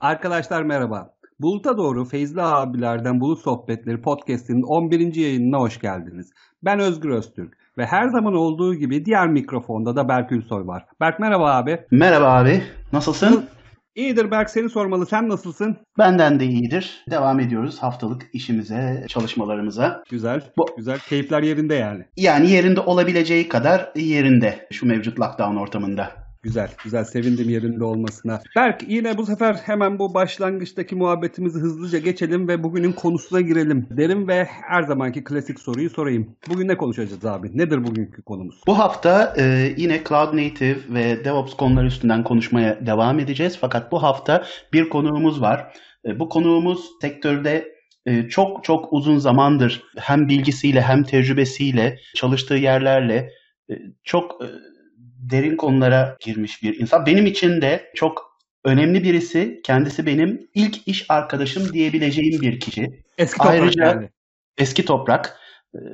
Arkadaşlar 0.00 0.62
merhaba. 0.62 1.14
Bulut'a 1.40 1.76
doğru 1.78 2.04
Feyzli 2.04 2.42
abilerden 2.42 3.20
Bulut 3.20 3.40
Sohbetleri 3.40 4.02
podcast'inin 4.02 4.62
11. 4.62 5.14
yayınına 5.14 5.58
hoş 5.58 5.80
geldiniz. 5.80 6.30
Ben 6.62 6.80
Özgür 6.80 7.10
Öztürk 7.10 7.52
ve 7.78 7.86
her 7.86 8.08
zaman 8.08 8.34
olduğu 8.34 8.74
gibi 8.74 9.04
diğer 9.04 9.28
mikrofonda 9.28 9.96
da 9.96 10.08
Berk 10.08 10.32
Ülsoy 10.32 10.66
var. 10.66 10.84
Berk 11.00 11.20
merhaba 11.20 11.54
abi. 11.56 11.80
Merhaba 11.90 12.26
abi. 12.26 12.62
Nasılsın? 12.92 13.44
İyidir 13.94 14.30
Berk 14.30 14.50
seni 14.50 14.68
sormalı. 14.68 15.06
Sen 15.06 15.28
nasılsın? 15.28 15.76
Benden 15.98 16.40
de 16.40 16.44
iyidir. 16.44 17.04
Devam 17.10 17.40
ediyoruz 17.40 17.78
haftalık 17.82 18.22
işimize, 18.32 19.04
çalışmalarımıza. 19.08 20.02
Güzel. 20.10 20.42
Bu- 20.58 20.66
Güzel. 20.76 20.98
Keyifler 20.98 21.42
yerinde 21.42 21.74
yani. 21.74 22.04
Yani 22.16 22.50
yerinde 22.50 22.80
olabileceği 22.80 23.48
kadar 23.48 23.92
yerinde 23.96 24.68
şu 24.72 24.86
mevcut 24.86 25.20
lockdown 25.20 25.56
ortamında. 25.56 26.29
Güzel, 26.42 26.70
güzel. 26.84 27.04
Sevindim 27.04 27.48
yerinde 27.48 27.84
olmasına. 27.84 28.40
Berk 28.56 28.82
yine 28.88 29.18
bu 29.18 29.26
sefer 29.26 29.54
hemen 29.54 29.98
bu 29.98 30.14
başlangıçtaki 30.14 30.94
muhabbetimizi 30.94 31.58
hızlıca 31.58 31.98
geçelim 31.98 32.48
ve 32.48 32.62
bugünün 32.62 32.92
konusuna 32.92 33.40
girelim. 33.40 33.86
Derim 33.90 34.28
ve 34.28 34.44
her 34.44 34.82
zamanki 34.82 35.24
klasik 35.24 35.60
soruyu 35.60 35.90
sorayım. 35.90 36.36
Bugün 36.48 36.68
ne 36.68 36.76
konuşacağız 36.76 37.24
abi? 37.24 37.58
Nedir 37.58 37.84
bugünkü 37.84 38.22
konumuz? 38.22 38.60
Bu 38.66 38.78
hafta 38.78 39.34
e, 39.38 39.74
yine 39.76 40.00
Cloud 40.08 40.36
Native 40.36 40.78
ve 40.88 41.24
DevOps 41.24 41.54
konuları 41.54 41.86
üstünden 41.86 42.24
konuşmaya 42.24 42.86
devam 42.86 43.18
edeceğiz. 43.18 43.58
Fakat 43.60 43.92
bu 43.92 44.02
hafta 44.02 44.44
bir 44.72 44.88
konuğumuz 44.88 45.40
var. 45.40 45.74
E, 46.04 46.18
bu 46.18 46.28
konuğumuz 46.28 46.90
sektörde 47.00 47.74
e, 48.06 48.28
çok 48.28 48.64
çok 48.64 48.92
uzun 48.92 49.18
zamandır 49.18 49.82
hem 49.96 50.28
bilgisiyle 50.28 50.80
hem 50.80 51.02
tecrübesiyle 51.02 51.98
çalıştığı 52.14 52.54
yerlerle 52.54 53.30
e, 53.70 53.74
çok 54.04 54.44
e, 54.44 54.46
derin 55.20 55.56
konulara 55.56 56.16
girmiş 56.20 56.62
bir 56.62 56.80
insan. 56.80 57.06
Benim 57.06 57.26
için 57.26 57.62
de 57.62 57.92
çok 57.94 58.36
önemli 58.64 59.04
birisi. 59.04 59.60
Kendisi 59.64 60.06
benim 60.06 60.48
ilk 60.54 60.88
iş 60.88 61.06
arkadaşım 61.08 61.72
diyebileceğim 61.72 62.40
bir 62.40 62.60
kişi. 62.60 63.02
Eski 63.18 63.38
toprak 63.38 63.54
Ayrıca- 63.54 63.84
yani. 63.84 64.08
Eski 64.58 64.84
toprak. 64.84 65.40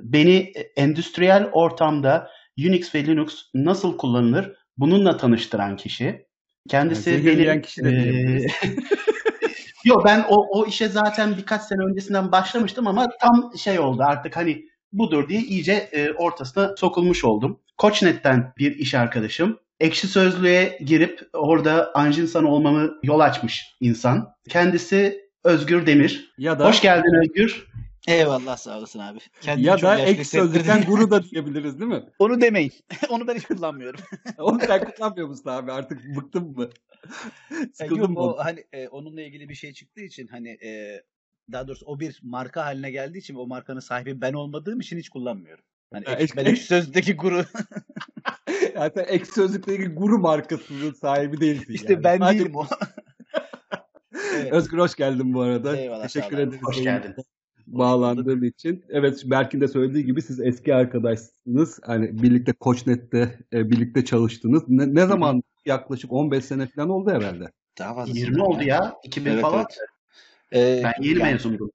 Beni 0.02 0.52
endüstriyel 0.76 1.48
ortamda 1.52 2.30
Unix 2.58 2.94
ve 2.94 3.06
Linux 3.06 3.42
nasıl 3.54 3.98
kullanılır 3.98 4.52
bununla 4.76 5.16
tanıştıran 5.16 5.76
kişi. 5.76 6.26
Kendisi 6.68 7.10
Yani 7.10 7.26
beni 7.26 7.62
kişi 7.62 7.84
de 7.84 7.88
e, 7.88 7.92
diyebiliriz. 7.92 8.52
Yo 9.84 10.02
ben 10.04 10.24
o, 10.28 10.60
o 10.60 10.66
işe 10.66 10.88
zaten 10.88 11.36
birkaç 11.36 11.62
sene 11.62 11.84
öncesinden 11.90 12.32
başlamıştım 12.32 12.86
ama 12.86 13.06
tam 13.20 13.52
şey 13.58 13.78
oldu 13.78 14.02
artık 14.06 14.36
hani 14.36 14.64
budur 14.92 15.28
diye 15.28 15.40
iyice 15.40 15.72
e, 15.72 16.12
ortasına 16.12 16.76
sokulmuş 16.76 17.24
oldum. 17.24 17.60
Koçnet'ten 17.78 18.52
bir 18.58 18.76
iş 18.76 18.94
arkadaşım. 18.94 19.58
Ekşi 19.80 20.08
Sözlüğe 20.08 20.78
girip 20.84 21.28
orada 21.32 21.90
anjinsan 21.94 22.44
olmamı 22.44 22.94
yol 23.02 23.20
açmış 23.20 23.76
insan. 23.80 24.34
Kendisi 24.48 25.20
Özgür 25.44 25.86
Demir. 25.86 26.34
Ya 26.38 26.58
da 26.58 26.68
Hoş 26.68 26.80
geldin 26.80 27.22
Özgür. 27.22 27.66
Eyvallah 28.06 28.56
sağ 28.56 28.78
olasın 28.78 28.98
abi. 28.98 29.18
Kendimi 29.40 29.66
ya 29.66 29.82
da 29.82 29.98
ek 29.98 30.24
sözlükten 30.24 30.84
guru 30.84 31.10
da 31.10 31.22
diyebiliriz 31.22 31.80
değil 31.80 31.90
mi? 31.90 32.04
Onu 32.18 32.40
demeyin. 32.40 32.72
Onu 33.08 33.26
ben 33.26 33.34
hiç 33.34 33.44
kullanmıyorum. 33.44 34.00
Onu 34.38 34.60
sen 34.60 34.90
kullanmıyor 34.90 35.28
musun 35.28 35.50
abi? 35.50 35.72
Artık 35.72 36.16
bıktın 36.16 36.50
mı? 36.50 36.68
Yani 37.80 37.98
yok 37.98 38.10
mı? 38.10 38.20
o 38.20 38.38
hani 38.38 38.64
e, 38.72 38.88
onunla 38.88 39.22
ilgili 39.22 39.48
bir 39.48 39.54
şey 39.54 39.72
çıktığı 39.72 40.00
için 40.00 40.26
hani 40.26 40.48
e, 40.48 41.02
daha 41.52 41.68
doğrusu 41.68 41.86
o 41.86 42.00
bir 42.00 42.20
marka 42.22 42.64
haline 42.64 42.90
geldiği 42.90 43.18
için 43.18 43.34
o 43.34 43.46
markanın 43.46 43.80
sahibi 43.80 44.20
ben 44.20 44.32
olmadığım 44.32 44.80
için 44.80 44.98
hiç 44.98 45.08
kullanmıyorum. 45.08 45.64
Hani 45.92 46.04
Ha, 46.04 46.12
ek- 46.12 46.22
eski- 46.24 46.36
ben 46.36 46.44
ekşi 46.44 46.64
sözlükteki 46.64 47.16
guru 47.16 47.44
Yani 48.74 48.90
sen 48.94 49.04
ek 49.08 49.24
sözlükteki 49.24 49.86
guru 49.86 50.18
markasının 50.18 50.92
sahibi 50.92 51.40
değilsin 51.40 51.74
işte 51.74 51.92
yani. 51.92 52.04
ben 52.04 52.18
Sadece- 52.18 52.38
değilim 52.38 52.56
o. 52.56 52.66
Evet. 54.34 54.52
Özgür 54.52 54.78
hoş 54.78 54.94
geldin 54.94 55.34
bu 55.34 55.40
arada. 55.40 55.76
Eyvallah, 55.76 56.02
Teşekkür 56.08 56.38
ederiz. 56.38 56.60
Hoş 56.62 56.82
geldin. 56.82 57.14
Bağlandığın 57.66 58.42
için. 58.42 58.84
Evet 58.88 59.22
Berk'in 59.24 59.60
de 59.60 59.68
söylediği 59.68 60.04
gibi 60.04 60.22
siz 60.22 60.40
eski 60.40 60.74
arkadaşsınız. 60.74 61.80
Hani 61.86 62.22
birlikte 62.22 62.52
Koçnet'te 62.52 63.38
e, 63.52 63.70
birlikte 63.70 64.04
çalıştınız. 64.04 64.62
Ne, 64.68 64.94
ne 64.94 65.06
zaman 65.06 65.42
yaklaşık 65.66 66.12
15 66.12 66.44
sene 66.44 66.66
falan 66.66 66.88
oldu 66.88 67.10
herhalde. 67.10 67.50
Daha 67.78 67.94
fazla 67.94 68.12
20 68.18 68.42
oldu 68.42 68.62
ya. 68.62 68.94
2000 69.04 69.30
Evet, 69.30 69.42
falan. 69.42 69.58
evet. 69.60 69.78
Ee, 70.54 70.80
Ben 70.84 71.02
yeni 71.02 71.18
yani- 71.18 71.32
mezundum. 71.32 71.70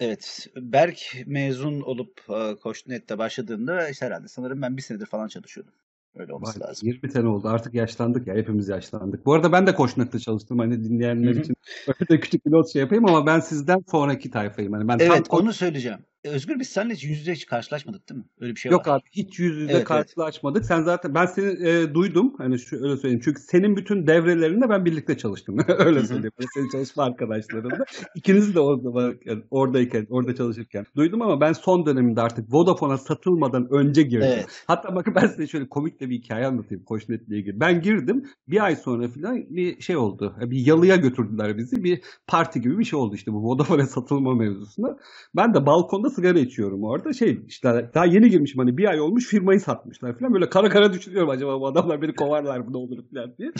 Evet. 0.00 0.46
Berk 0.56 0.98
mezun 1.26 1.80
olup 1.80 2.20
e, 2.28 2.56
Koçnet'te 2.56 3.18
başladığında 3.18 3.88
işte 3.88 4.06
herhalde 4.06 4.28
sanırım 4.28 4.62
ben 4.62 4.76
bir 4.76 4.82
senedir 4.82 5.06
falan 5.06 5.28
çalışıyordum. 5.28 5.74
Öyle 6.16 6.32
olması 6.32 6.60
Vay, 6.60 6.68
lazım. 6.68 6.88
20 6.88 7.10
sene 7.10 7.28
oldu. 7.28 7.48
Artık 7.48 7.74
yaşlandık 7.74 8.26
ya. 8.26 8.34
Hepimiz 8.34 8.68
yaşlandık. 8.68 9.26
Bu 9.26 9.32
arada 9.34 9.52
ben 9.52 9.66
de 9.66 9.74
Koçnet'te 9.74 10.18
çalıştım. 10.18 10.58
Hani 10.58 10.84
dinleyenler 10.84 11.32
Hı 11.32 11.36
hı. 11.36 11.40
için 11.40 11.54
öyle 11.88 12.08
de 12.08 12.20
küçük 12.20 12.46
bir 12.46 12.50
not 12.52 12.72
şey 12.72 12.80
yapayım 12.80 13.06
ama 13.06 13.26
ben 13.26 13.40
sizden 13.40 13.84
sonraki 13.90 14.30
tayfayım. 14.30 14.72
Hani 14.72 14.88
ben 14.88 14.98
tam 14.98 15.08
Evet 15.08 15.28
Koç- 15.28 15.40
onu 15.42 15.52
söyleyeceğim. 15.52 15.98
E, 16.24 16.28
Özgür 16.28 16.58
biz 16.60 16.68
seninle 16.68 16.94
hiç 16.94 17.04
yüz 17.04 17.18
yüze 17.18 17.32
hiç 17.32 17.46
karşılaşmadık 17.46 18.08
değil 18.08 18.18
mi? 18.18 18.24
Öyle 18.40 18.54
bir 18.54 18.60
şey 18.60 18.72
Yok 18.72 18.86
var. 18.88 18.96
abi 18.96 19.02
hiç 19.12 19.38
yüz 19.38 19.56
yüze 19.56 19.64
Evet, 19.64 19.74
evet. 19.74 19.84
karşılaşmadık. 19.84 20.64
Sen 20.64 20.82
zaten 20.82 21.14
ben 21.14 21.26
seni 21.26 21.68
e, 21.68 21.94
duydum. 21.94 22.34
Hani 22.38 22.58
şu 22.58 22.76
öyle 22.76 22.96
söyleyeyim. 22.96 23.20
Çünkü 23.24 23.42
senin 23.42 23.76
bütün 23.76 24.06
devrelerinde 24.06 24.68
ben 24.68 24.84
birlikte 24.84 25.16
çalıştım. 25.18 25.56
öyle 25.78 26.06
söyleyeyim. 26.06 26.32
Böyle 26.38 26.48
Senin 26.54 26.68
çalışma 26.68 27.04
arkadaşlarınla. 27.04 27.84
İkiniz 28.14 28.54
de 28.54 28.60
orada 28.60 29.14
oradayken, 29.50 30.06
orada 30.10 30.34
çalışırken 30.34 30.86
duydum 30.96 31.22
ama 31.22 31.40
ben 31.40 31.52
son 31.52 31.86
döneminde 31.86 32.20
artık 32.20 32.54
Vodafone'a 32.54 32.98
satılmadan 32.98 33.68
önce 33.70 34.02
girdim. 34.02 34.28
Evet. 34.34 34.64
Hatta 34.66 34.94
bakın 34.94 35.14
ben 35.14 35.26
size 35.26 35.46
şöyle 35.46 35.68
komik 35.68 36.00
de 36.00 36.10
bir 36.10 36.14
hikaye 36.18 36.46
anlatayım 36.46 36.84
Koçnet'le 36.84 37.28
ilgili. 37.28 37.60
Ben 37.60 37.80
girdim. 37.82 38.24
Bir 38.48 38.64
ay 38.64 38.76
sonra 38.76 39.08
falan 39.08 39.36
bir 39.50 39.80
şey 39.80 39.96
oldu. 39.96 40.36
Bir 40.40 40.66
yalıya 40.66 40.96
götürdüler 40.96 41.58
bizi. 41.58 41.84
Bir 41.84 42.00
parti 42.26 42.60
gibi 42.60 42.78
bir 42.78 42.84
şey 42.84 42.98
oldu 42.98 43.14
işte 43.14 43.32
bu 43.32 43.42
Vodafone'a 43.42 43.86
satılma 43.86 44.34
mevzusunda. 44.34 44.96
Ben 45.36 45.54
de 45.54 45.66
balkonda 45.66 46.10
sigara 46.14 46.38
içiyorum 46.38 46.84
orada. 46.84 47.12
Şey 47.12 47.40
işte 47.48 47.90
daha 47.94 48.04
yeni 48.04 48.30
girmişim 48.30 48.58
hani 48.58 48.76
bir 48.76 48.84
ay 48.84 49.00
olmuş 49.00 49.26
firmayı 49.26 49.60
satmışlar 49.60 50.18
falan. 50.18 50.34
Böyle 50.34 50.48
kara 50.48 50.68
kara 50.68 50.92
düşünüyorum 50.92 51.30
acaba 51.30 51.60
bu 51.60 51.66
adamlar 51.66 52.02
beni 52.02 52.14
kovarlar 52.14 52.58
mı 52.58 52.72
ne 52.72 52.76
olur 52.76 52.98
falan 53.14 53.36
diye. 53.38 53.52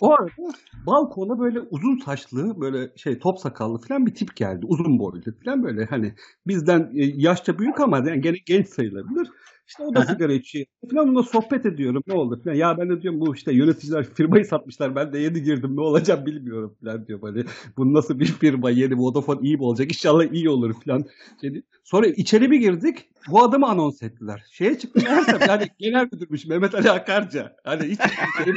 O 0.00 0.12
arada 0.12 0.30
balkona 0.86 1.38
böyle 1.38 1.60
uzun 1.60 1.98
saçlı 1.98 2.60
böyle 2.60 2.92
şey 2.96 3.18
top 3.18 3.38
sakallı 3.38 3.78
falan 3.78 4.06
bir 4.06 4.14
tip 4.14 4.36
geldi. 4.36 4.66
Uzun 4.68 4.98
boylu 4.98 5.22
falan 5.44 5.62
böyle 5.62 5.84
hani 5.84 6.14
bizden 6.46 6.90
e, 6.94 7.04
yaşça 7.04 7.58
büyük 7.58 7.80
ama 7.80 7.98
yani 7.98 8.20
gene 8.20 8.36
genç 8.46 8.68
sayılabilir. 8.68 9.28
İşte 9.68 9.82
o 9.82 9.94
da 9.94 10.02
sigara 10.02 10.32
içiyor 10.32 10.66
falan 10.90 11.08
onunla 11.08 11.22
sohbet 11.22 11.66
ediyorum 11.66 12.02
ne 12.06 12.14
oldu 12.14 12.40
falan. 12.44 12.54
Ya 12.54 12.78
ben 12.78 12.90
de 12.90 13.02
diyorum 13.02 13.20
bu 13.20 13.34
işte 13.34 13.52
yöneticiler 13.52 14.04
firmayı 14.04 14.44
satmışlar 14.44 14.94
ben 14.96 15.12
de 15.12 15.18
yeni 15.18 15.42
girdim 15.42 15.76
ne 15.76 15.80
olacak 15.80 16.26
bilmiyorum 16.26 16.76
falan 16.84 17.06
diyorum 17.06 17.28
hani 17.28 17.44
bu 17.76 17.94
nasıl 17.94 18.18
bir 18.18 18.26
firma 18.26 18.70
yeni 18.70 18.98
Vodafone 18.98 19.40
iyi 19.42 19.56
mi 19.56 19.62
olacak 19.62 19.88
inşallah 19.88 20.32
iyi 20.32 20.48
olur 20.50 20.74
falan. 20.84 21.04
Dedi. 21.42 21.62
Sonra 21.84 22.06
içeri 22.06 22.50
bir 22.50 22.60
girdik 22.60 23.08
bu 23.30 23.42
adamı 23.42 23.66
anons 23.66 24.02
ettiler. 24.02 24.44
Şeye 24.50 24.78
çıktı 24.78 25.00
meğersem 25.04 25.38
yani 25.48 25.66
genel 25.78 26.08
müdürmüş 26.12 26.46
Mehmet 26.46 26.74
Ali 26.74 26.90
Akarca. 26.90 27.56
Hani 27.64 27.82
hiç 27.82 28.00
içeri 28.00 28.54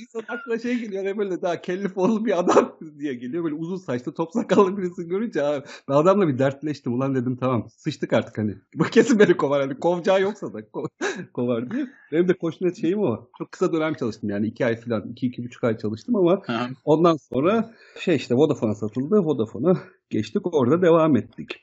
insan 0.00 0.24
aklına 0.28 0.58
şey 0.58 0.78
geliyor 0.78 1.04
hani 1.04 1.18
böyle 1.18 1.42
daha 1.42 1.60
kellif 1.60 1.98
oğlu 1.98 2.24
bir 2.24 2.38
adam 2.38 2.76
diye 2.98 3.14
geliyor. 3.14 3.44
Böyle 3.44 3.54
uzun 3.54 3.76
saçlı 3.76 4.14
top 4.14 4.32
sakallı 4.32 4.76
birisini 4.76 5.08
görünce 5.08 5.42
abi, 5.42 5.64
ben 5.88 5.94
adamla 5.94 6.28
bir 6.28 6.38
dertleştim. 6.38 6.92
Ulan 6.92 7.14
dedim 7.14 7.36
tamam 7.36 7.66
sıçtık 7.76 8.12
artık 8.12 8.38
hani. 8.38 8.54
Bu 8.74 8.84
kesin 8.84 9.18
beni 9.18 9.36
kovar. 9.36 9.60
Hani 9.60 9.78
kovacağı 9.80 10.20
yoksa 10.20 10.52
da 10.52 10.60
ko- 10.60 10.88
kovar 11.32 11.70
diye. 11.70 11.86
Benim 12.12 12.28
de 12.28 12.34
koşnet 12.34 12.80
şeyim 12.80 12.98
o. 12.98 13.28
Çok 13.38 13.52
kısa 13.52 13.72
dönem 13.72 13.94
çalıştım 13.94 14.30
yani. 14.30 14.46
iki 14.46 14.66
ay 14.66 14.76
falan. 14.80 15.08
iki, 15.10 15.26
iki 15.26 15.44
buçuk 15.44 15.64
ay 15.64 15.78
çalıştım 15.78 16.16
ama 16.16 16.42
ondan 16.84 17.16
sonra 17.16 17.74
şey 18.00 18.16
işte 18.16 18.34
Vodafone'a 18.34 18.74
satıldı. 18.74 19.18
Vodafone'a 19.18 19.76
geçtik. 20.12 20.54
Orada 20.54 20.82
devam 20.82 21.16
ettik. 21.16 21.62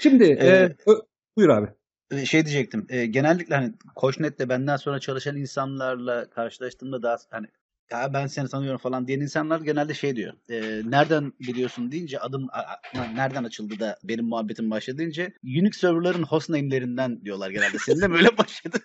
Şimdi 0.00 0.24
Ee, 0.24 0.46
e, 0.46 0.76
ö- 0.86 1.00
buyur 1.36 1.48
abi. 1.48 1.66
E, 2.10 2.24
Şey 2.26 2.44
diyecektim. 2.46 2.86
e, 2.88 3.06
genellikle 3.06 3.54
hani 3.54 3.72
Koçnet'te 3.96 4.48
benden 4.48 4.76
sonra 4.76 5.00
çalışan 5.00 5.36
insanlarla 5.36 6.30
karşılaştığımda 6.30 7.02
daha 7.02 7.16
hani 7.30 7.46
ya 7.92 8.12
ben 8.14 8.26
seni 8.26 8.48
tanıyorum 8.48 8.78
falan 8.78 9.08
diyen 9.08 9.20
insanlar 9.20 9.60
genelde 9.60 9.94
şey 9.94 10.16
diyor. 10.16 10.32
e, 10.50 10.82
nereden 10.90 11.32
biliyorsun 11.40 11.92
deyince 11.92 12.18
adım 12.20 12.48
a- 12.52 13.00
a- 13.00 13.06
nereden 13.14 13.44
açıldı 13.44 13.80
da 13.80 13.98
benim 14.04 14.24
muhabbetim 14.24 14.70
başladı 14.70 14.98
deyince 14.98 15.32
Unix 15.44 15.76
serverların 15.76 16.22
hostname'lerinden 16.22 17.24
diyorlar 17.24 17.50
genelde. 17.50 17.78
Senin 17.78 18.00
de 18.00 18.10
böyle 18.10 18.38
başladı. 18.38 18.78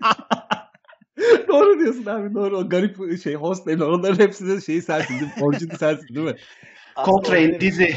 doğru 1.48 1.78
diyorsun 1.80 2.06
abi 2.06 2.34
doğru. 2.34 2.58
O 2.58 2.68
garip 2.68 3.22
şey 3.22 3.34
host 3.34 3.66
name 3.66 3.84
onların 3.84 4.24
hepsinin 4.24 4.58
şeyi 4.60 4.82
sensin 4.82 5.14
değil 5.20 5.36
mi? 5.36 5.44
Orijini 5.44 5.76
sensin 5.76 6.14
değil 6.14 6.26
mi? 6.26 6.36
Coltrane 7.04 7.60
dizi. 7.60 7.94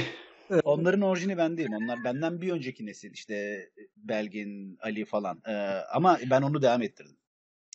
Onların 0.64 1.02
orijini 1.02 1.38
ben 1.38 1.58
değilim. 1.58 1.74
Onlar 1.74 2.04
benden 2.04 2.42
bir 2.42 2.52
önceki 2.52 2.86
nesil. 2.86 3.12
işte 3.14 3.70
Belgin, 3.98 4.78
Ali 4.82 5.06
falan. 5.06 5.42
E, 5.48 5.54
ama 5.94 6.20
ben 6.30 6.42
onu 6.42 6.62
devam 6.62 6.82
ettirdim. 6.82 7.18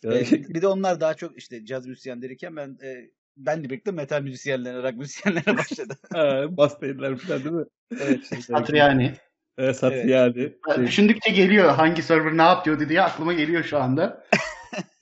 E, 0.05 0.21
bir 0.31 0.63
de 0.63 0.67
onlar 0.67 1.01
daha 1.01 1.15
çok 1.15 1.39
işte 1.39 1.65
caz 1.65 1.87
müzisyenleriyken 1.87 2.57
ben 2.57 2.79
e, 2.83 3.11
benle 3.37 3.65
birlikte 3.65 3.91
metal 3.91 4.23
müzisyenlerine, 4.23 4.83
rock 4.83 4.97
müzisyenlerine 4.97 5.57
başladı. 5.59 5.95
Ha, 6.13 6.45
Bastaydılar 6.57 7.17
falan 7.17 7.45
değil 7.45 7.55
mi? 7.55 7.65
evet. 8.01 8.45
Satriani. 8.45 9.15
Evet, 9.59 9.77
Satriani. 9.77 10.53
Şey, 10.75 10.87
Düşündükçe 10.87 11.31
geliyor 11.31 11.69
hangi 11.71 12.03
server 12.03 12.37
ne 12.37 12.43
yapıyordu 12.43 12.89
diye 12.89 13.03
aklıma 13.03 13.33
geliyor 13.33 13.65
şu 13.65 13.79
anda. 13.79 14.25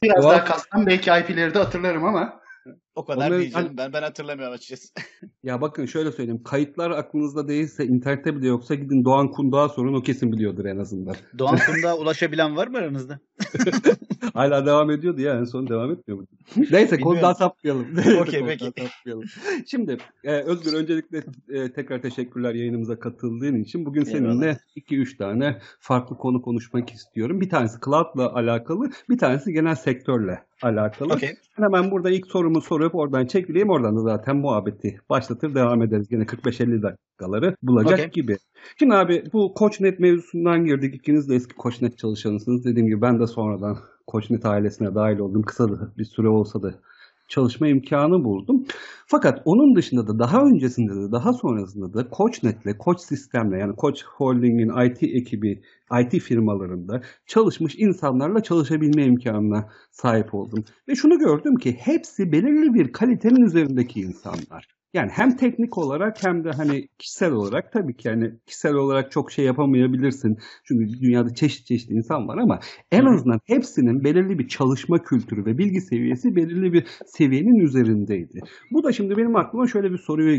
Biraz 0.02 0.24
daha 0.24 0.44
kassam 0.44 0.86
belki 0.86 1.10
IP'leri 1.10 1.54
de 1.54 1.58
hatırlarım 1.58 2.04
ama. 2.04 2.40
O 2.98 3.04
kadar 3.04 3.30
canım. 3.30 3.50
hani- 3.52 3.76
Ben 3.76 3.92
ben 3.92 4.02
hatırlamıyorum 4.02 4.54
açıkçası. 4.54 4.88
Ya 5.42 5.60
bakın 5.60 5.86
şöyle 5.86 6.12
söyleyeyim. 6.12 6.42
Kayıtlar 6.42 6.90
aklınızda 6.90 7.48
değilse 7.48 7.86
internette 7.86 8.36
bile 8.36 8.46
yoksa 8.46 8.74
gidin 8.74 9.04
Doğan 9.04 9.30
Kundağa 9.30 9.68
sorun 9.68 9.94
o 9.94 10.02
kesin 10.02 10.32
biliyordur 10.32 10.64
en 10.64 10.78
azından. 10.78 11.14
Doğan 11.38 11.58
Kundak'a 11.66 11.96
ulaşabilen 11.98 12.56
var 12.56 12.68
mı 12.68 12.78
aranızda? 12.78 13.18
Hala 14.34 14.66
devam 14.66 14.90
ediyordu 14.90 15.20
ya 15.20 15.38
en 15.38 15.44
son 15.44 15.68
devam 15.68 15.92
etmiyor 15.92 16.20
mu? 16.20 16.26
Neyse 16.70 17.00
konudan 17.00 17.32
sapmayalım. 17.32 17.86
Okey, 18.20 18.44
peki. 18.46 18.64
sapmayalım. 18.64 19.24
Şimdi 19.66 19.96
e, 20.24 20.32
Özgür 20.32 20.72
öncelikle 20.72 21.22
e, 21.48 21.72
tekrar 21.72 22.02
teşekkürler 22.02 22.54
yayınımıza 22.54 22.98
katıldığın 22.98 23.62
için. 23.62 23.86
Bugün 23.86 24.04
seninle 24.04 24.46
Eyvallah. 24.46 24.58
2-3 24.76 25.16
tane 25.16 25.58
farklı 25.80 26.16
konu 26.16 26.42
konuşmak 26.42 26.90
istiyorum. 26.90 27.40
Bir 27.40 27.50
tanesi 27.50 27.78
cloud'la 27.84 28.34
alakalı, 28.34 28.90
bir 29.10 29.18
tanesi 29.18 29.52
genel 29.52 29.74
sektörle 29.74 30.42
alakalı. 30.62 31.18
Ben 31.58 31.62
hemen 31.64 31.90
burada 31.90 32.10
ilk 32.10 32.26
sorumu 32.26 32.60
sorup 32.88 32.94
oradan 32.94 33.26
çekileyim. 33.26 33.70
Oradan 33.70 33.96
da 33.96 34.00
zaten 34.00 34.36
muhabbeti 34.36 35.00
başlatır 35.10 35.54
devam 35.54 35.82
ederiz. 35.82 36.06
Yine 36.10 36.22
45-50 36.22 36.82
dakikaları 36.82 37.56
bulacak 37.62 37.98
Okey. 37.98 38.10
gibi. 38.10 38.36
Şimdi 38.78 38.94
abi 38.94 39.24
bu 39.32 39.54
Koçnet 39.54 40.00
mevzusundan 40.00 40.64
girdik. 40.64 40.94
İkiniz 40.94 41.28
de 41.28 41.34
eski 41.34 41.54
Koçnet 41.54 41.98
çalışanısınız. 41.98 42.64
Dediğim 42.64 42.88
gibi 42.88 43.02
ben 43.02 43.20
de 43.20 43.26
sonradan 43.26 43.76
Koçnet 44.06 44.46
ailesine 44.46 44.94
dahil 44.94 45.18
oldum. 45.18 45.42
Kısa 45.42 45.68
da 45.68 45.92
bir 45.98 46.04
süre 46.04 46.28
olsa 46.28 46.62
da 46.62 46.74
çalışma 47.28 47.68
imkanı 47.68 48.24
buldum. 48.24 48.64
Fakat 49.06 49.42
onun 49.44 49.76
dışında 49.76 50.06
da 50.06 50.18
daha 50.18 50.42
öncesinde 50.42 50.94
de 50.94 51.12
daha 51.12 51.32
sonrasında 51.32 51.94
da 51.94 52.08
Koçnet'le, 52.08 52.78
Koç 52.78 53.00
Sistem'le 53.00 53.58
yani 53.60 53.76
Koç 53.76 54.04
Holding'in 54.04 54.86
IT 54.86 55.02
ekibi, 55.02 55.62
IT 56.00 56.20
firmalarında 56.22 57.02
çalışmış 57.26 57.74
insanlarla 57.78 58.42
çalışabilme 58.42 59.04
imkanına 59.04 59.68
sahip 59.90 60.34
oldum. 60.34 60.64
Ve 60.88 60.94
şunu 60.94 61.18
gördüm 61.18 61.56
ki 61.56 61.72
hepsi 61.80 62.32
belirli 62.32 62.74
bir 62.74 62.92
kalitenin 62.92 63.46
üzerindeki 63.46 64.00
insanlar. 64.00 64.77
Yani 64.94 65.10
hem 65.10 65.36
teknik 65.36 65.78
olarak 65.78 66.24
hem 66.24 66.44
de 66.44 66.50
hani 66.50 66.88
kişisel 66.98 67.32
olarak 67.32 67.72
tabii 67.72 67.96
ki 67.96 68.08
yani 68.08 68.32
kişisel 68.46 68.74
olarak 68.74 69.12
çok 69.12 69.32
şey 69.32 69.44
yapamayabilirsin. 69.44 70.38
Çünkü 70.64 71.00
dünyada 71.00 71.34
çeşit 71.34 71.66
çeşit 71.66 71.90
insan 71.90 72.28
var 72.28 72.38
ama 72.38 72.60
en 72.92 73.04
azından 73.04 73.40
hepsinin 73.44 74.04
belirli 74.04 74.38
bir 74.38 74.48
çalışma 74.48 75.02
kültürü 75.02 75.46
ve 75.46 75.58
bilgi 75.58 75.80
seviyesi 75.80 76.36
belirli 76.36 76.72
bir 76.72 76.86
seviyenin 77.06 77.60
üzerindeydi. 77.60 78.40
Bu 78.70 78.84
da 78.84 78.92
şimdi 78.92 79.16
benim 79.16 79.36
aklıma 79.36 79.66
şöyle 79.66 79.92
bir 79.92 79.98
soruyu 79.98 80.32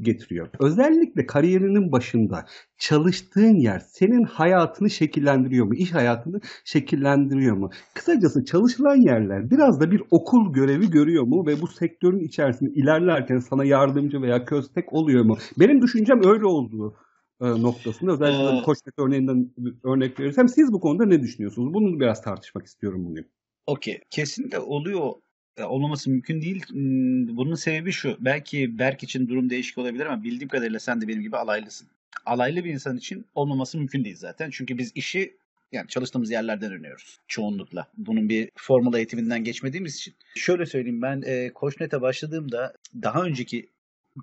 getiriyor. 0.00 0.48
Özellikle 0.60 1.26
kariyerinin 1.26 1.92
başında 1.92 2.44
çalıştığın 2.78 3.54
yer 3.54 3.78
senin 3.78 4.24
hayatını 4.24 4.90
şekillendiriyor 4.90 5.66
mu? 5.66 5.74
İş 5.74 5.94
hayatını 5.94 6.40
şekillendiriyor 6.64 7.56
mu? 7.56 7.70
Kısacası 7.94 8.44
çalışılan 8.44 8.96
yerler 8.96 9.50
biraz 9.50 9.80
da 9.80 9.90
bir 9.90 10.02
okul 10.10 10.52
görevi 10.52 10.90
görüyor 10.90 11.24
mu 11.24 11.46
ve 11.46 11.60
bu 11.60 11.66
sektörün 11.66 12.20
içerisinde 12.20 12.70
ilerlerken 12.70 13.38
sana 13.38 13.64
yardımcı 13.64 14.22
veya 14.22 14.44
köstek 14.44 14.92
oluyor 14.92 15.24
mu? 15.24 15.36
Benim 15.58 15.82
düşüncem 15.82 16.24
öyle 16.24 16.46
olduğu 16.46 16.94
e, 17.40 17.46
noktasında 17.62 18.12
özellikle 18.12 18.58
Ee, 18.58 18.62
Koçnet 18.62 18.98
örneğinden 18.98 19.50
örnek 19.84 20.20
verirsem 20.20 20.48
siz 20.48 20.72
bu 20.72 20.80
konuda 20.80 21.06
ne 21.06 21.22
düşünüyorsunuz? 21.22 21.74
Bunu 21.74 22.00
biraz 22.00 22.22
tartışmak 22.22 22.66
istiyorum 22.66 23.06
bugün. 23.06 23.26
Okey. 23.66 24.00
Kesinlikle 24.10 24.58
oluyor. 24.58 25.12
Ya, 25.58 25.68
olmaması 25.68 26.10
mümkün 26.10 26.42
değil. 26.42 26.62
Hmm, 26.68 27.36
Bunun 27.36 27.54
sebebi 27.54 27.92
şu. 27.92 28.16
Belki 28.20 28.78
Berk 28.78 29.02
için 29.02 29.28
durum 29.28 29.50
değişik 29.50 29.78
olabilir 29.78 30.06
ama 30.06 30.24
bildiğim 30.24 30.48
kadarıyla 30.48 30.80
sen 30.80 31.00
de 31.00 31.08
benim 31.08 31.22
gibi 31.22 31.36
alaylısın. 31.36 31.88
Alaylı 32.26 32.64
bir 32.64 32.72
insan 32.72 32.96
için 32.96 33.26
olmaması 33.34 33.78
mümkün 33.78 34.04
değil 34.04 34.16
zaten. 34.16 34.50
Çünkü 34.50 34.78
biz 34.78 34.92
işi 34.94 35.36
yani 35.72 35.88
çalıştığımız 35.88 36.30
yerlerden 36.30 36.72
öğreniyoruz 36.72 37.20
çoğunlukla. 37.28 37.88
Bunun 37.96 38.28
bir 38.28 38.50
formula 38.56 38.98
eğitiminden 38.98 39.44
geçmediğimiz 39.44 39.96
için. 39.96 40.14
Şöyle 40.34 40.66
söyleyeyim 40.66 41.02
ben 41.02 41.22
e, 41.26 41.50
Koçnet'e 41.52 42.00
başladığımda 42.00 42.74
daha 43.02 43.22
önceki 43.24 43.68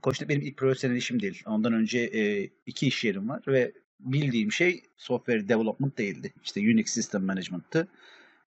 Koçnet 0.02 0.30
benim 0.30 0.42
ilk 0.42 0.58
profesyonel 0.58 0.96
işim 0.96 1.22
değil. 1.22 1.44
Ondan 1.46 1.74
önce 1.74 2.00
e, 2.00 2.50
iki 2.66 2.88
iş 2.88 3.04
yerim 3.04 3.30
var 3.30 3.44
ve 3.48 3.72
bildiğim 4.00 4.52
şey 4.52 4.84
software 4.98 5.50
development 5.50 5.98
değildi. 5.98 6.34
İşte 6.44 6.60
Unix 6.62 6.90
System 6.90 7.26
Management'tı 7.26 7.88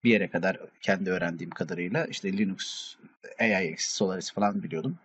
bir 0.03 0.11
yere 0.11 0.27
kadar 0.29 0.57
kendi 0.81 1.09
öğrendiğim 1.09 1.49
kadarıyla 1.51 2.05
işte 2.05 2.33
Linux, 2.37 2.95
AIX, 3.39 3.79
Solaris 3.95 4.31
falan 4.33 4.63
biliyordum. 4.63 4.97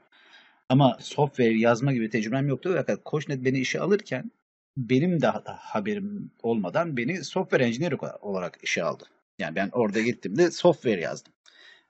Ama 0.69 0.99
software 1.01 1.59
yazma 1.59 1.93
gibi 1.93 2.11
tecrübem 2.11 2.49
yoktu. 2.49 2.75
Fakat 2.77 3.05
Koçnet 3.05 3.45
beni 3.45 3.59
işe 3.61 3.81
alırken 3.81 4.31
benim 4.77 5.23
de 5.23 5.27
ha- 5.27 5.59
haberim 5.61 6.31
olmadan 6.43 6.97
beni 6.97 7.25
software 7.25 7.65
engineer 7.65 7.93
olarak 8.21 8.59
işe 8.63 8.83
aldı. 8.83 9.05
Yani 9.39 9.57
ben 9.57 9.69
orada 9.73 10.01
gittiğimde 10.01 10.51
software 10.51 11.01
yazdım. 11.01 11.33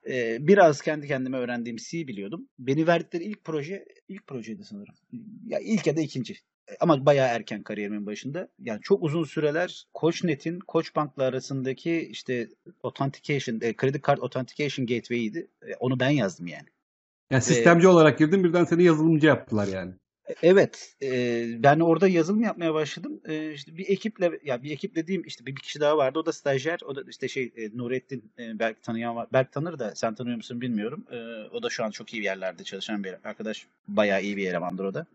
Ee, 0.09 0.39
biraz 0.41 0.83
kendi 0.83 1.07
kendime 1.09 1.37
öğrendiğim 1.39 1.77
C 1.77 2.09
biliyordum. 2.09 2.49
Beni 2.59 2.87
verdikleri 2.87 3.25
ilk 3.25 3.45
proje, 3.45 3.85
ilk 4.09 4.27
projeydi 4.27 4.65
sanırım. 4.65 4.95
Ya 5.47 5.59
ilk 5.59 5.87
ya 5.87 5.97
da 5.97 6.01
ikinci. 6.01 6.37
Ama 6.81 7.07
bayağı 7.07 7.29
erken 7.29 7.63
kariyerimin 7.63 8.07
başında. 8.07 8.49
Yani 8.59 8.81
çok 8.83 9.03
uzun 9.03 9.25
süreler 9.25 9.87
Koçnet'in 9.95 10.59
Koçbank'la 10.59 11.25
arasındaki 11.25 12.09
işte 12.11 12.49
authentication, 12.83 13.61
e, 13.63 13.77
kredi 13.77 14.01
kart 14.01 14.23
authentication 14.23 14.87
gateway'iydi. 14.87 15.49
E, 15.63 15.75
onu 15.75 16.01
ben 16.01 16.11
yazdım 16.11 16.47
yani. 16.47 16.67
Yani 17.31 17.43
sistemci 17.43 17.89
olarak 17.89 18.19
girdin 18.19 18.45
birden 18.45 18.65
seni 18.65 18.83
yazılımcı 18.83 19.27
yaptılar 19.27 19.67
yani. 19.67 19.93
E, 20.29 20.35
Evet, 20.43 20.97
e, 21.03 21.09
ben 21.63 21.81
orada 21.81 22.09
yazılım 22.09 22.43
yapmaya 22.43 22.75
başladım. 22.75 23.21
E, 23.29 23.53
işte 23.53 23.77
bir 23.77 23.89
ekiple, 23.89 24.39
ya 24.45 24.63
bir 24.63 24.71
ekip 24.71 24.95
dediğim 24.95 25.25
işte 25.27 25.47
bir, 25.47 25.57
bir 25.57 25.61
kişi 25.61 25.81
daha 25.81 25.97
vardı. 25.97 26.19
O 26.19 26.27
da 26.27 26.33
stajyer. 26.33 26.81
O 26.87 26.97
da 26.97 27.03
işte 27.11 27.29
şey 27.29 27.53
e, 27.57 27.79
Nurettin 27.79 28.33
e, 28.39 28.59
belki 28.59 28.81
tanıyan 28.81 29.17
var. 29.17 29.29
Belki 29.33 29.51
tanır 29.51 29.79
da 29.79 29.95
sen 29.95 30.15
tanıyor 30.15 30.37
musun 30.37 30.61
bilmiyorum. 30.61 31.05
E, 31.11 31.17
o 31.53 31.63
da 31.63 31.71
şu 31.71 31.85
an 31.85 31.91
çok 31.91 32.15
iyi 32.15 32.19
bir 32.21 32.25
yerlerde 32.25 32.65
çalışan 32.65 33.05
bir 33.05 33.15
arkadaş. 33.25 33.67
Bayağı 33.89 34.23
iyi 34.23 34.37
bir 34.37 34.47
elemandır 34.47 34.85
o 34.85 34.95
da. 34.95 35.07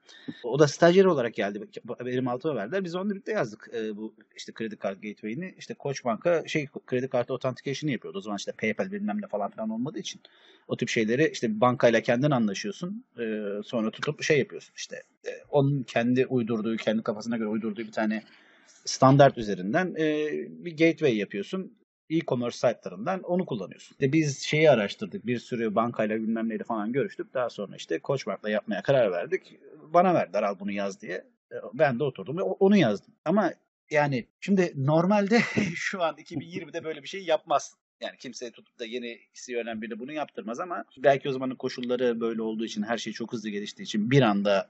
O 0.43 0.59
da 0.59 0.67
stajyer 0.67 1.05
olarak 1.05 1.33
geldi. 1.33 1.67
Benim 2.05 2.27
altıma 2.27 2.55
verdiler. 2.55 2.83
Biz 2.83 2.95
onunla 2.95 3.13
birlikte 3.13 3.31
yazdık 3.31 3.69
e, 3.73 3.97
bu 3.97 4.13
işte 4.35 4.51
kredi 4.51 4.75
kart 4.75 5.01
gateway'ini. 5.01 5.55
İşte 5.57 5.73
Koçbank'a 5.73 6.47
şey 6.47 6.67
kredi 6.85 7.07
kartı 7.07 7.33
authentication'ı 7.33 7.91
yapıyordu. 7.91 8.17
O 8.17 8.21
zaman 8.21 8.37
işte 8.37 8.51
PayPal 8.51 8.91
bilmem 8.91 9.21
ne 9.21 9.27
falan 9.27 9.51
filan 9.51 9.69
olmadığı 9.69 9.99
için 9.99 10.21
o 10.67 10.77
tip 10.77 10.89
şeyleri 10.89 11.29
işte 11.33 11.61
bankayla 11.61 12.01
kendin 12.01 12.31
anlaşıyorsun. 12.31 13.05
E, 13.19 13.23
sonra 13.65 13.91
tutup 13.91 14.23
şey 14.23 14.39
yapıyorsun 14.39 14.73
işte 14.77 14.95
e, 15.27 15.31
onun 15.49 15.83
kendi 15.83 16.25
uydurduğu, 16.25 16.77
kendi 16.77 17.03
kafasına 17.03 17.37
göre 17.37 17.47
uydurduğu 17.47 17.81
bir 17.81 17.91
tane 17.91 18.23
standart 18.85 19.37
üzerinden 19.37 19.95
e, 19.99 20.29
bir 20.65 20.77
gateway 20.77 21.17
yapıyorsun. 21.17 21.77
E-commerce 22.09 22.57
site'larından 22.57 23.21
onu 23.21 23.45
kullanıyorsun. 23.45 23.93
İşte 23.93 24.13
biz 24.13 24.39
şeyi 24.39 24.71
araştırdık. 24.71 25.25
Bir 25.25 25.39
sürü 25.39 25.75
bankayla 25.75 26.15
bilmem 26.15 26.49
neyle 26.49 26.63
falan 26.63 26.93
görüştük. 26.93 27.33
Daha 27.33 27.49
sonra 27.49 27.75
işte 27.75 27.99
Koçbank'la 27.99 28.49
yapmaya 28.49 28.81
karar 28.81 29.11
verdik. 29.11 29.59
Bana 29.93 30.13
verdiler 30.13 30.43
al 30.43 30.59
bunu 30.59 30.71
yaz 30.71 31.01
diye. 31.01 31.25
E, 31.51 31.55
Ben 31.73 31.99
de 31.99 32.03
oturdum 32.03 32.37
ve 32.37 32.41
onu 32.41 32.77
yazdım. 32.77 33.13
Ama 33.25 33.53
yani 33.91 34.27
şimdi 34.39 34.73
normalde 34.75 35.39
şu 35.75 36.03
an 36.03 36.15
2020'de 36.15 36.83
böyle 36.83 37.03
bir 37.03 37.07
şey 37.07 37.23
yapmaz. 37.23 37.75
Yani 38.01 38.17
kimse 38.17 38.51
tutup 38.51 38.79
da 38.79 38.85
yeni 38.85 39.19
CEO 39.33 39.59
öğrenen 39.59 39.81
birine 39.81 39.99
bunu 39.99 40.13
yaptırmaz 40.13 40.59
ama 40.59 40.85
belki 40.97 41.29
o 41.29 41.31
zamanın 41.31 41.55
koşulları 41.55 42.19
böyle 42.19 42.41
olduğu 42.41 42.65
için 42.65 42.83
her 42.83 42.97
şey 42.97 43.13
çok 43.13 43.33
hızlı 43.33 43.49
geliştiği 43.49 43.83
için 43.83 44.11
bir 44.11 44.21
anda 44.21 44.69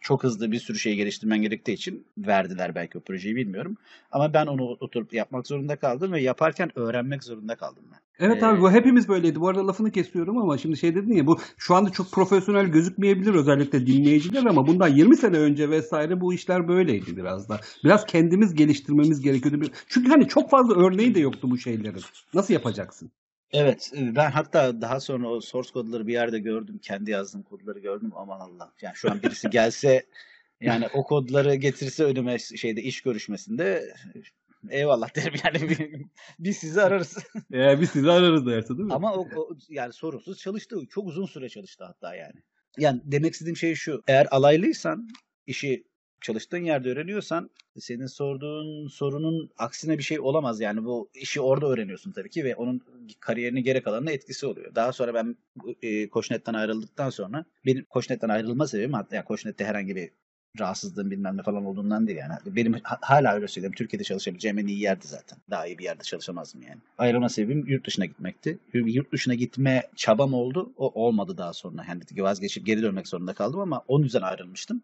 çok 0.00 0.24
hızlı 0.24 0.52
bir 0.52 0.58
sürü 0.58 0.78
şey 0.78 0.94
geliştirmen 0.94 1.42
gerektiği 1.42 1.72
için 1.72 2.06
verdiler 2.18 2.74
belki 2.74 2.98
o 2.98 3.00
projeyi 3.00 3.36
bilmiyorum. 3.36 3.76
Ama 4.12 4.34
ben 4.34 4.46
onu 4.46 4.62
oturup 4.62 5.12
yapmak 5.14 5.46
zorunda 5.46 5.76
kaldım 5.76 6.12
ve 6.12 6.20
yaparken 6.20 6.78
öğrenmek 6.78 7.24
zorunda 7.24 7.56
kaldım 7.56 7.84
ben. 7.92 7.98
Evet 8.26 8.42
Ee, 8.42 8.46
abi 8.46 8.60
bu 8.60 8.70
hepimiz 8.70 9.08
böyleydi. 9.08 9.40
Bu 9.40 9.48
arada 9.48 9.66
lafını 9.66 9.90
kesiyorum 9.90 10.38
ama 10.38 10.58
şimdi 10.58 10.76
şey 10.76 10.94
dedin 10.94 11.12
ya 11.12 11.26
bu 11.26 11.38
şu 11.56 11.74
anda 11.74 11.90
çok 11.90 12.12
profesyonel 12.12 12.66
gözükmeyebilir 12.66 13.34
özellikle 13.34 13.86
dinleyiciler 13.86 14.44
ama 14.44 14.66
bundan 14.66 14.88
20 14.88 15.16
sene 15.16 15.36
önce 15.38 15.70
vesaire 15.70 16.20
bu 16.20 16.34
işler 16.34 16.68
böyleydi 16.68 17.16
biraz 17.16 17.48
da. 17.48 17.60
Biraz 17.84 18.06
kendimiz 18.06 18.54
geliştirmemiz 18.54 19.20
gerekiyordu. 19.20 19.66
Çünkü 19.88 20.10
hani 20.10 20.28
çok 20.28 20.50
fazla 20.50 20.74
örneği 20.74 21.14
de 21.14 21.20
yoktu 21.20 21.50
bu 21.50 21.58
şeylerin. 21.58 22.02
Nasıl 22.34 22.54
yapacaksın? 22.54 23.10
Evet, 23.52 23.92
e, 23.96 24.16
ben 24.16 24.30
hatta 24.30 24.80
daha 24.80 25.00
sonra 25.00 25.28
o 25.28 25.40
source 25.40 25.70
kodları 25.72 26.06
bir 26.06 26.12
yerde 26.12 26.38
gördüm. 26.38 26.78
Kendi 26.82 27.10
yazdığım 27.10 27.42
kodları 27.42 27.78
gördüm. 27.78 28.12
Aman 28.16 28.40
Allah. 28.40 28.72
Yani 28.82 28.96
şu 28.96 29.10
an 29.10 29.22
birisi 29.22 29.50
gelse 29.50 30.06
yani 30.60 30.86
o 30.94 31.04
kodları 31.04 31.54
getirse 31.54 32.04
önüme 32.04 32.38
şeyde 32.38 32.82
iş 32.82 33.00
görüşmesinde 33.00 33.94
eyvallah 34.70 35.16
derim 35.16 35.34
yani 35.44 35.70
bir- 35.70 36.06
biz 36.38 36.56
sizi 36.56 36.82
ararız. 36.82 37.18
Ee, 37.52 37.80
biz 37.80 37.90
sizi 37.90 38.10
ararız 38.10 38.46
dersin 38.46 38.78
değil 38.78 38.86
mi? 38.86 38.94
Ama 38.94 39.14
o, 39.14 39.26
o 39.36 39.56
yani 39.68 39.92
sorunsuz 39.92 40.38
çalıştı. 40.38 40.76
Çok 40.90 41.06
uzun 41.06 41.26
süre 41.26 41.48
çalıştı 41.48 41.84
hatta 41.84 42.14
yani. 42.14 42.42
Yani 42.78 43.00
demek 43.04 43.32
istediğim 43.32 43.56
şey 43.56 43.74
şu. 43.74 44.02
Eğer 44.08 44.26
alaylıysan 44.30 45.08
işi 45.46 45.84
çalıştığın 46.20 46.64
yerde 46.64 46.90
öğreniyorsan 46.90 47.50
senin 47.78 48.06
sorduğun 48.06 48.88
sorunun 48.88 49.50
aksine 49.58 49.98
bir 49.98 50.02
şey 50.02 50.20
olamaz. 50.20 50.60
Yani 50.60 50.84
bu 50.84 51.08
işi 51.14 51.40
orada 51.40 51.66
öğreniyorsun 51.66 52.12
tabii 52.12 52.30
ki 52.30 52.44
ve 52.44 52.56
onun 52.56 52.80
kariyerinin 53.20 53.62
geri 53.62 53.82
kalanına 53.82 54.10
etkisi 54.10 54.46
oluyor. 54.46 54.74
Daha 54.74 54.92
sonra 54.92 55.14
ben 55.14 55.36
e, 55.82 56.08
Koçnet'ten 56.08 56.54
ayrıldıktan 56.54 57.10
sonra 57.10 57.44
benim 57.66 57.84
Koçnet'ten 57.84 58.28
ayrılma 58.28 58.66
sebebim 58.66 58.92
hatta 58.92 59.16
yani 59.16 59.24
Koçnet'te 59.24 59.64
herhangi 59.64 59.96
bir 59.96 60.10
rahatsızlığım 60.60 61.10
bilmem 61.10 61.36
ne 61.36 61.42
falan 61.42 61.64
olduğundan 61.64 62.06
değil 62.06 62.18
yani. 62.18 62.32
Benim 62.46 62.74
hala 62.82 63.34
öyle 63.34 63.48
söyleyeyim. 63.48 63.74
Türkiye'de 63.76 64.04
çalışabileceğim 64.04 64.58
en 64.58 64.66
iyi 64.66 64.80
yerdi 64.80 65.06
zaten. 65.06 65.38
Daha 65.50 65.66
iyi 65.66 65.78
bir 65.78 65.84
yerde 65.84 66.02
çalışamazdım 66.02 66.62
yani. 66.62 66.80
Ayrılma 66.98 67.28
sebebim 67.28 67.66
yurt 67.66 67.86
dışına 67.86 68.04
gitmekti. 68.04 68.58
Yurt 68.72 69.12
dışına 69.12 69.34
gitme 69.34 69.82
çabam 69.96 70.34
oldu. 70.34 70.72
O 70.76 71.04
olmadı 71.04 71.38
daha 71.38 71.52
sonra. 71.52 71.84
Yani 71.88 72.02
vazgeçip 72.18 72.66
geri 72.66 72.82
dönmek 72.82 73.08
zorunda 73.08 73.34
kaldım 73.34 73.60
ama 73.60 73.84
onun 73.88 74.04
yüzden 74.04 74.22
ayrılmıştım. 74.22 74.82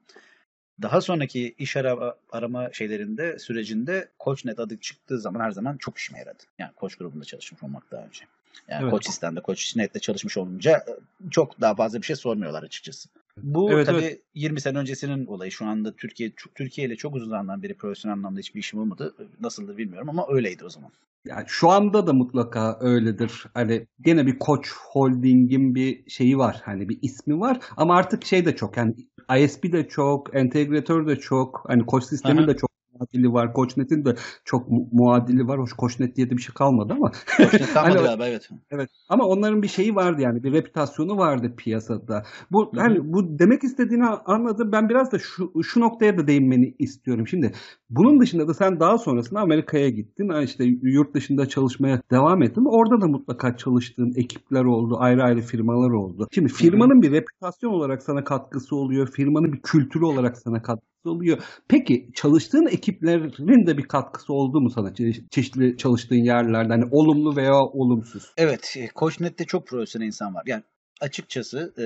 Daha 0.83 1.00
sonraki 1.00 1.54
iş 1.59 1.76
arama, 1.76 2.14
arama 2.33 2.73
şeylerinde 2.73 3.38
sürecinde 3.38 4.09
Koçnet 4.19 4.59
adı 4.59 4.81
çıktığı 4.81 5.21
zaman 5.21 5.40
her 5.40 5.50
zaman 5.50 5.76
çok 5.76 5.99
işime 5.99 6.19
yaradı. 6.19 6.43
Yani 6.59 6.73
Koç 6.73 6.97
grubunda 6.97 7.25
çalışmış 7.25 7.62
olmak 7.62 7.90
daha 7.90 8.04
önce. 8.04 8.25
Yani 8.69 8.83
evet. 8.83 8.90
Koç 8.90 9.07
sistemde, 9.07 9.40
Koç 9.40 9.76
Net'te 9.76 10.00
çalışmış 10.00 10.37
olunca 10.37 10.85
çok 11.31 11.61
daha 11.61 11.75
fazla 11.75 12.00
bir 12.00 12.07
şey 12.07 12.16
sormuyorlar 12.16 12.62
açıkçası. 12.62 13.09
Bu 13.43 13.73
evet, 13.73 13.87
tabii 13.87 13.99
evet. 13.99 14.23
20 14.35 14.61
sene 14.61 14.79
öncesinin 14.79 15.26
olayı. 15.26 15.50
Şu 15.50 15.67
anda 15.67 15.97
Türkiye 15.97 16.33
Türkiye 16.55 16.87
ile 16.87 16.97
çok 16.97 17.14
uzun 17.14 17.29
zamandan 17.29 17.62
beri 17.62 17.75
profesyonel 17.75 18.17
anlamda 18.17 18.38
hiçbir 18.38 18.61
işim 18.61 18.81
olmadı. 18.81 19.14
Nasıldı 19.41 19.76
bilmiyorum 19.76 20.09
ama 20.09 20.26
öyleydi 20.29 20.64
o 20.64 20.69
zaman. 20.69 20.91
Yani 21.26 21.45
şu 21.47 21.71
anda 21.71 22.07
da 22.07 22.12
mutlaka 22.12 22.79
öyledir. 22.81 23.45
Hani 23.55 23.87
gene 24.00 24.26
bir 24.26 24.38
Koç 24.38 24.73
Holding'in 24.73 25.75
bir 25.75 26.11
şeyi 26.11 26.38
var. 26.38 26.61
Hani 26.64 26.88
bir 26.88 26.99
ismi 27.03 27.41
var 27.41 27.59
ama 27.76 27.97
artık 27.97 28.25
şey 28.25 28.45
de 28.45 28.57
çok 28.57 28.76
yani 28.76 28.95
ISP 29.38 29.73
de 29.73 29.88
çok, 29.88 30.37
entegratör 30.37 31.07
de 31.07 31.17
çok, 31.17 31.64
hani 31.69 31.87
Koç 31.87 32.05
sistemi 32.05 32.47
de 32.47 32.57
çok 32.57 32.74
muadili 33.05 33.33
var. 33.33 33.53
Koçnet'in 33.53 34.05
de 34.05 34.15
çok 34.45 34.71
mu- 34.71 34.89
muadili 34.93 35.49
var. 35.49 35.59
Hoş 35.59 35.73
Koçnet 35.73 36.17
diye 36.17 36.31
de 36.31 36.37
bir 36.37 36.43
şey 36.43 36.55
kalmadı 36.55 36.93
ama. 36.97 37.13
Koçnet 37.37 37.73
kalmadı 37.75 37.97
hani, 37.97 38.07
galiba 38.07 38.27
evet. 38.27 38.49
Evet. 38.71 38.91
Ama 39.09 39.25
onların 39.25 39.63
bir 39.63 39.69
şeyi 39.69 39.95
vardı 39.95 40.23
yani. 40.23 40.43
Bir 40.43 40.53
reputasyonu 40.53 41.19
vardı 41.19 41.55
piyasada. 41.57 42.23
Bu 42.53 42.71
yani 42.75 42.99
bu 43.13 43.39
demek 43.39 43.65
istediğini 43.65 44.07
anladım. 44.07 44.73
Ben 44.73 44.89
biraz 44.89 45.13
da 45.13 45.19
şu, 45.19 45.63
şu 45.63 45.81
noktaya 45.81 46.19
da 46.19 46.27
değinmeni 46.27 46.75
istiyorum. 46.79 47.29
Şimdi 47.29 47.53
bunun 47.91 48.21
dışında 48.21 48.49
da 48.49 48.55
sen 48.55 48.81
daha 48.81 48.99
sonrasında 48.99 49.41
Amerika'ya 49.41 49.89
gittin. 49.89 50.43
işte 50.43 50.65
yurt 50.83 51.15
dışında 51.15 51.49
çalışmaya 51.49 52.01
devam 52.11 52.43
ettin. 52.43 52.65
Orada 52.65 53.01
da 53.01 53.07
mutlaka 53.07 53.57
çalıştığın 53.57 54.13
ekipler 54.17 54.65
oldu. 54.65 54.97
Ayrı 54.99 55.23
ayrı 55.23 55.41
firmalar 55.41 55.91
oldu. 55.91 56.29
Şimdi 56.33 56.53
firmanın 56.53 57.03
bir 57.03 57.13
reputasyon 57.13 57.71
olarak 57.71 58.03
sana 58.03 58.25
katkısı 58.25 58.77
oluyor. 58.77 59.11
Firmanın 59.13 59.53
bir 59.53 59.61
kültürü 59.63 60.05
olarak 60.05 60.39
sana 60.39 60.63
katkısı 60.63 60.94
oluyor. 61.11 61.39
Peki 61.69 62.11
çalıştığın 62.15 62.67
ekiplerin 62.67 63.67
de 63.67 63.79
bir 63.79 63.83
katkısı 63.83 64.33
oldu 64.33 64.61
mu 64.61 64.71
sana 64.71 64.89
çe- 64.89 65.29
çeşitli 65.31 65.77
çalıştığın 65.77 66.17
yerlerde 66.17 66.73
hani 66.73 66.85
olumlu 66.91 67.37
veya 67.37 67.55
olumsuz? 67.55 68.33
Evet, 68.37 68.75
e, 68.79 68.89
Koçnet'te 68.89 69.45
çok 69.45 69.67
profesyonel 69.67 70.07
insan 70.07 70.35
var. 70.35 70.43
Yani 70.47 70.63
açıkçası 71.01 71.75
e, 71.79 71.85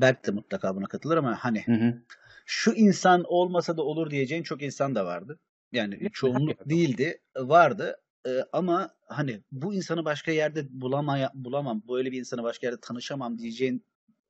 Berk 0.00 0.26
de 0.26 0.30
mutlaka 0.30 0.76
buna 0.76 0.86
katılır 0.86 1.16
ama 1.16 1.36
hani 1.40 1.62
hı 1.66 1.72
hı. 1.72 2.02
şu 2.46 2.72
insan 2.72 3.24
olmasa 3.26 3.76
da 3.76 3.82
olur 3.82 4.10
diyeceğin 4.10 4.42
çok 4.42 4.62
insan 4.62 4.94
da 4.94 5.06
vardı. 5.06 5.38
Yani 5.72 6.10
çoğunluk 6.12 6.70
değildi, 6.70 7.20
vardı. 7.36 7.96
E, 8.26 8.30
ama 8.52 8.90
hani 9.06 9.40
bu 9.52 9.74
insanı 9.74 10.04
başka 10.04 10.32
yerde 10.32 10.66
bulamaya, 10.70 11.32
bulamam, 11.34 11.82
böyle 11.88 12.12
bir 12.12 12.18
insanı 12.18 12.42
başka 12.42 12.66
yerde 12.66 12.80
tanışamam 12.80 13.38
diyeceğin 13.38 13.84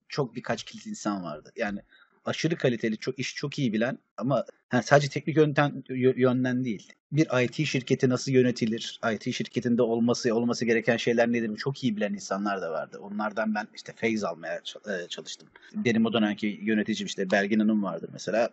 çok 0.09 0.35
birkaç 0.35 0.65
kilit 0.65 0.87
insan 0.87 1.25
vardı. 1.25 1.53
Yani 1.57 1.81
aşırı 2.27 2.57
kaliteli, 2.57 2.97
çok 2.97 3.19
iş 3.19 3.35
çok 3.35 3.59
iyi 3.59 3.73
bilen 3.73 3.99
ama 4.17 4.45
yani 4.73 4.83
sadece 4.83 5.09
teknik 5.09 5.37
yönden 5.37 5.85
yönden 6.17 6.65
değil. 6.65 6.93
Bir 7.13 7.43
IT 7.45 7.67
şirketi 7.67 8.09
nasıl 8.09 8.33
yönetilir? 8.33 9.01
IT 9.13 9.35
şirketinde 9.35 9.83
olması 9.83 10.35
olması 10.35 10.65
gereken 10.65 10.97
şeyler 10.97 11.33
nedir? 11.33 11.57
Çok 11.57 11.85
iyi 11.85 11.97
bilen 11.97 12.15
insanlar 12.15 12.63
da 12.63 12.71
vardı. 12.71 12.99
Onlardan 12.99 13.55
ben 13.55 13.69
işte 13.75 13.93
feyz 13.97 14.25
almaya 14.25 14.57
e, 14.89 15.09
çalıştım. 15.09 15.49
Benim 15.75 16.07
o 16.07 16.13
dönemki 16.13 16.61
yöneticim 16.63 17.07
işte 17.07 17.31
Belgin 17.31 17.61
Hanım 17.61 17.83
vardır 17.83 18.11
mesela. 18.13 18.51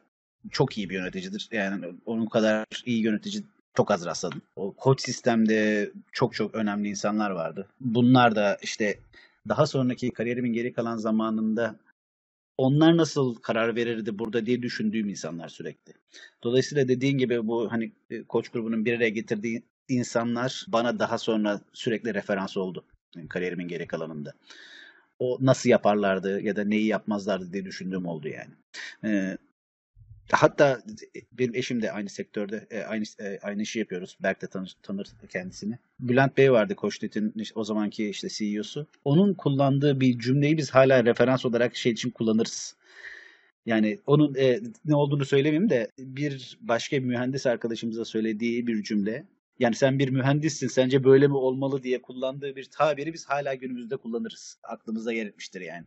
Çok 0.52 0.78
iyi 0.78 0.90
bir 0.90 0.96
yöneticidir. 0.96 1.50
Yani 1.52 1.86
onun 2.06 2.26
kadar 2.26 2.66
iyi 2.86 3.04
yönetici 3.04 3.44
çok 3.74 3.92
az 3.92 4.06
rastladım. 4.06 4.42
O 4.56 4.74
koç 4.74 5.02
sistemde 5.02 5.90
çok 6.12 6.34
çok 6.34 6.56
önemli 6.56 6.90
insanlar 6.90 7.32
vardı. 7.32 7.68
Bunlar 7.80 8.36
da 8.36 8.58
işte 8.62 9.00
daha 9.50 9.66
sonraki 9.66 10.12
kariyerimin 10.12 10.54
geri 10.54 10.74
kalan 10.74 10.98
zamanında 10.98 11.76
onlar 12.58 12.98
nasıl 12.98 13.36
karar 13.36 13.76
verirdi 13.76 14.20
burada 14.20 14.46
diye 14.46 14.62
düşündüğüm 14.62 15.10
insanlar 15.10 15.50
sürekli. 15.50 15.94
Dolayısıyla 16.44 16.88
dediğin 16.88 17.18
gibi 17.18 17.48
bu 17.48 17.72
hani 17.72 17.92
e, 18.10 18.24
koç 18.24 18.50
grubunun 18.50 18.86
bir 18.86 18.98
araya 18.98 19.10
getirdiği 19.10 19.64
insanlar 19.90 20.66
bana 20.68 21.00
daha 21.00 21.18
sonra 21.18 21.62
sürekli 21.74 22.14
referans 22.14 22.58
oldu 22.58 22.86
yani 23.16 23.28
kariyerimin 23.30 23.68
geri 23.68 23.88
kalanında. 23.88 24.34
O 25.20 25.38
nasıl 25.42 25.70
yaparlardı 25.70 26.42
ya 26.42 26.56
da 26.56 26.64
neyi 26.64 26.86
yapmazlardı 26.88 27.54
diye 27.54 27.66
düşündüğüm 27.66 28.06
oldu 28.06 28.28
yani. 28.28 28.54
Ee, 29.04 29.38
Hatta 30.32 30.82
benim 31.32 31.56
eşim 31.56 31.82
de 31.82 31.92
aynı 31.92 32.10
sektörde 32.10 32.68
e, 32.72 32.82
aynı 32.82 33.04
e, 33.20 33.40
aynı 33.42 33.62
işi 33.62 33.80
yapıyoruz. 33.80 34.18
Berk 34.24 34.42
de 34.42 34.48
tanır, 34.48 34.76
tanır 34.84 35.08
kendisini. 35.30 35.78
Bülent 36.00 36.38
Bey 36.38 36.52
vardı 36.52 36.76
Koçnet'in 36.76 37.34
o 37.56 37.64
zamanki 37.64 38.10
işte 38.10 38.30
CEO'su. 38.30 38.88
Onun 39.06 39.34
kullandığı 39.34 40.00
bir 40.00 40.20
cümleyi 40.20 40.58
biz 40.58 40.72
hala 40.72 41.06
referans 41.06 41.46
olarak 41.46 41.76
şey 41.76 41.92
için 41.92 42.10
kullanırız. 42.10 42.76
Yani 43.66 44.00
onun 44.06 44.36
e, 44.36 44.60
ne 44.86 44.96
olduğunu 44.96 45.26
söylemeyeyim 45.26 45.70
de 45.70 45.92
bir 46.00 46.58
başka 46.62 46.98
bir 46.98 47.08
mühendis 47.08 47.46
arkadaşımıza 47.46 48.06
söylediği 48.06 48.68
bir 48.68 48.84
cümle. 48.84 49.26
Yani 49.60 49.76
sen 49.76 50.00
bir 50.00 50.10
mühendissin 50.10 50.68
sence 50.68 51.04
böyle 51.04 51.28
mi 51.28 51.36
olmalı 51.36 51.84
diye 51.84 52.02
kullandığı 52.02 52.56
bir 52.56 52.66
tabiri 52.66 53.14
biz 53.14 53.26
hala 53.26 53.54
günümüzde 53.54 53.98
kullanırız. 53.98 54.58
Aklımıza 54.64 55.14
yer 55.14 55.26
etmiştir 55.26 55.62
yani. 55.62 55.86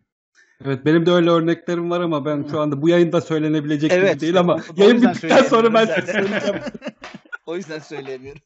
Evet 0.64 0.84
benim 0.84 1.06
de 1.06 1.10
öyle 1.10 1.30
örneklerim 1.30 1.90
var 1.90 2.00
ama 2.00 2.24
ben 2.24 2.46
şu 2.50 2.60
anda 2.60 2.82
bu 2.82 2.88
yayında 2.88 3.20
söylenebilecek 3.20 3.92
evet, 3.92 4.12
gibi 4.12 4.20
değil 4.20 4.38
ama 4.38 4.60
yayın 4.76 5.02
bittikten 5.02 5.42
sonra 5.42 5.74
ben 5.74 5.86
söyleyeceğim. 6.06 6.60
o 7.46 7.56
yüzden 7.56 7.78
söyleyemiyorum. 7.78 8.42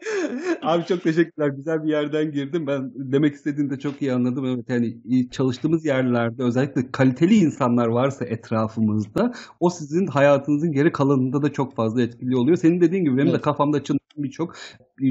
Abi 0.62 0.84
çok 0.84 1.02
teşekkürler. 1.02 1.48
Güzel 1.48 1.84
bir 1.84 1.88
yerden 1.88 2.32
girdim. 2.32 2.66
Ben 2.66 2.92
demek 2.94 3.34
istediğini 3.34 3.70
de 3.70 3.78
çok 3.78 4.02
iyi 4.02 4.12
anladım. 4.12 4.44
Evet 4.46 4.64
yani 4.68 5.30
çalıştığımız 5.30 5.84
yerlerde 5.84 6.42
özellikle 6.42 6.92
kaliteli 6.92 7.34
insanlar 7.34 7.86
varsa 7.86 8.24
etrafımızda 8.24 9.32
o 9.60 9.70
sizin 9.70 10.06
hayatınızın 10.06 10.72
geri 10.72 10.92
kalanında 10.92 11.42
da 11.42 11.52
çok 11.52 11.76
fazla 11.76 12.02
etkili 12.02 12.36
oluyor. 12.36 12.56
Senin 12.56 12.80
dediğin 12.80 13.04
gibi 13.04 13.16
benim 13.16 13.28
evet. 13.28 13.38
de 13.38 13.42
kafamda 13.42 13.84
çınlayan 13.84 14.00
birçok 14.16 14.54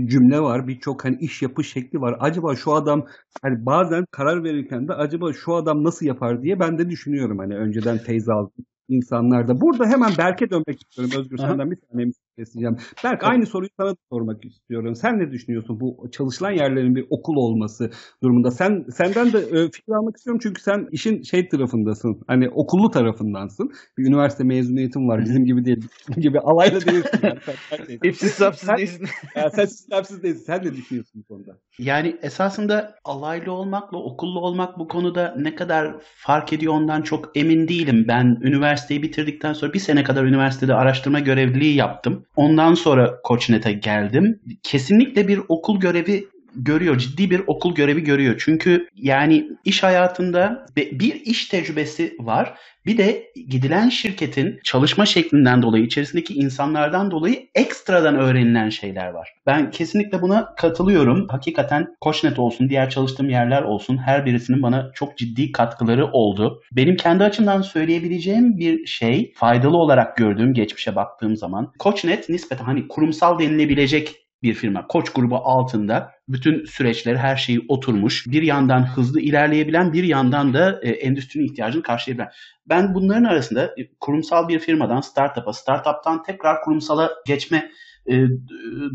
cümle 0.06 0.40
var. 0.40 0.68
Birçok 0.68 1.06
hani 1.06 1.18
iş 1.20 1.42
yapış 1.42 1.72
şekli 1.72 2.02
var. 2.02 2.18
Acaba 2.20 2.56
şu 2.56 2.74
adam 2.74 3.06
hani 3.42 3.66
bazen 3.66 4.06
karar 4.12 4.44
verirken 4.44 4.88
de 4.88 4.94
acaba 4.94 5.34
şu 5.34 5.56
adam 5.56 5.84
nasıl 5.84 6.06
yapar 6.06 6.42
diye 6.44 6.60
ben 6.60 6.78
de 6.78 6.90
düşünüyorum. 6.90 7.40
Hani 7.40 7.56
önceden 7.56 7.98
teyze 7.98 8.34
aldım 8.34 8.66
insanlarda. 8.90 9.62
Burada 9.62 9.86
hemen 9.86 10.12
Berk'e 10.18 10.50
dönmek 10.50 10.82
istiyorum 10.82 11.14
Özgür. 11.20 11.40
Aha. 11.40 11.48
Senden 11.48 11.72
bir 11.72 11.78
saniye 11.92 12.12
isteyeceğim. 12.38 12.78
Berk 13.04 13.22
Tabii. 13.22 13.32
aynı 13.32 13.46
soruyu 13.46 13.70
sana 13.80 13.90
da 13.90 13.96
sormak 14.12 14.46
istiyorum. 14.46 14.96
Sen 14.96 15.20
ne 15.20 15.32
düşünüyorsun 15.32 15.80
bu 15.80 16.12
çalışılan 16.12 16.52
yerlerin 16.52 16.96
bir 16.96 17.06
okul 17.10 17.36
olması 17.36 17.90
durumunda? 18.24 18.52
Sen 18.52 18.86
senden 18.90 19.34
de 19.34 19.38
e, 19.38 19.72
fikir 19.72 19.94
almak 19.94 20.18
istiyorum 20.18 20.40
çünkü 20.44 20.62
sen 20.62 20.88
işin 20.92 21.22
şey 21.22 21.48
tarafındasın. 21.48 22.22
Hani 22.28 22.50
okullu 22.50 22.90
tarafındansın. 22.90 23.72
Bir 23.98 24.08
üniversite 24.08 24.44
mezuniyetin 24.44 25.08
var. 25.08 25.22
Bizim 25.26 25.46
gibi 25.46 25.66
değil. 25.66 25.88
Bizim 26.10 26.22
gibi 26.22 26.40
alaylı 26.40 26.86
değilsin. 26.86 27.20
Yani. 27.72 28.00
Hepsi 28.04 28.30
sapsız 28.30 28.70
değilsin. 28.78 29.08
yani 29.36 29.52
sen 29.52 29.66
sapsız 29.66 30.24
değilsin. 30.24 30.44
Sen 30.46 30.66
ne 30.66 30.74
düşünüyorsun 30.74 31.24
bu 31.24 31.34
konuda? 31.34 31.58
Yani 31.80 32.16
esasında 32.22 32.96
alaylı 33.06 33.52
olmakla 33.52 33.98
okullu 33.98 34.40
olmak 34.40 34.80
bu 34.80 34.88
konuda 34.88 35.36
ne 35.38 35.56
kadar 35.56 35.96
fark 36.16 36.54
ediyor 36.54 36.74
ondan 36.74 37.02
çok 37.02 37.38
emin 37.38 37.68
değilim. 37.68 38.06
Ben 38.08 38.38
üniversiteyi 38.76 39.04
bitirdikten 39.04 39.54
sonra 39.54 39.74
bir 39.74 39.80
sene 39.80 40.04
kadar 40.04 40.24
üniversitede 40.24 40.74
araştırma 40.74 41.20
görevliliği 41.20 41.76
yaptım. 41.76 42.26
Ondan 42.36 42.74
sonra 42.74 43.22
Koçnet'e 43.24 43.72
geldim. 43.72 44.40
Kesinlikle 44.64 45.28
bir 45.28 45.42
okul 45.50 45.80
görevi 45.80 46.28
görüyor. 46.56 46.98
Ciddi 46.98 47.32
bir 47.32 47.42
okul 47.48 47.76
görevi 47.76 48.04
görüyor. 48.04 48.42
Çünkü 48.46 48.88
yani 48.96 49.48
iş 49.66 49.84
hayatında 49.84 50.66
bir 50.76 51.16
iş 51.16 51.46
tecrübesi 51.46 52.16
var. 52.20 52.58
Bir 52.86 52.98
de 52.98 53.32
gidilen 53.50 53.90
şirketin 53.90 54.60
çalışma 54.64 55.06
şeklinden 55.06 55.62
dolayı, 55.62 55.84
içerisindeki 55.84 56.34
insanlardan 56.34 57.12
dolayı 57.12 57.48
ekstradan 57.56 58.16
öğrenilen 58.16 58.70
şeyler 58.70 59.08
var. 59.08 59.30
Ben 59.46 59.72
kesinlikle 59.72 60.22
buna 60.22 60.56
katılıyorum. 60.56 61.28
Hakikaten 61.28 61.96
Koçnet 62.02 62.40
olsun, 62.40 62.70
diğer 62.70 62.90
çalıştığım 62.90 63.30
yerler 63.30 63.62
olsun 63.62 63.98
her 63.98 64.26
birisinin 64.26 64.62
bana 64.62 64.92
çok 64.94 65.18
ciddi 65.18 65.52
katkıları 65.52 66.06
oldu. 66.12 66.62
Benim 66.72 66.96
kendi 66.96 67.24
açımdan 67.24 67.62
söyleyebileceğim 67.62 68.58
bir 68.58 68.86
şey, 68.86 69.34
faydalı 69.36 69.78
olarak 69.78 70.18
gördüğüm 70.18 70.54
geçmişe 70.54 70.96
baktığım 70.96 71.36
zaman 71.36 71.74
Koçnet 71.80 72.30
nispeten 72.30 72.66
hani 72.66 72.88
kurumsal 72.88 73.40
denilebilecek 73.40 74.16
bir 74.44 74.54
firma. 74.54 74.88
Koç 74.88 75.10
grubu 75.10 75.36
altında 75.36 76.12
bütün 76.28 76.66
süreçleri 76.66 77.18
her 77.18 77.36
şeyi 77.36 77.66
oturmuş. 77.68 78.28
Bir 78.28 78.44
yandan 78.44 78.88
hızlı 78.96 79.22
ilerleyebilen 79.22 79.94
bir 79.94 80.04
yandan 80.04 80.54
da 80.54 80.80
e, 80.84 80.90
endüstrinin 80.90 81.46
ihtiyacını 81.46 81.84
karşılayabilen. 81.84 82.32
Ben 82.66 82.94
bunların 82.94 83.24
arasında 83.24 83.66
e, 83.66 83.96
kurumsal 84.00 84.48
bir 84.48 84.60
firmadan 84.60 85.02
startup'a, 85.02 85.54
startup'tan 85.54 86.24
tekrar 86.24 86.62
kurumsala 86.62 87.12
geçme 87.26 87.72
e, 88.10 88.24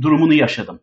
durumunu 0.00 0.34
yaşadım. 0.34 0.80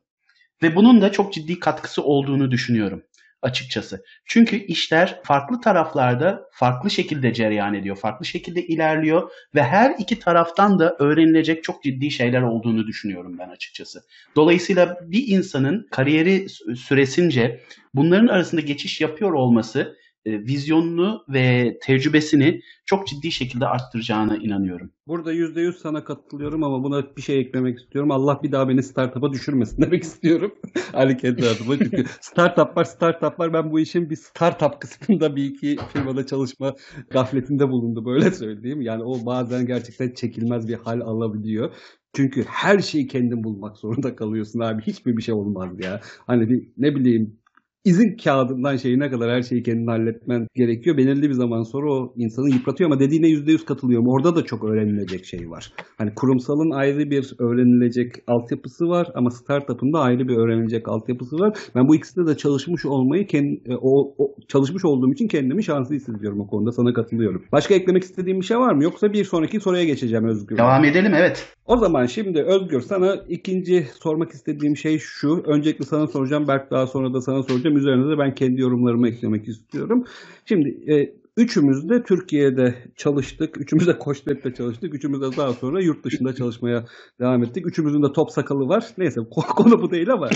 Ve 0.63 0.75
bunun 0.75 1.01
da 1.01 1.11
çok 1.11 1.33
ciddi 1.33 1.59
katkısı 1.59 2.03
olduğunu 2.03 2.51
düşünüyorum. 2.51 3.03
Açıkçası. 3.47 4.03
Çünkü 4.25 4.55
işler 4.55 5.19
farklı 5.23 5.61
taraflarda 5.61 6.49
farklı 6.51 6.89
şekilde 6.89 7.33
cereyan 7.33 7.73
ediyor, 7.73 7.95
farklı 7.95 8.25
şekilde 8.25 8.67
ilerliyor 8.67 9.31
ve 9.55 9.63
her 9.63 9.95
iki 9.99 10.19
taraftan 10.19 10.79
da 10.79 10.95
öğrenilecek 10.99 11.63
çok 11.63 11.83
ciddi 11.83 12.11
şeyler 12.11 12.41
olduğunu 12.41 12.87
düşünüyorum 12.87 13.37
ben 13.39 13.49
açıkçası. 13.49 14.03
Dolayısıyla 14.35 14.97
bir 15.01 15.27
insanın 15.27 15.87
kariyeri 15.91 16.49
süresince 16.75 17.61
bunların 17.93 18.27
arasında 18.27 18.61
geçiş 18.61 19.01
yapıyor 19.01 19.31
olması 19.31 19.97
vizyonunu 20.31 21.23
ve 21.29 21.77
tecrübesini 21.83 22.61
çok 22.85 23.07
ciddi 23.07 23.31
şekilde 23.31 23.65
arttıracağına 23.65 24.37
inanıyorum. 24.37 24.91
Burada 25.07 25.33
%100 25.33 25.77
sana 25.77 26.03
katılıyorum 26.03 26.63
ama 26.63 26.83
buna 26.83 27.15
bir 27.17 27.21
şey 27.21 27.39
eklemek 27.39 27.79
istiyorum. 27.79 28.11
Allah 28.11 28.39
bir 28.43 28.51
daha 28.51 28.69
beni 28.69 28.83
startup'a 28.83 29.33
düşürmesin 29.33 29.81
demek 29.81 30.03
istiyorum. 30.09 30.51
Ali 30.93 31.17
kendi 31.17 31.45
adıma. 31.47 31.77
Çünkü 31.77 32.05
startup 32.21 32.77
var, 32.77 32.83
startup 32.83 33.39
var. 33.39 33.53
Ben 33.53 33.71
bu 33.71 33.79
işin 33.79 34.09
bir 34.09 34.15
startup 34.15 34.81
kısmında 34.81 35.35
bir 35.35 35.45
iki 35.45 35.77
firmada 35.93 36.25
çalışma 36.25 36.73
gafletinde 37.09 37.69
bulundu. 37.69 38.05
Böyle 38.05 38.31
söyleyeyim. 38.31 38.81
Yani 38.81 39.03
o 39.03 39.25
bazen 39.25 39.65
gerçekten 39.65 40.13
çekilmez 40.13 40.67
bir 40.67 40.75
hal 40.75 41.01
alabiliyor. 41.01 41.71
Çünkü 42.15 42.43
her 42.43 42.79
şeyi 42.79 43.07
kendin 43.07 43.43
bulmak 43.43 43.77
zorunda 43.77 44.15
kalıyorsun 44.15 44.59
abi. 44.59 44.81
Hiçbir 44.81 45.17
bir 45.17 45.21
şey 45.21 45.33
olmaz 45.33 45.69
ya. 45.79 46.01
Hani 46.27 46.49
bir, 46.49 46.69
ne 46.77 46.95
bileyim 46.95 47.39
izin 47.87 48.17
kağıdından 48.23 48.75
şeyine 48.75 49.09
kadar 49.09 49.31
her 49.31 49.41
şeyi 49.41 49.63
kendin 49.63 49.87
halletmen 49.87 50.47
gerekiyor. 50.55 50.97
Belirli 50.97 51.29
bir 51.29 51.33
zaman 51.33 51.63
sonra 51.63 51.93
o 51.93 52.13
insanı 52.15 52.49
yıpratıyor 52.49 52.89
ama 52.89 52.99
dediğine 52.99 53.27
yüzde 53.27 53.51
yüz 53.51 53.65
katılıyorum. 53.65 54.07
Orada 54.07 54.35
da 54.35 54.45
çok 54.45 54.63
öğrenilecek 54.63 55.25
şey 55.25 55.49
var. 55.49 55.71
Hani 55.97 56.13
kurumsalın 56.15 56.71
ayrı 56.71 57.09
bir 57.09 57.33
öğrenilecek 57.39 58.11
altyapısı 58.27 58.85
var 58.85 59.07
ama 59.15 59.29
startup'ın 59.29 59.93
da 59.93 59.99
ayrı 59.99 60.27
bir 60.27 60.37
öğrenilecek 60.37 60.89
altyapısı 60.89 61.35
var. 61.35 61.57
Ben 61.75 61.87
bu 61.87 61.95
ikisinde 61.95 62.27
de 62.27 62.37
çalışmış 62.37 62.85
olmayı 62.85 63.27
kendi, 63.27 63.61
e, 63.65 63.75
o, 63.81 64.13
o, 64.17 64.35
çalışmış 64.47 64.85
olduğum 64.85 65.13
için 65.13 65.27
kendimi 65.27 65.63
şanslı 65.63 65.95
hissediyorum 65.95 66.39
o 66.39 66.47
konuda. 66.47 66.71
Sana 66.71 66.93
katılıyorum. 66.93 67.43
Başka 67.51 67.75
eklemek 67.75 68.03
istediğim 68.03 68.39
bir 68.39 68.45
şey 68.45 68.57
var 68.57 68.73
mı? 68.73 68.83
Yoksa 68.83 69.13
bir 69.13 69.23
sonraki 69.23 69.59
soruya 69.59 69.83
geçeceğim 69.83 70.27
Özgür. 70.27 70.57
Devam 70.57 70.85
edelim 70.85 71.13
evet. 71.13 71.47
O 71.65 71.77
zaman 71.77 72.05
şimdi 72.05 72.41
Özgür 72.41 72.81
sana 72.81 73.15
ikinci 73.29 73.87
sormak 73.99 74.31
istediğim 74.31 74.77
şey 74.77 74.97
şu. 74.99 75.43
Öncelikle 75.45 75.85
sana 75.85 76.07
soracağım. 76.07 76.47
Berk 76.47 76.71
daha 76.71 76.87
sonra 76.87 77.13
da 77.13 77.21
sana 77.21 77.43
soracağım. 77.43 77.76
Üzerine 77.77 78.11
de 78.11 78.17
ben 78.19 78.35
kendi 78.35 78.61
yorumlarımı 78.61 79.07
eklemek 79.07 79.47
istiyorum. 79.47 80.03
Şimdi 80.45 80.93
e, 80.93 81.13
üçümüz 81.37 81.89
de 81.89 82.03
Türkiye'de 82.03 82.75
çalıştık. 82.95 83.61
Üçümüz 83.61 83.87
de 83.87 83.97
Koçnet'te 83.97 84.53
çalıştık. 84.53 84.93
Üçümüz 84.93 85.21
de 85.21 85.37
daha 85.37 85.53
sonra 85.53 85.81
yurt 85.81 86.03
dışında 86.03 86.35
çalışmaya 86.35 86.85
devam 87.19 87.43
ettik. 87.43 87.67
Üçümüzün 87.67 88.03
de 88.03 88.11
top 88.15 88.31
sakalı 88.31 88.67
var. 88.67 88.85
Neyse 88.97 89.21
konu 89.55 89.81
bu 89.81 89.91
değil 89.91 90.09
ama 90.09 90.29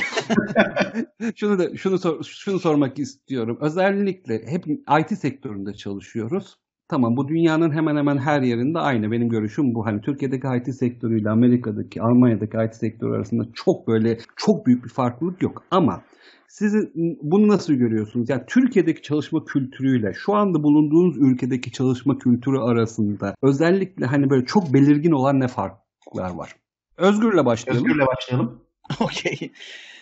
şunu 1.36 1.60
da 1.60 1.78
şunu 1.78 1.98
sor, 1.98 2.24
şunu 2.24 2.60
sormak 2.60 3.00
istiyorum. 3.00 3.58
Özellikle 3.62 4.34
hep 4.34 4.66
IT 5.02 5.18
sektöründe 5.18 5.74
çalışıyoruz. 5.74 6.56
Tamam 6.90 7.18
bu 7.18 7.28
dünyanın 7.28 7.72
hemen 7.72 7.96
hemen 7.96 8.18
her 8.18 8.42
yerinde 8.42 8.80
aynı. 8.80 9.12
Benim 9.12 9.30
görüşüm 9.30 9.76
bu. 9.76 9.86
Hani 9.86 10.02
Türkiye'deki 10.02 10.48
IT 10.58 10.76
sektörüyle 10.76 11.30
Amerika'daki, 11.30 12.02
Almanya'daki 12.02 12.58
IT 12.66 12.76
sektörü 12.76 13.16
arasında 13.16 13.44
çok 13.54 13.88
böyle 13.88 14.18
çok 14.36 14.66
büyük 14.66 14.84
bir 14.84 14.90
farklılık 14.90 15.42
yok. 15.42 15.64
Ama 15.72 16.02
siz 16.52 16.76
bunu 17.22 17.48
nasıl 17.48 17.74
görüyorsunuz? 17.74 18.30
Yani 18.30 18.44
Türkiye'deki 18.48 19.02
çalışma 19.02 19.46
kültürüyle 19.46 20.14
şu 20.14 20.34
anda 20.34 20.64
bulunduğunuz 20.64 21.18
ülkedeki 21.18 21.72
çalışma 21.72 22.18
kültürü 22.18 22.58
arasında 22.58 23.36
özellikle 23.42 24.06
hani 24.06 24.30
böyle 24.30 24.46
çok 24.46 24.74
belirgin 24.74 25.12
olan 25.12 25.40
ne 25.40 25.48
farklar 25.48 26.30
var? 26.34 26.56
Özgür'le 26.98 27.46
başlayalım. 27.46 27.86
Özgür'le 27.86 28.08
başlayalım. 28.08 28.64
Okey. 29.00 29.52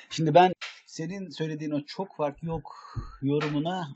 Şimdi 0.09 0.33
ben 0.33 0.53
senin 0.85 1.29
söylediğin 1.29 1.71
o 1.71 1.81
çok 1.81 2.15
fark 2.15 2.43
yok 2.43 2.75
yorumuna 3.21 3.87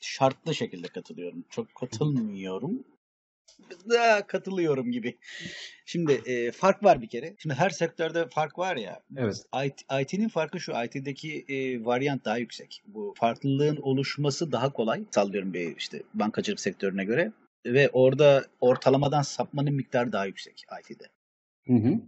şartlı 0.00 0.54
şekilde 0.54 0.88
katılıyorum. 0.88 1.44
Çok 1.50 1.74
katılmıyorum. 1.74 2.84
Da 3.90 4.26
katılıyorum 4.26 4.92
gibi. 4.92 5.18
Şimdi 5.86 6.12
e, 6.12 6.52
fark 6.52 6.84
var 6.84 7.02
bir 7.02 7.08
kere. 7.08 7.34
Şimdi 7.38 7.54
her 7.54 7.70
sektörde 7.70 8.28
fark 8.28 8.58
var 8.58 8.76
ya. 8.76 9.02
Evet. 9.16 9.44
IT, 9.64 9.82
IT'nin 10.02 10.28
farkı 10.28 10.60
şu. 10.60 10.72
IT'deki 10.84 11.44
e, 11.48 11.84
varyant 11.84 12.24
daha 12.24 12.38
yüksek. 12.38 12.82
Bu 12.86 13.14
farklılığın 13.16 13.76
oluşması 13.76 14.52
daha 14.52 14.72
kolay. 14.72 15.04
Sallıyorum 15.10 15.52
bir 15.52 15.76
işte 15.76 16.02
bankacılık 16.14 16.60
sektörüne 16.60 17.04
göre. 17.04 17.32
Ve 17.66 17.88
orada 17.92 18.44
ortalamadan 18.60 19.22
sapmanın 19.22 19.74
miktarı 19.74 20.12
daha 20.12 20.26
yüksek 20.26 20.64
IT'de. 20.80 21.04
Hı 21.66 21.88
hı. 21.88 22.00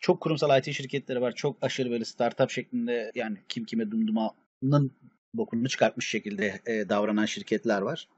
Çok 0.00 0.20
kurumsal 0.20 0.58
IT 0.58 0.74
şirketleri 0.74 1.20
var. 1.20 1.34
Çok 1.34 1.56
aşırı 1.62 1.90
böyle 1.90 2.04
startup 2.04 2.50
şeklinde 2.50 3.12
yani 3.14 3.36
kim 3.48 3.64
kime 3.64 3.90
dumdumanın 3.90 4.92
bokunu 5.34 5.68
çıkartmış 5.68 6.08
şekilde 6.08 6.60
e, 6.66 6.88
davranan 6.88 7.26
şirketler 7.26 7.80
var. 7.80 8.08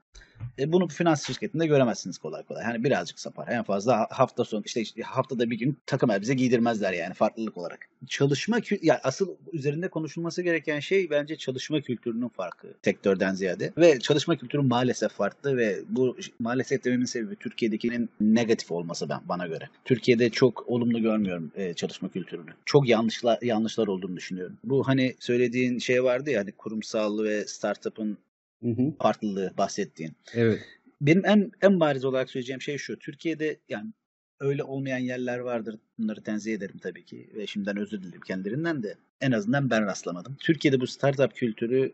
E, 0.59 0.71
bunu 0.71 0.87
finans 0.87 1.27
şirketinde 1.27 1.67
göremezsiniz 1.67 2.17
kolay 2.17 2.43
kolay. 2.43 2.63
Hani 2.63 2.83
birazcık 2.83 3.19
sapar. 3.19 3.47
En 3.47 3.63
fazla 3.63 4.07
hafta 4.09 4.45
sonu 4.45 4.63
işte, 4.65 4.81
işte 4.81 5.01
haftada 5.01 5.49
bir 5.49 5.59
gün 5.59 5.77
takım 5.85 6.11
elbise 6.11 6.33
giydirmezler 6.33 6.93
yani 6.93 7.13
farklılık 7.13 7.57
olarak. 7.57 7.89
Çalışma 8.07 8.57
yani 8.81 8.99
asıl 9.03 9.29
üzerinde 9.53 9.87
konuşulması 9.87 10.41
gereken 10.41 10.79
şey 10.79 11.09
bence 11.09 11.35
çalışma 11.35 11.81
kültürünün 11.81 12.27
farkı 12.27 12.67
sektörden 12.85 13.33
ziyade. 13.33 13.73
Ve 13.77 13.99
çalışma 13.99 14.35
kültürü 14.35 14.61
maalesef 14.61 15.11
farklı 15.11 15.57
ve 15.57 15.79
bu 15.89 16.17
maalesef 16.39 16.83
dememin 16.83 17.05
sebebi 17.05 17.35
Türkiye'dekinin 17.35 18.09
negatif 18.21 18.71
olması 18.71 19.09
ben 19.09 19.19
bana 19.25 19.47
göre. 19.47 19.69
Türkiye'de 19.85 20.29
çok 20.29 20.69
olumlu 20.69 21.01
görmüyorum 21.01 21.51
e, 21.55 21.73
çalışma 21.73 22.09
kültürünü. 22.09 22.51
Çok 22.65 22.87
yanlışlar 22.89 23.41
yanlışlar 23.41 23.87
olduğunu 23.87 24.17
düşünüyorum. 24.17 24.57
Bu 24.63 24.87
hani 24.87 25.15
söylediğin 25.19 25.79
şey 25.79 26.03
vardı 26.03 26.29
ya 26.29 26.39
hani 26.41 26.51
kurumsal 26.51 27.23
ve 27.23 27.47
startup'ın 27.47 28.17
Hı 28.63 28.69
hı. 28.69 28.93
farklılığı 28.99 29.53
bahsettiğin. 29.57 30.13
Evet. 30.33 30.61
Benim 31.01 31.25
en 31.25 31.51
en 31.61 31.79
bariz 31.79 32.05
olarak 32.05 32.29
söyleyeceğim 32.29 32.61
şey 32.61 32.77
şu. 32.77 32.99
Türkiye'de 32.99 33.59
yani 33.69 33.93
öyle 34.39 34.63
olmayan 34.63 34.97
yerler 34.99 35.39
vardır. 35.39 35.79
Bunları 35.97 36.23
tenzih 36.23 36.53
ederim 36.53 36.77
tabii 36.77 37.05
ki 37.05 37.29
ve 37.35 37.47
şimdiden 37.47 37.77
özür 37.77 38.01
dilerim 38.01 38.21
kendilerinden 38.21 38.83
de. 38.83 38.97
En 39.21 39.31
azından 39.31 39.69
ben 39.69 39.85
rastlamadım. 39.85 40.35
Türkiye'de 40.39 40.81
bu 40.81 40.87
startup 40.87 41.35
kültürü 41.35 41.93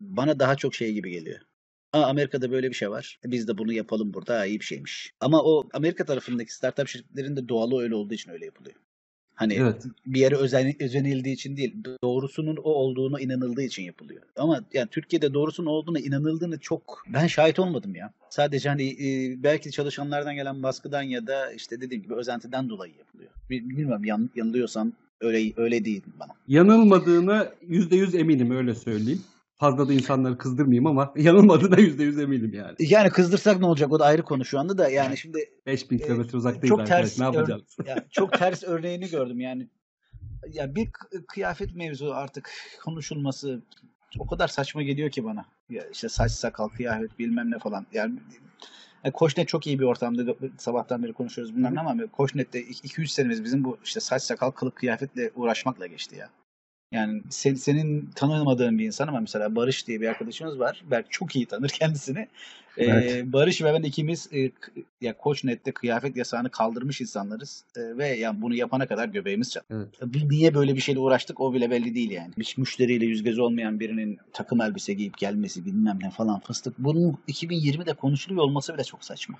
bana 0.00 0.38
daha 0.38 0.56
çok 0.56 0.74
şey 0.74 0.92
gibi 0.92 1.10
geliyor. 1.10 1.40
Aa, 1.92 2.02
Amerika'da 2.04 2.50
böyle 2.50 2.68
bir 2.68 2.74
şey 2.74 2.90
var. 2.90 3.20
Biz 3.24 3.48
de 3.48 3.58
bunu 3.58 3.72
yapalım 3.72 4.14
burada. 4.14 4.46
iyi 4.46 4.60
bir 4.60 4.64
şeymiş. 4.64 5.12
Ama 5.20 5.42
o 5.42 5.68
Amerika 5.72 6.04
tarafındaki 6.04 6.54
startup 6.54 6.88
şirketlerin 6.88 7.36
de 7.36 7.48
doğalı 7.48 7.82
öyle 7.82 7.94
olduğu 7.94 8.14
için 8.14 8.30
öyle 8.30 8.44
yapılıyor. 8.44 8.76
Hani 9.40 9.54
Evet. 9.54 9.82
bir 10.06 10.20
yere 10.20 10.36
özen, 10.36 10.82
özenildiği 10.82 11.34
için 11.34 11.56
değil, 11.56 11.74
doğrusunun 12.02 12.56
o 12.56 12.70
olduğuna 12.70 13.20
inanıldığı 13.20 13.62
için 13.62 13.82
yapılıyor. 13.82 14.22
Ama 14.36 14.64
yani 14.72 14.88
Türkiye'de 14.90 15.34
doğrusunun 15.34 15.66
olduğuna 15.66 15.98
inanıldığını 16.00 16.58
çok 16.58 17.04
ben 17.14 17.26
şahit 17.26 17.58
olmadım 17.58 17.94
ya. 17.94 18.12
Sadece 18.30 18.68
hani 18.68 18.82
e, 18.88 19.42
belki 19.42 19.70
çalışanlardan 19.70 20.34
gelen 20.34 20.62
baskıdan 20.62 21.02
ya 21.02 21.26
da 21.26 21.52
işte 21.52 21.80
dediğim 21.80 22.02
gibi 22.02 22.14
özentiden 22.14 22.68
dolayı 22.68 22.92
yapılıyor. 22.98 23.30
Bil- 23.50 23.68
Bilmiyorum 23.68 24.04
yan, 24.04 24.30
yanılıyorsam 24.36 24.92
öyle 25.20 25.52
öyle 25.56 25.84
değil 25.84 26.02
bana. 26.20 26.32
Yanılmadığına 26.48 27.48
yüzde 27.68 27.96
yüz 27.96 28.14
eminim 28.14 28.50
öyle 28.50 28.74
söyleyeyim. 28.74 29.22
Fazla 29.60 29.88
da 29.88 29.92
insanları 29.92 30.38
kızdırmayayım 30.38 30.86
ama 30.86 31.12
yanılmadığına 31.16 31.80
yüzde 31.80 32.02
yüz 32.02 32.18
eminim 32.18 32.54
yani. 32.54 32.76
Yani 32.78 33.10
kızdırsak 33.10 33.60
ne 33.60 33.66
olacak 33.66 33.92
o 33.92 33.98
da 34.00 34.04
ayrı 34.04 34.22
konu 34.22 34.44
şu 34.44 34.58
anda 34.58 34.78
da 34.78 34.88
yani 34.90 35.16
şimdi 35.16 35.50
5000 35.66 35.98
Ee, 35.98 36.02
kilometre 36.02 36.38
uzaktayız 36.38 36.68
çok 36.68 36.80
arkadaş. 36.80 37.00
ters 37.00 37.18
Ne 37.18 37.24
yapacağız? 37.24 37.62
ya 37.86 38.04
çok 38.10 38.32
ters 38.32 38.64
örneğini 38.64 39.08
gördüm 39.08 39.40
yani. 39.40 39.68
Ya 40.48 40.74
bir 40.74 40.90
kıyafet 41.28 41.74
mevzu 41.74 42.12
artık 42.14 42.50
konuşulması 42.84 43.62
o 44.18 44.26
kadar 44.26 44.48
saçma 44.48 44.82
geliyor 44.82 45.10
ki 45.10 45.24
bana. 45.24 45.44
Ya 45.70 45.82
işte 45.92 46.08
saç 46.08 46.32
sakal 46.32 46.68
kıyafet 46.68 47.18
bilmem 47.18 47.50
ne 47.50 47.58
falan. 47.58 47.86
Yani 47.92 48.14
e, 49.04 49.10
Koçnet 49.10 49.48
çok 49.48 49.66
iyi 49.66 49.78
bir 49.78 49.84
ortamda 49.84 50.34
sabahtan 50.58 51.02
beri 51.02 51.12
konuşuyoruz 51.12 51.56
ne 51.56 51.80
ama 51.80 52.06
Koçnet'te 52.06 52.62
2-3 52.62 53.06
senemiz 53.06 53.44
bizim 53.44 53.64
bu 53.64 53.78
işte 53.84 54.00
saç 54.00 54.22
sakal 54.22 54.50
kılık 54.50 54.76
kıyafetle 54.76 55.30
uğraşmakla 55.36 55.86
geçti 55.86 56.16
ya. 56.16 56.30
Yani 56.92 57.22
sen, 57.30 57.54
senin 57.54 58.10
tanımadığın 58.14 58.78
bir 58.78 58.86
insan 58.86 59.08
ama 59.08 59.20
mesela 59.20 59.56
Barış 59.56 59.86
diye 59.86 60.00
bir 60.00 60.08
arkadaşımız 60.08 60.58
var. 60.58 60.82
Belki 60.90 61.08
çok 61.10 61.36
iyi 61.36 61.46
tanır 61.46 61.68
kendisini. 61.68 62.28
Ee, 62.76 62.84
Evet. 62.84 63.32
Barış 63.32 63.62
ve 63.62 63.74
ben 63.74 63.82
ikimiz 63.82 64.28
e, 64.32 64.50
ya 65.00 65.16
Koçnet'te 65.16 65.72
kıyafet 65.72 66.16
yasağını 66.16 66.50
kaldırmış 66.50 67.00
insanlarız. 67.00 67.64
E, 67.76 67.80
ve 67.98 68.08
yani 68.08 68.42
bunu 68.42 68.54
yapana 68.54 68.86
kadar 68.86 69.08
göbeğimiz 69.08 69.50
çat. 69.50 69.64
Evet. 69.70 69.88
Niye 70.30 70.54
böyle 70.54 70.74
bir 70.74 70.80
şeyle 70.80 70.98
uğraştık 70.98 71.40
o 71.40 71.54
bile 71.54 71.70
belli 71.70 71.94
değil 71.94 72.10
yani. 72.10 72.32
Hiç 72.38 72.58
müşteriyle 72.58 73.06
yüz 73.06 73.22
göz 73.22 73.38
olmayan 73.38 73.80
birinin 73.80 74.18
takım 74.32 74.60
elbise 74.60 74.94
giyip 74.94 75.18
gelmesi 75.18 75.66
bilmem 75.66 75.98
ne 76.02 76.10
falan 76.10 76.40
fıstık. 76.40 76.74
Bunun 76.78 77.18
2020'de 77.28 77.94
konuşuluyor 77.94 78.42
olması 78.42 78.74
bile 78.74 78.84
çok 78.84 79.04
saçma. 79.04 79.38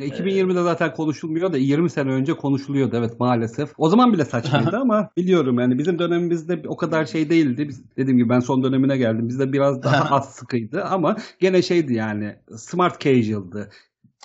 Ya 0.00 0.06
2020'de 0.06 0.62
zaten 0.62 0.94
konuşulmuyor 0.94 1.52
da 1.52 1.56
20 1.56 1.90
sene 1.90 2.10
önce 2.10 2.32
konuşuluyordu 2.34 2.96
evet 2.96 3.20
maalesef. 3.20 3.72
O 3.78 3.88
zaman 3.88 4.12
bile 4.12 4.24
saçmaydı 4.24 4.76
ama 4.76 5.10
biliyorum 5.16 5.58
yani 5.58 5.78
bizim 5.78 5.98
dönemimizde 5.98 6.62
o 6.66 6.76
kadar 6.76 7.06
şey 7.06 7.30
değildi. 7.30 7.68
Biz, 7.68 7.96
dediğim 7.96 8.18
gibi 8.18 8.28
ben 8.28 8.40
son 8.40 8.62
dönemine 8.62 8.96
geldim. 8.96 9.28
Bizde 9.28 9.52
biraz 9.52 9.82
daha 9.82 10.16
az 10.16 10.34
sıkıydı 10.34 10.84
ama 10.84 11.16
gene 11.40 11.62
şeydi 11.62 11.94
yani 11.94 12.36
smart 12.56 13.00
casual'dı. 13.00 13.70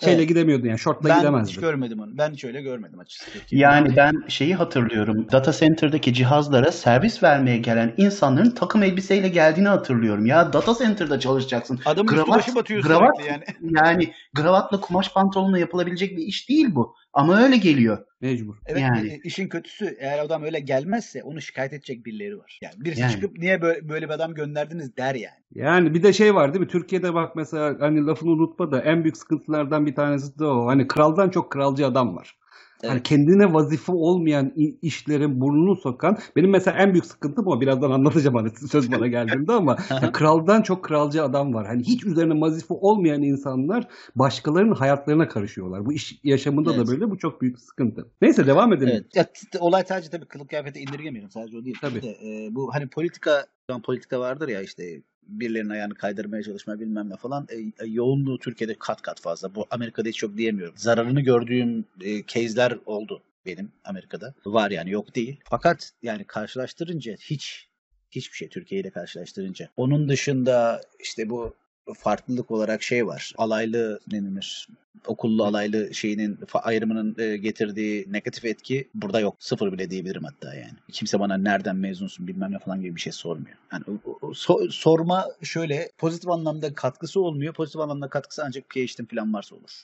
Şeyle 0.04 0.16
Evet. 0.18 0.28
gidemiyordun 0.30 0.68
yani 0.68 0.80
şortla 0.80 1.10
Ben 1.10 1.14
hiç 1.14 1.20
gidemezdin. 1.20 1.62
görmedim 1.62 2.00
onu. 2.00 2.18
Ben 2.18 2.32
hiç 2.32 2.44
öyle 2.44 2.62
görmedim 2.62 3.00
açıkçası. 3.00 3.32
Yani 3.52 3.96
ben 3.96 4.24
şeyi 4.28 4.56
hatırlıyorum. 4.56 5.28
Data 5.32 5.52
center'daki 5.54 6.14
cihazlara 6.14 6.72
servis 6.72 7.24
vermeye 7.24 7.58
gelen 7.58 7.94
insanların 7.98 8.52
takım 8.52 8.84
elbiseyle 8.84 9.28
geldiğini 9.30 9.68
hatırlıyorum. 9.68 10.26
Ya 10.26 10.54
data 10.54 10.74
center'da 10.78 11.20
çalışacaksın. 11.20 11.80
Adamın 11.86 12.08
üstü 12.12 12.22
Gravat- 12.22 12.38
başı 12.38 12.56
batıyor 12.56 12.84
gravat- 12.84 13.26
yani. 13.28 13.44
Yani 13.76 14.14
gravatla 14.34 14.80
kumaş 14.80 15.14
pantolonla 15.14 15.60
yapılabilecek 15.60 16.18
bir 16.18 16.24
iş 16.24 16.50
değil 16.50 16.68
bu. 16.76 16.96
Ama 17.16 17.44
öyle 17.44 17.58
geliyor. 17.58 17.98
Mecbur. 18.22 18.56
Evet 18.66 18.82
Yani. 18.82 19.20
işin 19.24 19.48
kötüsü 19.50 19.96
eğer 20.00 20.20
adam 20.20 20.44
öyle 20.44 20.60
gelmezse 20.60 21.24
onu 21.24 21.42
şikayet 21.42 21.74
edecek 21.74 22.06
birileri 22.06 22.38
var. 22.38 22.60
Yani 22.62 22.74
birisi 22.78 23.02
Yani. 23.02 23.12
çıkıp 23.12 23.38
niye 23.38 23.62
böyle, 23.62 23.90
böyle 23.90 24.06
bir 24.06 24.14
adam 24.14 24.34
gönderdiniz 24.34 24.98
der 24.98 25.16
yani. 25.16 25.36
Yani 25.56 25.94
bir 25.94 26.04
de 26.04 26.14
şey 26.14 26.36
var 26.36 26.54
değil 26.54 26.66
mi? 26.66 26.72
Türkiye'de 26.72 27.14
bak 27.14 27.36
mesela 27.36 27.76
hani 27.80 28.06
lafını 28.06 28.30
unutma 28.30 28.72
da 28.72 28.82
en 28.82 29.04
büyük 29.04 29.18
sıkıntılardan 29.18 29.86
bir 29.86 29.96
tanesi 29.96 30.40
de 30.40 30.46
o. 30.46 30.68
Hani 30.68 30.88
kraldan 30.88 31.30
çok 31.30 31.52
kralcı 31.52 31.88
adam 31.88 32.16
var. 32.16 32.36
Hani 32.82 32.94
Evet. 32.94 33.04
kendine 33.04 33.54
vazife 33.54 33.92
olmayan 33.92 34.54
işlerin 34.82 35.42
burnunu 35.42 35.76
sokan 35.76 36.18
benim 36.36 36.50
mesela 36.50 36.78
en 36.78 36.92
büyük 36.92 37.06
sıkıntım 37.06 37.48
o 37.48 37.62
birazdan 37.62 37.92
anlatacağım 37.92 38.36
hani 38.36 38.50
söz 38.70 38.92
bana 38.92 39.08
geldiğinde 39.08 39.52
ama 39.52 39.78
yani 39.90 40.12
kraldan 40.12 40.62
çok 40.62 40.84
kralcı 40.84 41.24
adam 41.24 41.54
var. 41.54 41.68
Hani 41.68 41.84
hiç 41.84 42.06
üzerine 42.06 42.42
vazife 42.42 42.74
olmayan 42.74 43.22
insanlar 43.22 43.88
başkalarının 44.16 44.76
hayatlarına 44.76 45.28
karışıyorlar. 45.28 45.86
Bu 45.86 45.94
iş 45.94 46.20
yaşamında 46.24 46.74
Evet. 46.74 46.88
da 46.88 46.92
böyle 46.92 47.12
bu 47.12 47.18
çok 47.18 47.42
büyük 47.42 47.60
sıkıntı. 47.60 48.12
Neyse 48.22 48.48
devam 48.48 48.74
edelim. 48.74 48.94
Evet. 48.94 49.16
Ya, 49.16 49.26
olay 49.60 49.84
sadece 49.88 50.10
tabii 50.10 50.26
kılık 50.26 50.50
kıyafete 50.50 50.80
indirgemiyorum. 50.80 51.32
Sadece 51.32 51.58
o 51.58 51.66
değil. 51.66 51.78
Tabii. 51.82 52.02
De, 52.02 52.10
e, 52.10 52.56
bu 52.56 52.70
hani 52.74 52.88
politika 52.88 53.46
politika 53.84 54.20
vardır 54.20 54.48
ya 54.48 54.62
işte 54.62 55.02
birilerinin 55.28 55.70
ayağını 55.70 55.96
kaydırmaya 55.96 56.44
çalışma 56.44 56.80
bilmem 56.80 57.10
ne 57.10 57.16
falan. 57.16 57.48
E, 57.50 57.56
e, 57.58 57.88
yoğunluğu 57.88 58.40
Türkiye'de 58.40 58.76
kat 58.80 59.02
kat 59.02 59.22
fazla. 59.22 59.56
Bu 59.56 59.66
Amerika'da 59.72 60.10
hiç 60.10 60.18
çok 60.18 60.38
diyemiyorum. 60.38 60.76
Zararını 60.78 61.22
gördüğüm 61.22 61.86
e, 62.02 62.26
case'ler 62.26 62.78
oldu 62.86 63.22
benim 63.46 63.72
Amerika'da. 63.84 64.34
Var 64.46 64.72
yani 64.72 64.92
yok 64.92 65.16
değil. 65.16 65.40
Fakat 65.50 65.92
yani 66.04 66.24
karşılaştırınca 66.24 67.16
hiç 67.20 67.68
hiçbir 68.12 68.38
şey 68.38 68.50
Türkiye 68.50 68.82
ile 68.82 68.90
karşılaştırınca. 68.90 69.70
Onun 69.78 70.10
dışında 70.10 70.82
işte 71.00 71.30
bu 71.30 71.56
farklılık 71.94 72.52
olarak 72.52 72.84
şey 72.84 73.08
var. 73.08 73.34
Alaylı 73.38 74.00
ne 74.12 74.24
denir? 74.24 74.68
Okullu 75.08 75.44
alaylı 75.44 75.94
şeyinin 75.94 76.40
ayrımının 76.54 77.16
e, 77.20 77.38
getirdiği 77.38 78.06
negatif 78.10 78.46
etki 78.46 78.88
burada 78.94 79.20
yok. 79.20 79.36
Sıfır 79.40 79.72
bile 79.72 79.90
diyebilirim 79.90 80.24
hatta 80.24 80.56
yani. 80.56 80.74
Kimse 80.92 81.20
bana 81.20 81.38
nereden 81.38 81.76
mezunsun 81.76 82.28
bilmem 82.28 82.52
ne 82.52 82.60
falan 82.60 82.82
gibi 82.82 82.96
bir 82.96 83.02
şey 83.02 83.14
sormuyor. 83.14 83.58
Yani 83.74 83.84
so- 84.22 84.72
sorma 84.72 85.26
şöyle 85.44 85.92
pozitif 85.98 86.30
anlamda 86.30 86.74
katkısı 86.74 87.22
olmuyor. 87.22 87.54
Pozitif 87.54 87.82
anlamda 87.82 88.08
katkısı 88.08 88.44
ancak 88.46 88.70
PhD'in 88.70 89.06
falan 89.06 89.34
varsa 89.34 89.56
olur. 89.56 89.84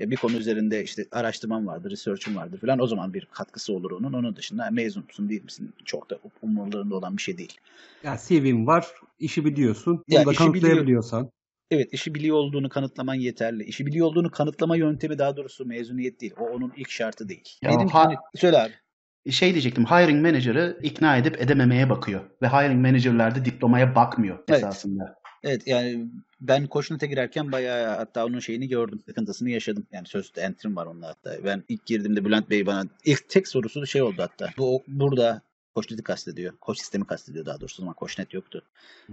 E, 0.00 0.10
bir 0.10 0.16
konu 0.16 0.36
üzerinde 0.36 0.84
işte 0.84 1.06
araştırmam 1.12 1.66
vardır, 1.66 1.90
research'ım 1.90 2.36
vardır 2.36 2.60
falan. 2.60 2.78
O 2.78 2.86
zaman 2.86 3.14
bir 3.14 3.24
katkısı 3.24 3.72
olur 3.72 3.90
onun. 3.90 4.12
Onun 4.12 4.36
dışında 4.36 4.68
mezun 4.70 5.04
musun 5.04 5.28
değil 5.28 5.44
misin? 5.44 5.74
Çok 5.84 6.10
da 6.10 6.18
umurlarında 6.42 6.94
olan 6.94 7.16
bir 7.16 7.22
şey 7.22 7.38
değil. 7.38 7.56
Ya 8.02 8.16
CV'm 8.28 8.66
var, 8.66 8.86
işi 9.18 9.44
biliyorsun. 9.44 9.94
Bunu 10.08 10.18
Ya 10.18 10.26
da 10.26 10.30
işi 10.32 10.40
biliyor- 10.40 10.52
kanıtlayabiliyorsan. 10.52 11.30
Evet 11.70 11.92
işi 11.92 12.14
biliyor 12.14 12.36
olduğunu 12.36 12.68
kanıtlaman 12.68 13.14
yeterli. 13.14 13.64
İşi 13.64 13.86
biliyor 13.86 14.06
olduğunu 14.06 14.30
kanıtlama 14.30 14.76
yöntemi 14.76 15.18
daha 15.18 15.36
doğrusu 15.36 15.66
mezuniyet 15.66 16.20
değil. 16.20 16.34
O 16.40 16.44
onun 16.44 16.72
ilk 16.76 16.90
şartı 16.90 17.28
değil. 17.28 17.58
Ya 17.62 17.72
Dedim 17.72 17.86
ki 17.86 17.92
ha- 17.92 18.04
hani- 18.04 18.16
söyle 18.34 18.58
abi. 18.58 18.72
Şey 19.32 19.52
diyecektim, 19.52 19.84
hiring 19.84 20.22
manager'ı 20.26 20.78
ikna 20.82 21.16
edip 21.16 21.40
edememeye 21.40 21.90
bakıyor. 21.90 22.20
Ve 22.42 22.48
hiring 22.48 22.86
manager'lar 22.86 23.34
da 23.34 23.44
diplomaya 23.44 23.94
bakmıyor 23.94 24.38
Evet. 24.48 24.58
esasında. 24.64 25.14
Evet 25.42 25.66
yani 25.66 26.06
ben 26.40 26.66
koşnete 26.66 27.06
girerken 27.06 27.52
bayağı 27.52 27.96
hatta 27.96 28.26
onun 28.26 28.38
şeyini 28.38 28.68
gördüm. 28.68 29.00
Sıkıntısını 29.06 29.50
yaşadım. 29.50 29.86
Yani 29.92 30.06
sözlü 30.06 30.40
entrim 30.40 30.76
var 30.76 30.86
onunla 30.86 31.08
hatta. 31.08 31.44
Ben 31.44 31.62
ilk 31.68 31.86
girdiğimde 31.86 32.24
Bülent 32.24 32.50
Bey 32.50 32.66
bana 32.66 32.84
ilk 33.04 33.28
tek 33.28 33.48
sorusu 33.48 33.86
şey 33.86 34.02
oldu 34.02 34.16
hatta. 34.18 34.50
Bu 34.58 34.82
burada 34.88 35.42
Koçnet'i 35.76 36.02
kastediyor. 36.02 36.52
Koç 36.60 36.78
sistemi 36.78 37.04
kastediyor 37.04 37.46
daha 37.46 37.60
doğrusu 37.60 37.82
ama 37.82 37.92
Koçnet 37.92 38.34
yoktu. 38.34 38.62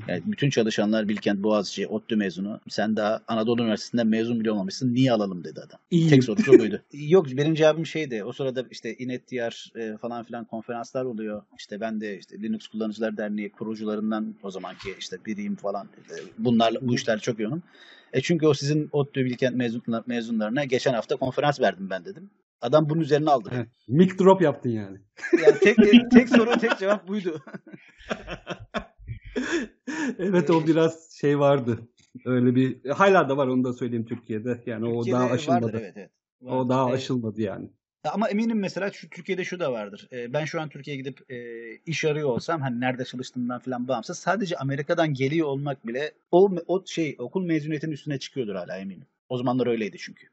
Yani 0.08 0.24
bütün 0.26 0.50
çalışanlar 0.50 1.10
Bilkent, 1.10 1.44
Boğaziçi, 1.44 1.88
ODTÜ 1.88 2.16
mezunu. 2.16 2.60
Sen 2.70 2.96
daha 2.96 3.22
Anadolu 3.28 3.62
Üniversitesi'nden 3.62 4.08
mezun 4.08 4.40
bile 4.40 4.52
olmamışsın. 4.52 4.94
Niye 4.94 5.12
alalım 5.12 5.44
dedi 5.44 5.62
adam. 5.62 5.80
İyi. 5.92 6.10
Tek 6.10 6.24
sorusu 6.24 6.60
buydu. 6.60 6.82
Yok 6.94 7.28
benim 7.32 7.56
cevabım 7.56 7.86
şeydi. 7.86 8.24
O 8.24 8.34
sırada 8.34 8.66
işte 8.72 8.96
İNETDR 8.96 9.78
e, 9.80 9.98
falan 9.98 10.24
filan 10.24 10.46
konferanslar 10.46 11.06
oluyor. 11.06 11.44
İşte 11.60 11.82
ben 11.82 12.02
de 12.02 12.18
işte 12.18 12.42
Linux 12.42 12.68
Kullanıcılar 12.68 13.18
Derneği 13.18 13.52
kurucularından 13.52 14.36
o 14.44 14.52
zamanki 14.52 14.96
işte 15.00 15.18
biriyim 15.26 15.56
falan. 15.56 15.88
E, 16.10 16.16
Bunlarla 16.38 16.80
bu 16.82 16.96
işler 16.96 17.20
çok 17.20 17.40
yoğunum. 17.40 17.64
E 18.14 18.22
çünkü 18.22 18.48
o 18.48 18.54
sizin 18.54 18.90
ODTÜ 18.92 19.26
Bilkent 19.26 19.56
mezun, 19.56 19.84
mezunlarına 20.08 20.64
geçen 20.64 20.94
hafta 20.94 21.16
konferans 21.16 21.60
verdim 21.60 21.90
ben 21.90 22.06
dedim. 22.06 22.30
Adam 22.64 22.90
bunun 22.90 23.02
üzerine 23.02 23.30
aldı. 23.30 23.50
Evet. 23.54 23.68
Mic 23.88 24.20
drop 24.20 24.42
yaptın 24.42 24.70
yani. 24.70 24.98
Yani 25.46 25.60
tek, 25.60 25.78
tek 26.12 26.30
soru 26.30 26.60
tek 26.60 26.78
cevap 26.78 27.08
buydu. 27.08 27.42
evet 30.20 30.50
o 30.50 30.68
biraz 30.68 31.12
şey 31.12 31.40
vardı. 31.40 31.80
Öyle 32.26 32.56
bir 32.56 32.90
hala 32.90 33.30
da 33.30 33.38
var 33.38 33.48
onu 33.48 33.64
da 33.64 33.74
söyleyeyim 33.74 34.06
Türkiye'de. 34.06 34.64
Yani 34.66 34.86
o 34.86 34.98
Türkiye'de 34.98 35.20
daha 35.20 35.30
aşılmadı. 35.30 35.66
vardır, 35.66 35.80
evet, 35.82 35.94
evet. 35.98 36.12
O 36.46 36.70
daha 36.70 36.90
E, 36.90 36.94
aşılmadı 36.94 37.42
yani. 37.42 37.70
Ama 38.04 38.30
eminim 38.30 38.60
mesela 38.60 38.92
şu 38.92 39.10
Türkiye'de 39.10 39.44
şu 39.44 39.60
da 39.60 39.72
vardır. 39.74 40.08
Ee, 40.14 40.34
ben 40.34 40.46
şu 40.46 40.62
an 40.62 40.70
Türkiye'ye 40.70 41.02
gidip 41.02 41.32
e, 41.32 41.38
iş 41.86 42.06
arıyor 42.06 42.30
olsam 42.30 42.62
hani 42.62 42.80
nerede 42.80 43.06
çalıştığımdan 43.06 43.60
falan 43.60 43.88
bağımsız 43.88 44.20
sadece 44.20 44.58
Amerika'dan 44.58 45.14
geliyor 45.14 45.48
olmak 45.48 45.88
bile 45.88 46.12
o 46.32 46.52
o 46.68 46.84
şey 46.86 47.16
okul 47.20 47.46
mezuniyetinin 47.46 47.92
üstüne 47.92 48.20
çıkıyordur 48.20 48.56
hala 48.56 48.78
eminim. 48.78 49.08
O 49.30 49.38
zamanlar 49.38 49.68
öyleydi 49.68 49.98
çünkü. 50.00 50.33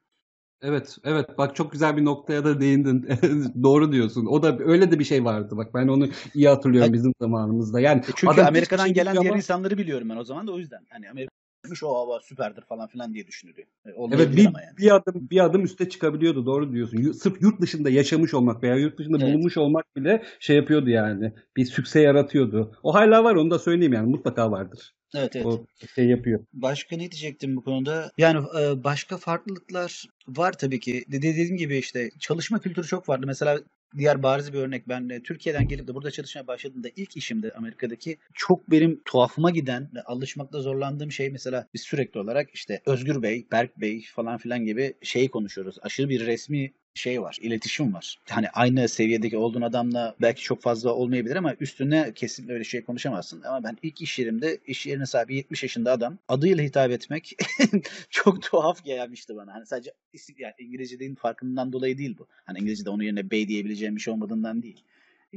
Evet, 0.62 0.96
evet. 1.04 1.38
Bak 1.38 1.56
çok 1.56 1.72
güzel 1.72 1.96
bir 1.96 2.04
noktaya 2.04 2.44
da 2.44 2.60
değindin. 2.60 3.08
Doğru 3.62 3.92
diyorsun. 3.92 4.26
O 4.26 4.42
da 4.42 4.58
öyle 4.58 4.90
de 4.90 4.98
bir 4.98 5.04
şey 5.04 5.24
vardı. 5.24 5.56
Bak 5.56 5.74
ben 5.74 5.88
onu 5.88 6.08
iyi 6.34 6.48
hatırlıyorum 6.48 6.92
bizim 6.92 7.12
zamanımızda. 7.20 7.80
Yani 7.80 8.00
E 8.00 8.12
çünkü 8.16 8.42
Amerika'dan 8.42 8.84
şey 8.84 8.94
gelen 8.94 9.16
diğer 9.16 9.30
ama- 9.30 9.36
insanları 9.36 9.78
biliyorum 9.78 10.08
ben 10.08 10.16
o 10.16 10.24
zaman 10.24 10.46
da 10.46 10.52
o 10.52 10.58
yüzden. 10.58 10.86
Hani 10.90 11.26
Amerika'mış 11.64 11.82
o 11.82 11.94
hava 11.94 12.20
süperdir 12.20 12.62
falan 12.62 12.88
filan 12.88 13.14
diye 13.14 13.26
düşünülüyor. 13.26 13.66
E, 13.86 13.90
Evet 14.12 14.36
bir, 14.36 14.44
yani. 14.44 14.54
bir 14.78 14.94
adım 14.94 15.30
bir 15.30 15.44
adım 15.44 15.64
üste 15.64 15.88
çıkabiliyordu 15.88 16.46
doğru 16.46 16.72
diyorsun. 16.72 17.12
Sırf 17.12 17.42
yurt 17.42 17.60
dışında 17.60 17.90
yaşamış 17.90 18.34
olmak 18.34 18.62
veya 18.62 18.76
yurt 18.76 18.98
dışında 18.98 19.18
Evet. 19.20 19.28
bulunmuş 19.28 19.56
olmak 19.56 19.96
bile 19.96 20.22
şey 20.40 20.56
yapıyordu 20.56 20.90
yani. 20.90 21.32
Bir 21.56 21.64
sükse 21.64 22.00
yaratıyordu. 22.00 22.72
O 22.82 22.94
hala 22.94 23.24
var 23.24 23.34
onu 23.34 23.50
da 23.50 23.58
söyleyeyim 23.58 23.92
yani 23.92 24.10
mutlaka 24.10 24.50
vardır. 24.50 24.94
Evet 25.14 25.36
evet. 25.36 25.46
O 25.46 25.66
şey 25.94 26.06
yapıyor. 26.08 26.44
Başka 26.52 26.96
ne 26.96 27.10
diyecektim 27.10 27.56
bu 27.56 27.64
konuda? 27.64 28.10
Yani 28.18 28.46
e, 28.60 28.84
başka 28.84 29.16
farklılıklar 29.16 30.04
var 30.28 30.52
tabii 30.52 30.80
ki. 30.80 31.04
De- 31.08 31.22
Dediğim 31.22 31.56
gibi 31.56 31.76
işte 31.76 32.10
çalışma 32.20 32.58
kültürü 32.58 32.86
çok 32.86 33.04
farklı. 33.04 33.26
Mesela 33.26 33.60
diğer 33.98 34.22
bariz 34.22 34.52
bir 34.52 34.58
örnek. 34.58 34.88
Ben 34.88 35.08
e, 35.08 35.22
Türkiye'den 35.22 35.68
gelip 35.68 35.88
de 35.88 35.94
burada 35.94 36.10
çalışmaya 36.10 36.46
başladığımda 36.46 36.88
ilk 36.96 37.16
işimde 37.16 37.52
Amerika'daki 37.52 38.16
çok 38.34 38.70
benim 38.70 39.00
tuhafıma 39.04 39.50
giden 39.50 39.90
ve 39.94 40.02
alışmakta 40.02 40.60
zorlandığım 40.60 41.12
şey 41.12 41.30
mesela 41.30 41.68
biz 41.74 41.80
sürekli 41.80 42.20
olarak 42.20 42.50
işte 42.52 42.82
Özgür 42.86 43.22
Bey, 43.22 43.46
Berk 43.52 43.80
Bey 43.80 44.04
falan 44.14 44.38
filan 44.38 44.64
gibi 44.64 44.94
şeyi 45.02 45.30
konuşuyoruz. 45.30 45.76
Aşırı 45.82 46.08
bir 46.08 46.26
resmi 46.26 46.72
şey 46.94 47.22
var, 47.22 47.38
iletişim 47.40 47.94
var. 47.94 48.18
Hani 48.28 48.48
aynı 48.48 48.88
seviyedeki 48.88 49.36
olduğun 49.36 49.62
adamla 49.62 50.14
belki 50.20 50.42
çok 50.42 50.62
fazla 50.62 50.94
olmayabilir 50.94 51.36
ama 51.36 51.54
üstüne 51.60 52.12
kesin 52.14 52.48
öyle 52.48 52.64
şey 52.64 52.82
konuşamazsın. 52.82 53.42
Ama 53.42 53.64
ben 53.64 53.78
ilk 53.82 54.00
iş 54.00 54.18
yerimde 54.18 54.58
iş 54.66 54.86
yerine 54.86 55.06
sahibi 55.06 55.36
70 55.36 55.62
yaşında 55.62 55.92
adam 55.92 56.18
adıyla 56.28 56.64
hitap 56.64 56.90
etmek 56.90 57.36
çok 58.10 58.42
tuhaf 58.42 58.84
gelmişti 58.84 59.36
bana. 59.36 59.54
Hani 59.54 59.66
sadece 59.66 59.92
isim, 60.12 60.36
yani 60.38 60.54
İngilizce'nin 60.58 61.14
farkından 61.14 61.72
dolayı 61.72 61.98
değil 61.98 62.16
bu. 62.18 62.26
Hani 62.44 62.58
İngilizce'de 62.58 62.90
onun 62.90 63.02
yerine 63.02 63.30
bey 63.30 63.48
diyebileceğim 63.48 63.96
bir 63.96 64.00
şey 64.00 64.14
olmadığından 64.14 64.62
değil. 64.62 64.84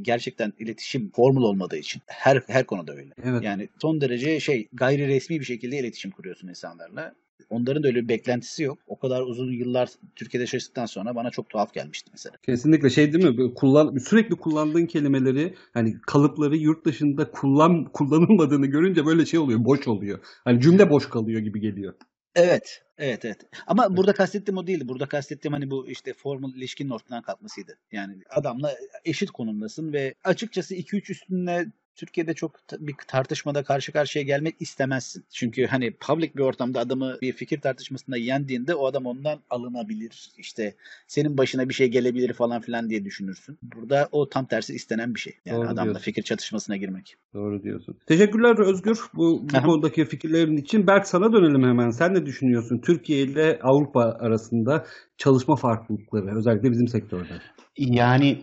Gerçekten 0.02 0.54
iletişim 0.60 1.12
formal 1.12 1.42
olmadığı 1.42 1.78
için 1.78 2.02
her 2.06 2.44
her 2.48 2.66
konuda 2.66 2.94
öyle. 2.94 3.14
Evet. 3.24 3.44
Yani 3.44 3.70
son 3.82 4.02
derece 4.02 4.40
şey 4.40 4.68
gayri 4.74 5.08
resmi 5.08 5.40
bir 5.40 5.46
şekilde 5.46 5.80
iletişim 5.80 6.12
kuruyorsun 6.12 6.48
insanlarla. 6.48 7.16
Onların 7.50 7.84
da 7.84 7.88
öyle 7.88 8.04
bir 8.04 8.10
beklentisi 8.10 8.64
yok. 8.64 8.80
O 8.88 9.00
kadar 9.00 9.22
uzun 9.22 9.52
yıllar 9.52 9.90
Türkiye'de 10.16 10.48
çalıştıktan 10.48 10.86
sonra 10.86 11.16
bana 11.16 11.30
çok 11.30 11.50
tuhaf 11.50 11.74
gelmişti 11.74 12.10
mesela. 12.12 12.36
Kesinlikle 12.46 12.90
şey 12.90 13.14
değil 13.14 13.26
mi? 13.26 13.38
Böyle 13.38 13.54
Kullan, 13.54 13.98
sürekli 13.98 14.36
kullandığın 14.36 14.86
kelimeleri 14.86 15.56
hani 15.74 15.96
kalıpları 16.08 16.58
yurt 16.58 16.86
dışında 16.86 17.32
kullan 17.32 17.86
kullanılmadığını 17.86 18.66
görünce 18.66 19.06
böyle 19.06 19.26
şey 19.26 19.40
oluyor. 19.40 19.66
Boş 19.66 19.88
oluyor. 19.88 20.20
Hani 20.44 20.62
cümle 20.62 20.90
boş 20.90 21.10
kalıyor 21.10 21.42
gibi 21.42 21.60
geliyor. 21.60 21.94
Evet, 22.36 22.82
evet, 22.98 23.26
evet. 23.26 23.38
Ama 23.68 23.98
burada 23.98 24.14
kastettiğim 24.14 24.58
o 24.58 24.68
değildi. 24.68 24.88
Burada 24.88 25.06
kastettiğim 25.06 25.54
hani 25.54 25.72
bu 25.72 25.88
işte 25.88 26.14
formal 26.14 26.54
ilişkinin 26.54 26.90
ortadan 26.90 27.22
kalkmasıydı. 27.22 27.78
Yani 27.92 28.14
adamla 28.30 28.72
eşit 29.06 29.32
konumdasın 29.32 29.94
ve 29.94 30.14
açıkçası 30.24 30.76
2-3 30.76 31.12
üstüne 31.12 31.66
Türkiye'de 31.96 32.34
çok 32.34 32.56
bir 32.80 32.96
tartışmada 33.08 33.64
karşı 33.64 33.92
karşıya 33.92 34.26
gelmek 34.26 34.56
istemezsin. 34.60 35.24
Çünkü 35.34 35.66
hani 35.66 35.92
public 35.92 36.32
bir 36.36 36.42
ortamda 36.42 36.80
adamı 36.80 37.18
bir 37.22 37.34
fikir 37.34 37.62
tartışmasında 37.62 38.18
yendiğinde 38.18 38.76
o 38.76 38.86
adam 38.88 39.06
ondan 39.06 39.40
alınabilir. 39.50 40.30
İşte 40.38 40.76
senin 41.08 41.38
başına 41.38 41.70
bir 41.70 41.74
şey 41.74 41.88
gelebilir 41.88 42.34
falan 42.34 42.62
filan 42.62 42.90
diye 42.90 43.06
düşünürsün. 43.06 43.58
Burada 43.76 44.10
o 44.12 44.30
tam 44.30 44.46
tersi 44.46 44.74
istenen 44.74 45.16
bir 45.16 45.20
şey. 45.20 45.34
Yani 45.46 45.58
Doğru 45.58 45.68
adamla 45.68 45.84
diyorsun. 45.84 46.04
fikir 46.04 46.24
çatışmasına 46.24 46.78
girmek. 46.78 47.16
Doğru 47.34 47.64
diyorsun. 47.64 47.98
Teşekkürler 48.08 48.60
Özgür 48.60 49.00
bu, 49.14 49.44
bu 49.54 49.58
Aha. 49.58 49.66
konudaki 49.66 50.06
fikirlerin 50.06 50.58
için. 50.58 50.88
Berk 50.88 51.08
sana 51.08 51.34
dönelim 51.34 51.64
hemen. 51.64 51.90
Sen 51.90 52.14
ne 52.14 52.26
düşünüyorsun? 52.26 52.82
Türkiye 52.86 53.24
ile 53.24 53.60
Avrupa 53.64 54.02
arasında 54.02 54.86
çalışma 55.18 55.56
farklılıkları 55.56 56.38
özellikle 56.38 56.72
bizim 56.72 56.88
sektörde. 56.88 57.34
Yani 57.78 58.42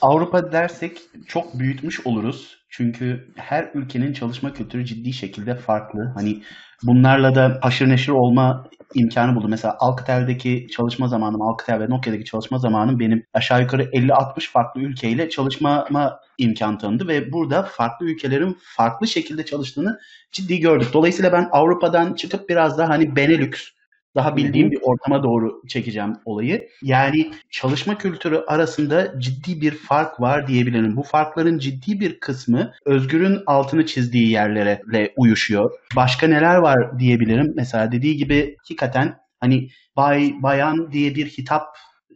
Avrupa 0.00 0.52
dersek 0.52 0.98
çok 1.26 1.58
büyütmüş 1.58 2.06
oluruz. 2.06 2.58
Çünkü 2.68 3.32
her 3.36 3.70
ülkenin 3.74 4.12
çalışma 4.12 4.52
kültürü 4.52 4.84
ciddi 4.84 5.12
şekilde 5.12 5.54
farklı. 5.54 6.12
Hani 6.14 6.42
bunlarla 6.82 7.34
da 7.34 7.58
haşır 7.62 7.88
neşir 7.88 8.12
olma 8.12 8.66
imkanı 8.94 9.36
buldum. 9.36 9.50
Mesela 9.50 9.76
Alcatel'deki 9.80 10.66
çalışma 10.70 11.08
zamanım, 11.08 11.42
Alcatel 11.42 11.80
ve 11.80 11.90
Nokia'daki 11.90 12.24
çalışma 12.24 12.58
zamanım 12.58 13.00
benim 13.00 13.24
aşağı 13.34 13.60
yukarı 13.62 13.82
50-60 13.82 14.50
farklı 14.50 14.80
ülkeyle 14.80 15.30
çalışmama 15.30 16.20
imkan 16.38 16.78
tanıdı 16.78 17.08
ve 17.08 17.32
burada 17.32 17.62
farklı 17.62 18.06
ülkelerin 18.06 18.58
farklı 18.76 19.06
şekilde 19.06 19.44
çalıştığını 19.44 19.98
ciddi 20.32 20.60
gördük. 20.60 20.88
Dolayısıyla 20.92 21.32
ben 21.32 21.48
Avrupa'dan 21.52 22.14
çıkıp 22.14 22.48
biraz 22.48 22.78
daha 22.78 22.88
hani 22.88 23.16
Benelux 23.16 23.77
daha 24.18 24.36
bildiğim 24.36 24.70
bir 24.70 24.78
ortama 24.82 25.22
doğru 25.22 25.62
çekeceğim 25.68 26.12
olayı. 26.24 26.68
Yani 26.82 27.30
çalışma 27.50 27.98
kültürü 27.98 28.44
arasında 28.46 29.20
ciddi 29.20 29.60
bir 29.60 29.70
fark 29.70 30.20
var 30.20 30.46
diyebilirim. 30.46 30.96
Bu 30.96 31.02
farkların 31.02 31.58
ciddi 31.58 32.00
bir 32.00 32.20
kısmı 32.20 32.72
Özgür'ün 32.84 33.38
altını 33.46 33.86
çizdiği 33.86 34.30
yerlere 34.30 34.82
uyuşuyor. 35.16 35.70
Başka 35.96 36.26
neler 36.26 36.56
var 36.56 36.98
diyebilirim. 36.98 37.52
Mesela 37.56 37.92
dediği 37.92 38.16
gibi 38.16 38.56
hakikaten 38.58 39.16
hani 39.40 39.68
bay 39.96 40.32
bayan 40.42 40.92
diye 40.92 41.14
bir 41.14 41.26
hitap 41.26 41.66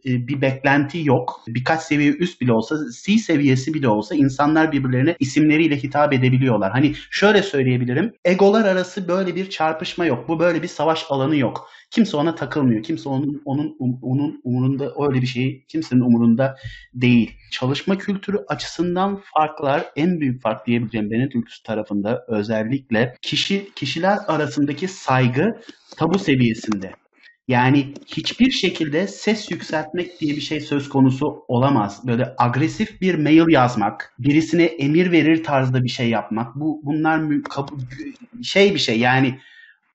bir 0.05 0.41
beklenti 0.41 1.05
yok. 1.05 1.43
Birkaç 1.47 1.81
seviye 1.81 2.11
üst 2.11 2.41
bile 2.41 2.53
olsa, 2.53 2.75
C 3.03 3.17
seviyesi 3.17 3.73
bile 3.73 3.87
olsa 3.87 4.15
insanlar 4.15 4.71
birbirlerine 4.71 5.15
isimleriyle 5.19 5.83
hitap 5.83 6.13
edebiliyorlar. 6.13 6.71
Hani 6.71 6.93
şöyle 7.11 7.41
söyleyebilirim. 7.41 8.13
Egolar 8.25 8.65
arası 8.65 9.07
böyle 9.07 9.35
bir 9.35 9.49
çarpışma 9.49 10.05
yok. 10.05 10.27
Bu 10.27 10.39
böyle 10.39 10.63
bir 10.63 10.67
savaş 10.67 11.05
alanı 11.09 11.35
yok. 11.35 11.69
Kimse 11.91 12.17
ona 12.17 12.35
takılmıyor. 12.35 12.83
Kimse 12.83 13.09
onun 13.09 13.41
onun 13.45 13.75
onun 14.01 14.41
umurunda 14.43 14.93
öyle 15.07 15.21
bir 15.21 15.27
şey 15.27 15.65
kimsenin 15.67 16.01
umurunda 16.01 16.55
değil. 16.93 17.31
Çalışma 17.51 17.97
kültürü 17.97 18.37
açısından 18.47 19.21
farklar 19.33 19.85
en 19.95 20.19
büyük 20.19 20.41
fark 20.41 20.67
diyebileceğim 20.67 21.11
Benelux 21.11 21.63
tarafında 21.63 22.25
özellikle 22.27 23.15
kişi 23.21 23.73
kişiler 23.75 24.17
arasındaki 24.27 24.87
saygı 24.87 25.61
tabu 25.97 26.19
seviyesinde. 26.19 27.02
Yani 27.47 27.93
hiçbir 28.07 28.51
şekilde 28.51 29.07
ses 29.07 29.51
yükseltmek 29.51 30.19
diye 30.19 30.35
bir 30.35 30.41
şey 30.41 30.61
söz 30.61 30.89
konusu 30.89 31.45
olamaz. 31.47 32.07
Böyle 32.07 32.35
agresif 32.37 33.01
bir 33.01 33.15
mail 33.15 33.49
yazmak, 33.49 34.13
birisine 34.19 34.63
emir 34.63 35.11
verir 35.11 35.43
tarzda 35.43 35.83
bir 35.83 35.89
şey 35.89 36.09
yapmak. 36.09 36.55
Bu 36.55 36.81
bunlar 36.83 37.21
şey 38.43 38.73
bir 38.73 38.79
şey 38.79 38.99
yani 38.99 39.39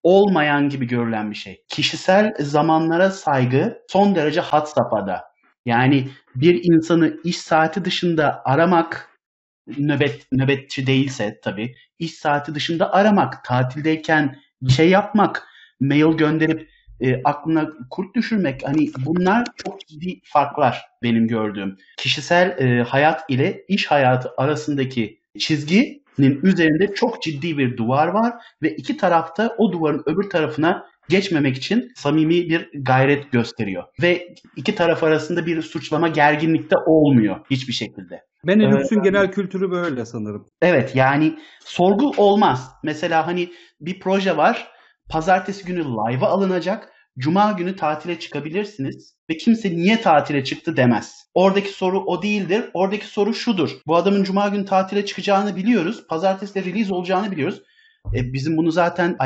olmayan 0.02 0.68
gibi 0.68 0.86
görülen 0.86 1.30
bir 1.30 1.36
şey. 1.36 1.64
Kişisel 1.68 2.34
zamanlara 2.40 3.10
saygı 3.10 3.78
son 3.88 4.14
derece 4.14 4.40
had 4.40 4.66
safhada. 4.66 5.24
Yani 5.66 6.08
bir 6.34 6.60
insanı 6.64 7.16
iş 7.24 7.38
saati 7.38 7.84
dışında 7.84 8.42
aramak 8.44 9.18
nöbet 9.78 10.32
nöbetçi 10.32 10.86
değilse 10.86 11.40
tabii 11.42 11.74
iş 11.98 12.14
saati 12.14 12.54
dışında 12.54 12.92
aramak, 12.92 13.44
tatildeyken 13.44 14.36
bir 14.62 14.72
şey 14.72 14.88
yapmak, 14.88 15.48
mail 15.80 16.16
gönderip 16.16 16.68
e, 17.00 17.20
aklına 17.24 17.68
kurt 17.90 18.14
düşürmek 18.14 18.60
hani 18.64 18.90
bunlar 19.06 19.46
çok 19.64 19.86
ciddi 19.86 20.20
farklar 20.24 20.84
benim 21.02 21.28
gördüğüm. 21.28 21.76
Kişisel 21.96 22.58
e, 22.58 22.82
hayat 22.82 23.30
ile 23.30 23.64
iş 23.68 23.86
hayatı 23.86 24.30
arasındaki 24.36 25.20
çizginin 25.38 26.40
üzerinde 26.42 26.94
çok 26.94 27.22
ciddi 27.22 27.58
bir 27.58 27.76
duvar 27.76 28.08
var 28.08 28.32
ve 28.62 28.70
iki 28.70 28.96
tarafta 28.96 29.54
o 29.58 29.72
duvarın 29.72 30.02
öbür 30.06 30.30
tarafına 30.30 30.86
geçmemek 31.08 31.56
için 31.56 31.92
samimi 31.96 32.48
bir 32.48 32.70
gayret 32.74 33.32
gösteriyor. 33.32 33.84
Ve 34.02 34.34
iki 34.56 34.74
taraf 34.74 35.02
arasında 35.02 35.46
bir 35.46 35.62
suçlama 35.62 36.08
gerginlikte 36.08 36.76
olmuyor 36.86 37.36
hiçbir 37.50 37.72
şekilde. 37.72 38.22
Benelux'un 38.44 39.02
genel 39.02 39.32
kültürü 39.32 39.70
böyle 39.70 40.04
sanırım. 40.04 40.46
Evet 40.62 40.96
yani 40.96 41.38
sorgu 41.64 42.12
olmaz. 42.16 42.70
Mesela 42.84 43.26
hani 43.26 43.50
bir 43.80 44.00
proje 44.00 44.36
var. 44.36 44.77
Pazartesi 45.08 45.64
günü 45.64 45.84
live'a 45.84 46.28
alınacak. 46.28 46.92
Cuma 47.18 47.52
günü 47.52 47.76
tatile 47.76 48.18
çıkabilirsiniz 48.18 49.14
ve 49.30 49.36
kimse 49.36 49.70
niye 49.70 50.00
tatile 50.00 50.44
çıktı 50.44 50.76
demez. 50.76 51.28
Oradaki 51.34 51.68
soru 51.68 52.00
o 52.00 52.22
değildir. 52.22 52.64
Oradaki 52.74 53.06
soru 53.06 53.34
şudur. 53.34 53.70
Bu 53.86 53.96
adamın 53.96 54.24
cuma 54.24 54.48
günü 54.48 54.64
tatile 54.64 55.06
çıkacağını 55.06 55.56
biliyoruz. 55.56 56.06
Pazartesi 56.08 56.54
de 56.54 56.64
release 56.64 56.94
olacağını 56.94 57.30
biliyoruz. 57.30 57.62
E, 58.14 58.32
bizim 58.32 58.56
bunu 58.56 58.70
zaten 58.70 59.16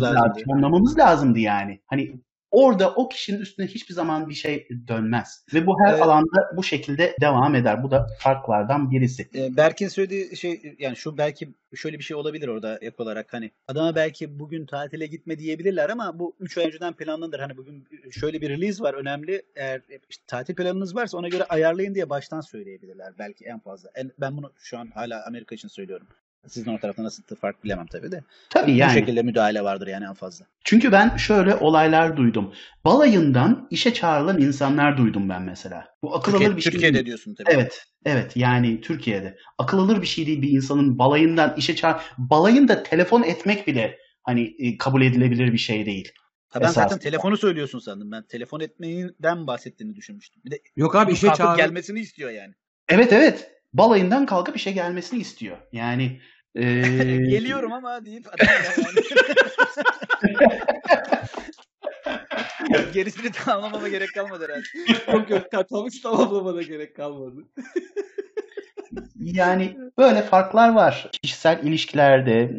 lazımdı. 0.00 0.14
lazım. 0.14 0.42
Planlamamız 0.44 0.98
lazımdı 0.98 1.38
yani. 1.38 1.80
Hani 1.86 2.20
orada 2.54 2.94
o 2.94 3.08
kişinin 3.08 3.40
üstüne 3.40 3.66
hiçbir 3.66 3.94
zaman 3.94 4.28
bir 4.28 4.34
şey 4.34 4.68
dönmez. 4.88 5.44
Ve 5.54 5.66
bu 5.66 5.76
her 5.84 5.92
Evet. 5.92 6.02
alanda 6.02 6.50
bu 6.56 6.62
şekilde 6.62 7.16
devam 7.20 7.54
eder. 7.54 7.82
Bu 7.82 7.90
da 7.90 8.06
farklardan 8.18 8.90
birisi. 8.90 9.28
E, 9.34 9.56
Berk'in 9.56 9.88
söylediği 9.88 10.36
şey 10.36 10.76
yani 10.78 10.96
şu 10.96 11.18
belki 11.18 11.48
şöyle 11.74 11.98
bir 11.98 12.02
şey 12.04 12.16
olabilir 12.16 12.48
orada 12.48 12.78
ek 12.80 12.96
olarak 12.98 13.32
hani 13.32 13.50
adama 13.68 13.94
belki 13.94 14.38
bugün 14.38 14.66
tatile 14.66 15.06
gitme 15.06 15.38
diyebilirler 15.38 15.90
ama 15.90 16.18
bu 16.18 16.36
3 16.40 16.58
ay 16.58 16.66
önceden 16.66 16.92
planlanır. 16.92 17.38
Hani 17.38 17.56
bugün 17.56 17.88
şöyle 18.10 18.40
bir 18.40 18.50
release 18.50 18.82
var 18.82 18.94
önemli. 18.94 19.42
Eğer 19.56 19.80
işte 20.10 20.24
tatil 20.26 20.54
planınız 20.54 20.96
varsa 20.96 21.18
ona 21.18 21.28
göre 21.28 21.44
ayarlayın 21.44 21.94
diye 21.94 22.10
baştan 22.10 22.40
söyleyebilirler 22.40 23.12
belki 23.18 23.44
en 23.44 23.58
fazla. 23.58 23.90
En, 23.94 24.12
ben 24.18 24.36
bunu 24.36 24.52
şu 24.56 24.78
an 24.78 24.90
hala 24.94 25.26
Amerika 25.26 25.54
için 25.54 25.68
söylüyorum. 25.68 26.06
Sizin 26.46 26.74
o 26.74 26.78
tarafta 26.78 27.04
nasıl 27.04 27.22
fark 27.40 27.64
bilemem 27.64 27.86
tabii 27.86 28.12
de. 28.12 28.24
Tabii 28.50 28.72
Bu 28.72 28.76
yani. 28.76 28.92
şekilde 28.92 29.22
müdahale 29.22 29.64
vardır 29.64 29.86
yani 29.86 30.04
en 30.04 30.14
fazla. 30.14 30.46
Çünkü 30.64 30.92
ben 30.92 31.16
şöyle 31.16 31.54
olaylar 31.54 32.16
duydum. 32.16 32.52
Balayından 32.84 33.68
işe 33.70 33.94
çağrılan 33.94 34.40
insanlar 34.40 34.98
duydum 34.98 35.28
ben 35.28 35.42
mesela. 35.42 35.88
Bu 36.02 36.14
akıl 36.14 36.32
Türkiye, 36.32 36.48
alır 36.48 36.56
bir 36.56 36.62
şey 36.62 36.72
Türkiye'de 36.72 37.06
diyorsun 37.06 37.34
tabii. 37.34 37.50
Evet, 37.50 37.86
evet 38.04 38.36
yani 38.36 38.80
Türkiye'de. 38.80 39.38
Akıl 39.58 39.78
alır 39.78 40.02
bir 40.02 40.06
şey 40.06 40.26
değil 40.26 40.42
bir 40.42 40.50
insanın 40.50 40.98
balayından 40.98 41.54
işe 41.56 41.76
çağır... 41.76 42.02
Balayında 42.18 42.82
telefon 42.82 43.22
etmek 43.22 43.66
bile 43.66 43.98
hani 44.22 44.54
e, 44.58 44.78
kabul 44.78 45.02
edilebilir 45.02 45.52
bir 45.52 45.58
şey 45.58 45.86
değil. 45.86 46.12
Ha 46.48 46.60
ben 46.60 46.66
zaten 46.66 46.80
esasında. 46.80 47.02
telefonu 47.02 47.36
söylüyorsun 47.36 47.78
sandım. 47.78 48.12
Ben 48.12 48.22
telefon 48.22 48.60
etmeyinden 48.60 49.46
bahsettiğini 49.46 49.94
düşünmüştüm. 49.94 50.42
Bir 50.44 50.50
de 50.50 50.60
Yok 50.76 50.96
abi 50.96 51.12
işe 51.12 51.34
çağır. 51.36 51.56
gelmesini 51.56 52.00
istiyor 52.00 52.30
yani. 52.30 52.54
Evet 52.88 53.12
evet. 53.12 53.50
Balayından 53.72 54.26
kalkıp 54.26 54.56
işe 54.56 54.72
gelmesini 54.72 55.20
istiyor. 55.20 55.56
Yani 55.72 56.20
e, 56.54 56.62
Geliyorum 57.16 57.72
ama 57.72 58.04
deyip 58.04 58.26
yani. 58.40 59.04
Gerisini 62.94 63.32
tamamlamama 63.32 63.88
gerek 63.88 64.14
kalmadı 64.14 64.44
herhalde. 64.44 64.66
Yok 65.12 65.30
yok 65.30 65.50
katlamış 65.50 66.00
tamamlamana 66.00 66.62
gerek 66.62 66.96
kalmadı. 66.96 67.44
Yani 69.16 69.76
böyle 69.98 70.22
farklar 70.22 70.74
var. 70.74 71.10
Kişisel 71.22 71.62
ilişkilerde 71.62 72.50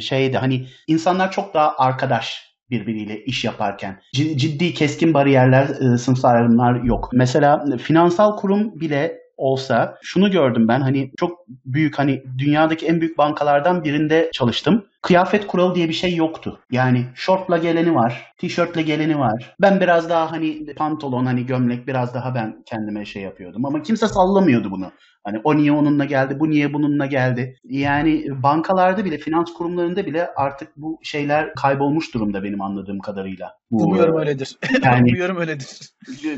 şeyde 0.00 0.38
hani 0.38 0.66
insanlar 0.86 1.32
çok 1.32 1.54
daha 1.54 1.76
arkadaş 1.76 2.48
birbiriyle 2.70 3.24
iş 3.24 3.44
yaparken. 3.44 4.00
Ciddi 4.12 4.74
keskin 4.74 5.14
bariyerler, 5.14 5.66
sınıfsal 5.96 6.28
ayrımlar 6.30 6.82
yok. 6.82 7.10
Mesela 7.12 7.64
finansal 7.76 8.36
kurum 8.36 8.80
bile 8.80 9.18
olsa 9.38 9.98
şunu 10.02 10.30
gördüm 10.30 10.68
ben 10.68 10.80
hani 10.80 11.12
çok 11.18 11.44
büyük 11.64 11.98
hani 11.98 12.22
dünyadaki 12.38 12.86
en 12.86 13.00
büyük 13.00 13.18
bankalardan 13.18 13.84
birinde 13.84 14.30
çalıştım. 14.32 14.86
Kıyafet 15.02 15.46
kuralı 15.46 15.74
diye 15.74 15.88
bir 15.88 15.92
şey 15.94 16.14
yoktu. 16.16 16.60
Yani 16.70 17.04
şortla 17.14 17.58
geleni 17.58 17.94
var, 17.94 18.32
tişörtle 18.38 18.82
geleni 18.82 19.18
var. 19.18 19.54
Ben 19.60 19.80
biraz 19.80 20.10
daha 20.10 20.32
hani 20.32 20.66
pantolon 20.76 21.26
hani 21.26 21.46
gömlek 21.46 21.86
biraz 21.86 22.14
daha 22.14 22.34
ben 22.34 22.62
kendime 22.66 23.04
şey 23.04 23.22
yapıyordum 23.22 23.64
ama 23.66 23.82
kimse 23.82 24.08
sallamıyordu 24.08 24.70
bunu. 24.70 24.90
Hani 25.24 25.40
o 25.44 25.56
niye 25.56 25.72
onunla 25.72 26.04
geldi, 26.04 26.40
bu 26.40 26.50
niye 26.50 26.74
bununla 26.74 27.06
geldi. 27.06 27.56
Yani 27.64 28.24
bankalarda 28.42 29.04
bile, 29.04 29.18
finans 29.18 29.52
kurumlarında 29.52 30.06
bile 30.06 30.28
artık 30.36 30.76
bu 30.76 30.98
şeyler 31.02 31.54
kaybolmuş 31.54 32.14
durumda 32.14 32.42
benim 32.42 32.62
anladığım 32.62 32.98
kadarıyla. 32.98 33.52
Bu, 33.70 33.84
Umuyorum 33.84 34.16
öyledir. 34.18 34.58
Yani- 34.82 35.00
Umuyorum 35.10 35.36
öyledir. 35.36 35.78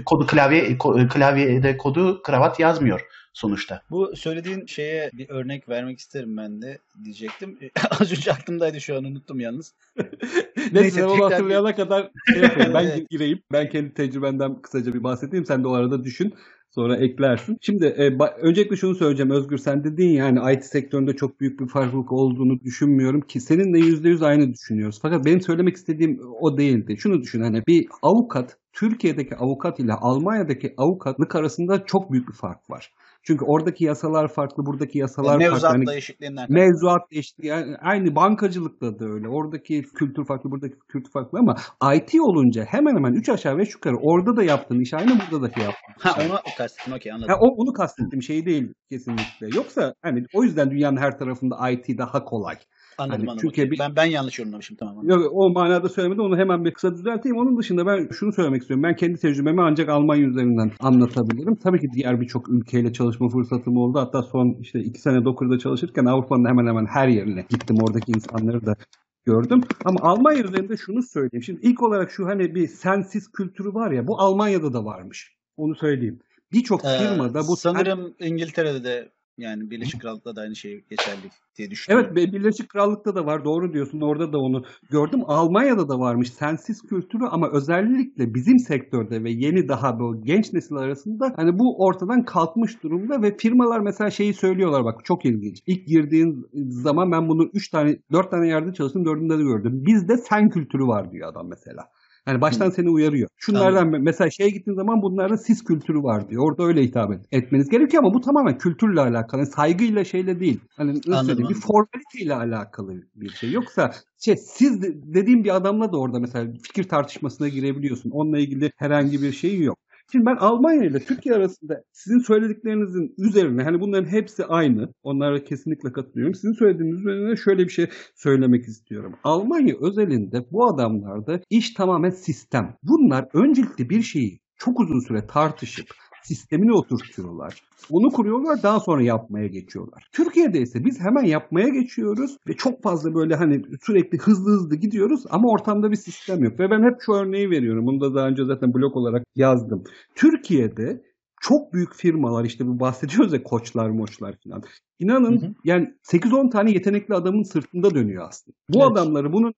kodu 0.07 0.27
klavye 0.27 0.79
klavyede 1.09 1.77
kodu 1.77 2.23
kravat 2.23 2.61
yazmıyor 2.61 3.01
sonuçta. 3.33 3.83
Bu 3.91 4.17
söylediğin 4.17 4.67
şeye 4.67 5.11
bir 5.13 5.29
örnek 5.29 5.69
vermek 5.69 5.99
isterim 5.99 6.37
ben 6.37 6.63
de 6.63 6.79
diyecektim. 7.05 7.59
Az 8.01 8.13
önce 8.13 8.33
aklımdaydı 8.33 8.81
şu 8.81 8.97
an 8.97 9.05
unuttum 9.05 9.41
yalnız. 9.41 9.75
Neyse 10.73 11.07
onu 11.07 11.25
hatırlayana 11.25 11.75
kadar 11.75 12.11
şey 12.33 12.43
yapayım. 12.43 12.75
Ben 12.75 12.85
Evet. 12.91 13.11
gireyim. 13.11 13.43
Ben 13.53 13.69
kendi 13.69 13.95
tecrübemden 13.95 14.63
kısaca 14.63 14.95
bir 14.95 15.05
bahsedeyim. 15.05 15.45
Sen 15.45 15.65
de 15.65 15.69
o 15.69 15.73
arada 15.73 16.05
düşün. 16.05 16.35
Sonra 16.75 16.97
eklersin. 16.97 17.57
Şimdi 17.61 17.87
e, 17.87 18.07
ba- 18.09 18.37
öncelikle 18.41 18.77
şunu 18.77 18.95
söyleyeceğim 18.95 19.31
Özgür 19.31 19.59
sen 19.59 19.85
dedin 19.85 20.09
ya 20.09 20.25
hani 20.25 20.55
IT 20.55 20.65
sektöründe 20.65 21.17
çok 21.17 21.41
büyük 21.41 21.61
bir 21.61 21.69
farklılık 21.69 22.13
olduğunu 22.13 22.61
düşünmüyorum 22.61 23.21
ki 23.21 23.41
seninle 23.41 23.79
%100 23.79 24.27
aynı 24.27 24.53
düşünüyoruz. 24.53 24.99
Fakat 25.03 25.25
benim 25.25 25.41
söylemek 25.41 25.77
istediğim 25.77 26.21
o 26.41 26.59
değildi. 26.59 26.97
Şunu 26.99 27.23
düşün 27.23 27.43
hani 27.43 27.63
bir 27.69 27.87
avukat 28.03 28.57
Türkiye'deki 28.73 29.37
avukat 29.37 29.81
ile 29.81 29.93
Almanya'daki 29.93 30.75
avukatlık 30.77 31.35
arasında 31.35 31.85
çok 31.85 32.13
büyük 32.13 32.29
bir 32.29 32.35
fark 32.35 32.71
var. 32.71 32.93
Çünkü 33.23 33.45
oradaki 33.45 33.85
yasalar 33.85 34.29
farklı, 34.29 34.67
buradaki 34.67 34.99
yasalar 34.99 35.29
farklı. 35.29 35.51
Mevzuatla 35.51 35.69
Hani 35.69 35.97
eşitliğinden. 35.97 36.47
Mevzuat 36.49 37.03
işte 37.11 37.47
yani 37.47 37.77
aynı 37.77 38.15
bankacılıkta 38.15 38.99
da 38.99 39.05
öyle. 39.05 39.29
Oradaki 39.29 39.83
kültür 39.83 40.25
farklı, 40.25 40.51
buradaki 40.51 40.75
kültür 40.89 41.11
farklı 41.11 41.39
ama 41.39 41.57
IT 41.95 42.15
olunca 42.21 42.65
hemen 42.65 42.97
hemen 42.97 43.13
3 43.13 43.29
aşağı 43.29 43.59
5 43.59 43.75
yukarı 43.75 43.97
orada 43.97 44.37
da 44.37 44.43
yaptığın 44.43 44.81
iş 44.81 44.95
aynı 44.95 45.11
burada 45.11 45.43
da 45.43 45.49
iş 45.49 45.65
Ha 45.99 46.17
onu 46.27 46.39
kastettim 46.59 46.93
okey 46.93 47.13
anladım. 47.13 47.29
Ha, 47.31 47.39
o, 47.41 47.47
onu 47.47 47.73
kastettiğim 47.73 48.23
şey 48.23 48.47
değil 48.47 48.73
kesinlikle. 48.91 49.49
Yoksa 49.55 49.95
hani 50.03 50.25
o 50.35 50.43
yüzden 50.45 50.71
dünyanın 50.71 50.97
her 50.97 51.19
tarafında 51.19 51.71
IT 51.71 51.99
daha 51.99 52.25
kolay. 52.25 52.57
Anladım 53.01 53.21
hani 53.21 53.31
anladım. 53.31 53.49
Türkiye 53.49 53.71
bir- 53.71 53.79
Ben 53.79 53.97
ben 53.97 54.05
yanlış 54.05 54.39
yorumlamışım 54.39 54.77
tamam. 54.77 54.99
anladım. 54.99 55.23
Yok, 55.23 55.33
o 55.35 55.51
manada 55.51 55.89
söylemedim 55.89 56.25
onu 56.25 56.37
hemen 56.37 56.65
bir 56.65 56.71
kısa 56.75 56.95
düzelteyim. 56.95 57.39
Onun 57.39 57.59
dışında 57.59 57.87
ben 57.87 58.09
şunu 58.13 58.33
söylemek 58.33 58.61
istiyorum. 58.63 58.83
Ben 58.83 58.97
kendi 58.97 59.19
tecrübemi 59.21 59.63
ancak 59.63 59.89
Almanya 59.89 60.27
üzerinden 60.27 60.73
anlatabilirim. 60.81 61.57
Tabii 61.57 61.81
ki 61.81 61.89
diğer 61.95 62.21
birçok 62.21 62.49
ülkeyle 62.49 62.93
çalışma 62.93 63.29
fırsatım 63.29 63.77
oldu. 63.77 63.99
Hatta 63.99 64.23
son 64.23 64.57
işte 64.61 64.81
iki 64.81 65.01
sene 65.01 65.25
Docker'da 65.25 65.59
çalışırken 65.59 66.05
Avrupa'nın 66.05 66.45
hemen 66.49 66.67
hemen 66.67 66.87
her 66.87 67.09
yerine 67.09 67.45
gittim. 67.49 67.77
Oradaki 67.83 68.13
insanları 68.13 68.67
da 68.67 68.77
gördüm. 69.25 69.61
Ama 69.85 70.01
Almanya 70.03 70.45
üzerinde 70.45 70.77
şunu 70.77 71.03
söyleyeyim. 71.03 71.43
Şimdi 71.43 71.61
ilk 71.67 71.83
olarak 71.83 72.11
şu 72.11 72.27
hani 72.27 72.55
bir 72.55 72.67
sensiz 72.69 73.33
kültürü 73.33 73.75
var 73.75 73.91
ya 73.91 74.07
bu 74.07 74.21
Almanya'da 74.21 74.73
da 74.73 74.85
varmış. 74.85 75.35
Onu 75.57 75.75
söyleyeyim. 75.75 76.19
Birçok 76.53 76.85
Ee, 76.85 76.89
firmada 76.99 77.41
bu 77.49 77.57
sanırım 77.57 78.15
İngiltere'de 78.21 78.85
de 78.85 79.09
yani 79.41 79.71
Birleşik 79.71 80.01
Krallık'ta 80.01 80.37
da 80.37 80.41
aynı 80.41 80.57
şey 80.57 80.85
geçerli 80.91 81.31
diye 81.59 81.71
düşünüyorum. 81.71 82.13
Evet 82.17 82.33
Birleşik 82.33 82.69
Krallık'ta 82.69 83.15
da 83.15 83.27
var 83.27 83.45
doğru 83.45 83.73
diyorsun 83.73 84.01
orada 84.01 84.33
da 84.33 84.39
onu 84.39 84.65
gördüm. 84.91 85.21
Almanya'da 85.27 85.89
da 85.89 85.99
varmış 85.99 86.33
sensiz 86.33 86.83
kültürü 86.83 87.25
ama 87.25 87.51
özellikle 87.53 88.35
bizim 88.35 88.59
sektörde 88.59 89.25
ve 89.25 89.31
yeni 89.31 89.69
daha 89.69 90.01
bu 90.01 90.25
genç 90.25 90.53
nesil 90.53 90.77
arasında 90.77 91.33
hani 91.37 91.59
bu 91.59 91.85
ortadan 91.85 92.25
kalkmış 92.25 92.83
durumda 92.83 93.23
ve 93.23 93.37
firmalar 93.37 93.81
mesela 93.81 94.11
şeyi 94.11 94.35
söylüyorlar 94.35 94.85
bak 94.85 95.05
çok 95.05 95.25
ilginç. 95.25 95.63
İlk 95.67 95.87
girdiğin 95.87 96.47
zaman 96.69 97.13
ben 97.13 97.29
bunu 97.29 97.51
3 97.55 97.71
tane 97.71 97.99
4 98.13 98.31
tane 98.31 98.49
yerde 98.49 98.73
çalıştım 98.73 99.05
dördünde 99.05 99.39
de 99.39 99.43
gördüm. 99.43 99.85
Bizde 99.87 100.17
sen 100.17 100.51
kültürü 100.51 100.87
var 100.87 101.13
diyor 101.13 101.29
adam 101.29 101.49
mesela. 101.49 101.89
Hani 102.25 102.41
baştan 102.41 102.71
seni 102.71 102.89
uyarıyor. 102.91 103.29
Şunlardan 103.37 103.89
mesela 103.89 104.31
şeye 104.31 104.51
gittiğin 104.51 104.77
zaman 104.77 105.03
bunlarda 105.03 105.37
sis 105.37 105.65
kültürü 105.65 106.03
var 106.03 106.29
diyor. 106.29 106.45
Orada 106.45 106.63
öyle 106.65 106.83
hitap 106.83 107.13
et- 107.13 107.27
etmeniz 107.33 107.69
gerekiyor 107.69 108.03
ama 108.03 108.15
bu 108.15 108.21
tamamen 108.21 108.59
kültürle 108.59 109.01
alakalı. 109.01 109.47
Saygıyla 109.47 110.05
şeyle 110.05 110.41
değil. 110.41 110.61
Hani 110.77 110.91
nasıl 110.91 111.11
Anladım, 111.11 111.27
söyleyeyim, 111.27 111.49
bir 111.49 111.61
formaliteyle 111.61 112.35
alakalı 112.35 112.95
bir 113.15 113.31
şey. 113.33 113.51
Yoksa 113.51 113.93
şey 114.19 114.37
siz 114.37 114.83
de- 114.83 115.15
dediğim 115.15 115.45
bir 115.45 115.57
adamla 115.57 115.93
da 115.93 115.99
orada 115.99 116.19
mesela 116.21 116.53
fikir 116.63 116.85
tartışmasına 116.85 117.49
girebiliyorsun. 117.49 118.11
Onunla 118.11 118.39
ilgili 118.39 118.73
herhangi 118.77 119.23
bir 119.23 119.33
şey 119.33 119.61
yok. 119.61 119.79
Şimdi 120.13 120.27
ben 120.27 120.37
Almanya 120.37 120.85
ile 120.85 120.99
Türkiye 120.99 121.35
arasında 121.35 121.83
sizin 121.93 122.19
söylediklerinizin 122.19 123.15
üzerine 123.19 123.63
hani 123.63 123.81
bunların 123.81 124.09
hepsi 124.09 124.45
aynı. 124.45 124.93
Onlara 125.03 125.45
kesinlikle 125.45 125.93
katılıyorum. 125.93 126.35
Sizin 126.35 126.53
söylediğiniz 126.53 127.01
üzerine 127.01 127.37
şöyle 127.37 127.65
bir 127.65 127.73
şey 127.73 127.89
söylemek 128.17 128.65
istiyorum. 128.65 129.15
Almanya 129.25 129.75
özelinde 129.81 130.47
bu 130.53 130.67
adamlarda 130.67 131.41
iş 131.51 131.75
tamamen 131.75 132.11
sistem. 132.11 132.77
Bunlar 132.83 133.29
öncelikle 133.35 133.91
bir 133.91 134.03
şeyi 134.03 134.41
çok 134.57 134.81
uzun 134.81 135.01
süre 135.01 135.27
tartışıp 135.27 135.87
sistemini 136.23 136.73
oturtuyorlar. 136.73 137.63
Onu 137.91 138.11
kuruyorlar 138.11 138.63
daha 138.63 138.81
sonra 138.81 139.03
yapmaya 139.03 139.47
geçiyorlar. 139.47 140.09
Türkiye'de 140.13 140.61
ise 140.61 140.85
biz 140.85 141.01
hemen 141.01 141.25
yapmaya 141.25 141.69
geçiyoruz 141.69 142.37
ve 142.49 142.53
çok 142.53 142.83
fazla 142.83 143.15
böyle 143.15 143.35
hani 143.35 143.63
sürekli 143.87 144.19
hızlı 144.19 144.51
hızlı 144.51 144.77
gidiyoruz 144.77 145.25
ama 145.31 145.49
ortamda 145.49 145.91
bir 145.91 145.97
sistem 145.97 146.45
yok. 146.45 146.61
Ve 146.61 146.71
ben 146.71 146.83
hep 146.83 147.01
şu 147.07 147.13
örneği 147.13 147.51
veriyorum. 147.51 147.87
Bunu 147.87 148.01
da 148.01 148.15
daha 148.15 148.29
önce 148.29 148.45
zaten 148.45 148.75
blog 148.75 148.97
olarak 148.97 149.23
yazdım. 149.37 149.85
Türkiye'de 150.15 151.03
çok 151.41 151.73
büyük 151.73 151.95
firmalar 151.95 152.45
işte 152.45 152.67
bu 152.67 152.81
bahsediyoruz 152.81 153.33
ya 153.33 153.43
koçlar 153.43 153.91
moçlar 153.91 154.35
falan. 154.45 154.63
İnanın 155.01 155.43
Hı 155.43 155.47
hı. 155.47 155.55
yani 155.65 155.89
8-10 156.13 156.51
tane 156.51 156.71
yetenekli 156.71 157.15
adamın 157.15 157.43
sırtında 157.43 157.95
dönüyor 157.95 158.29
aslında. 158.29 158.57
Bu 158.69 158.79
Evet. 158.79 158.93
adamları 158.93 159.33
bunun 159.33 159.55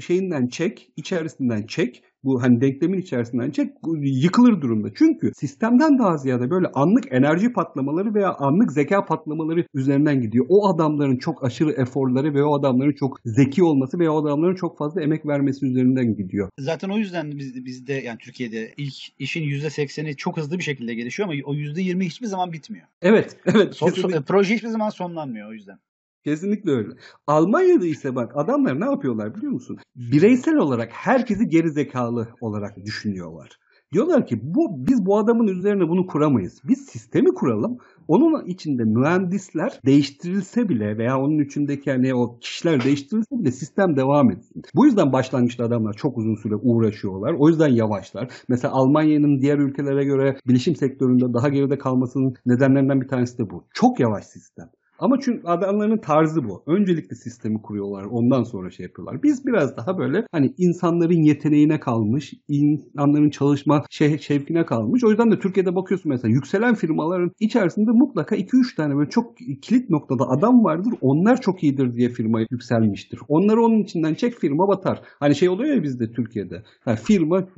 şeyinden 0.00 0.46
çek, 0.48 0.90
içerisinden 0.96 1.66
çek. 1.66 2.02
Bu 2.24 2.42
hani 2.42 2.60
denklemin 2.60 2.98
içerisinden 2.98 3.50
çek 3.50 3.72
yıkılır 4.02 4.60
durumda. 4.60 4.88
Çünkü 4.94 5.32
sistemden 5.34 5.98
daha 5.98 6.16
ziyade 6.16 6.50
böyle 6.50 6.66
anlık 6.74 7.12
enerji 7.12 7.52
patlamaları 7.52 8.14
veya 8.14 8.34
anlık 8.34 8.72
zeka 8.72 9.04
patlamaları 9.04 9.64
üzerinden 9.74 10.20
gidiyor. 10.22 10.46
O 10.48 10.68
adamların 10.68 11.16
çok 11.16 11.44
aşırı 11.44 11.72
eforları 11.72 12.34
ve 12.34 12.42
o 12.44 12.58
adamların 12.58 12.92
çok 12.92 13.20
zeki 13.24 13.64
olması 13.64 13.98
veya 13.98 14.12
o 14.12 14.22
adamların 14.26 14.54
çok 14.54 14.78
fazla 14.78 15.02
emek 15.02 15.26
vermesi 15.26 15.66
üzerinden 15.66 16.16
gidiyor. 16.16 16.48
Zaten 16.58 16.88
o 16.88 16.98
yüzden 16.98 17.32
biz, 17.38 17.64
bizde 17.64 17.92
yani 17.92 18.18
Türkiye'de 18.18 18.74
ilk 18.76 18.94
işin 19.18 19.42
%80'i 19.42 20.16
çok 20.16 20.36
hızlı 20.36 20.58
bir 20.58 20.62
şekilde 20.64 20.94
gelişiyor 20.94 21.28
ama 21.28 21.38
o 21.44 21.54
%20 21.54 22.04
hiçbir 22.04 22.26
zaman 22.26 22.52
bitmiyor. 22.52 22.86
Evet, 23.02 23.36
evet. 23.54 23.74
Son- 23.74 23.88
kesinlikle. 23.88 24.16
son- 24.16 24.22
proje 24.24 24.54
hiçbir 24.54 24.68
zaman 24.68 24.85
sonlanmıyor 24.90 25.48
o 25.50 25.52
yüzden. 25.52 25.78
Kesinlikle 26.24 26.70
öyle. 26.70 26.88
Almanya'da 27.26 27.86
ise 27.86 28.14
bak 28.14 28.32
adamlar 28.34 28.80
ne 28.80 28.84
yapıyorlar 28.84 29.34
biliyor 29.34 29.52
musun? 29.52 29.78
Bireysel 29.96 30.56
olarak 30.56 30.92
herkesi 30.92 31.48
geri 31.48 31.70
zekalı 31.70 32.28
olarak 32.40 32.76
düşünüyorlar. 32.84 33.58
Diyorlar 33.92 34.26
ki 34.26 34.40
bu 34.42 34.86
biz 34.86 35.06
bu 35.06 35.18
adamın 35.18 35.46
üzerine 35.46 35.88
bunu 35.88 36.06
kuramayız. 36.06 36.60
Biz 36.68 36.86
sistemi 36.86 37.34
kuralım. 37.34 37.78
Onun 38.08 38.46
içinde 38.46 38.84
mühendisler 38.84 39.80
değiştirilse 39.86 40.68
bile 40.68 40.98
veya 40.98 41.18
onun 41.18 41.44
içindeki 41.44 41.90
hani 41.90 42.14
o 42.14 42.38
kişiler 42.38 42.84
değiştirilse 42.84 43.38
bile 43.38 43.52
sistem 43.52 43.96
devam 43.96 44.30
etsin. 44.30 44.62
Bu 44.74 44.86
yüzden 44.86 45.12
başlangıçta 45.12 45.64
adamlar 45.64 45.92
çok 45.92 46.18
uzun 46.18 46.34
süre 46.34 46.54
uğraşıyorlar. 46.54 47.34
O 47.38 47.48
yüzden 47.48 47.68
yavaşlar. 47.68 48.28
Mesela 48.48 48.74
Almanya'nın 48.74 49.40
diğer 49.40 49.58
ülkelere 49.58 50.04
göre 50.04 50.36
bilişim 50.48 50.76
sektöründe 50.76 51.34
daha 51.34 51.48
geride 51.48 51.78
kalmasının 51.78 52.34
nedenlerinden 52.46 53.00
bir 53.00 53.08
tanesi 53.08 53.38
de 53.38 53.50
bu. 53.50 53.64
Çok 53.74 54.00
yavaş 54.00 54.24
sistem. 54.24 54.68
Ama 54.98 55.20
çünkü 55.20 55.46
adamların 55.46 55.98
tarzı 55.98 56.44
bu. 56.48 56.62
Öncelikle 56.66 57.16
sistemi 57.16 57.62
kuruyorlar, 57.62 58.04
ondan 58.04 58.42
sonra 58.42 58.70
şey 58.70 58.84
yapıyorlar. 58.86 59.22
Biz 59.22 59.46
biraz 59.46 59.76
daha 59.76 59.98
böyle 59.98 60.26
hani 60.32 60.54
insanların 60.58 61.22
yeteneğine 61.22 61.80
kalmış, 61.80 62.34
insanların 62.48 63.30
çalışma 63.30 63.84
şey, 63.90 64.18
şevkine 64.18 64.66
kalmış. 64.66 65.04
O 65.04 65.10
yüzden 65.10 65.30
de 65.30 65.38
Türkiye'de 65.38 65.74
bakıyorsun 65.74 66.12
mesela 66.12 66.32
yükselen 66.32 66.74
firmaların 66.74 67.30
içerisinde 67.40 67.90
mutlaka 67.90 68.36
2-3 68.36 68.76
tane 68.76 68.96
böyle 68.96 69.10
çok 69.10 69.36
kilit 69.62 69.90
noktada 69.90 70.24
adam 70.28 70.64
vardır. 70.64 70.94
Onlar 71.00 71.40
çok 71.40 71.62
iyidir 71.62 71.94
diye 71.94 72.08
firma 72.08 72.40
yükselmiştir. 72.40 73.20
Onları 73.28 73.62
onun 73.62 73.82
içinden 73.82 74.14
çek 74.14 74.34
firma 74.34 74.68
batar. 74.68 75.02
Hani 75.20 75.34
şey 75.34 75.48
oluyor 75.48 75.76
ya 75.76 75.82
bizde 75.82 76.12
Türkiye'de. 76.12 76.62
Yani 76.86 76.98
firma 76.98 77.48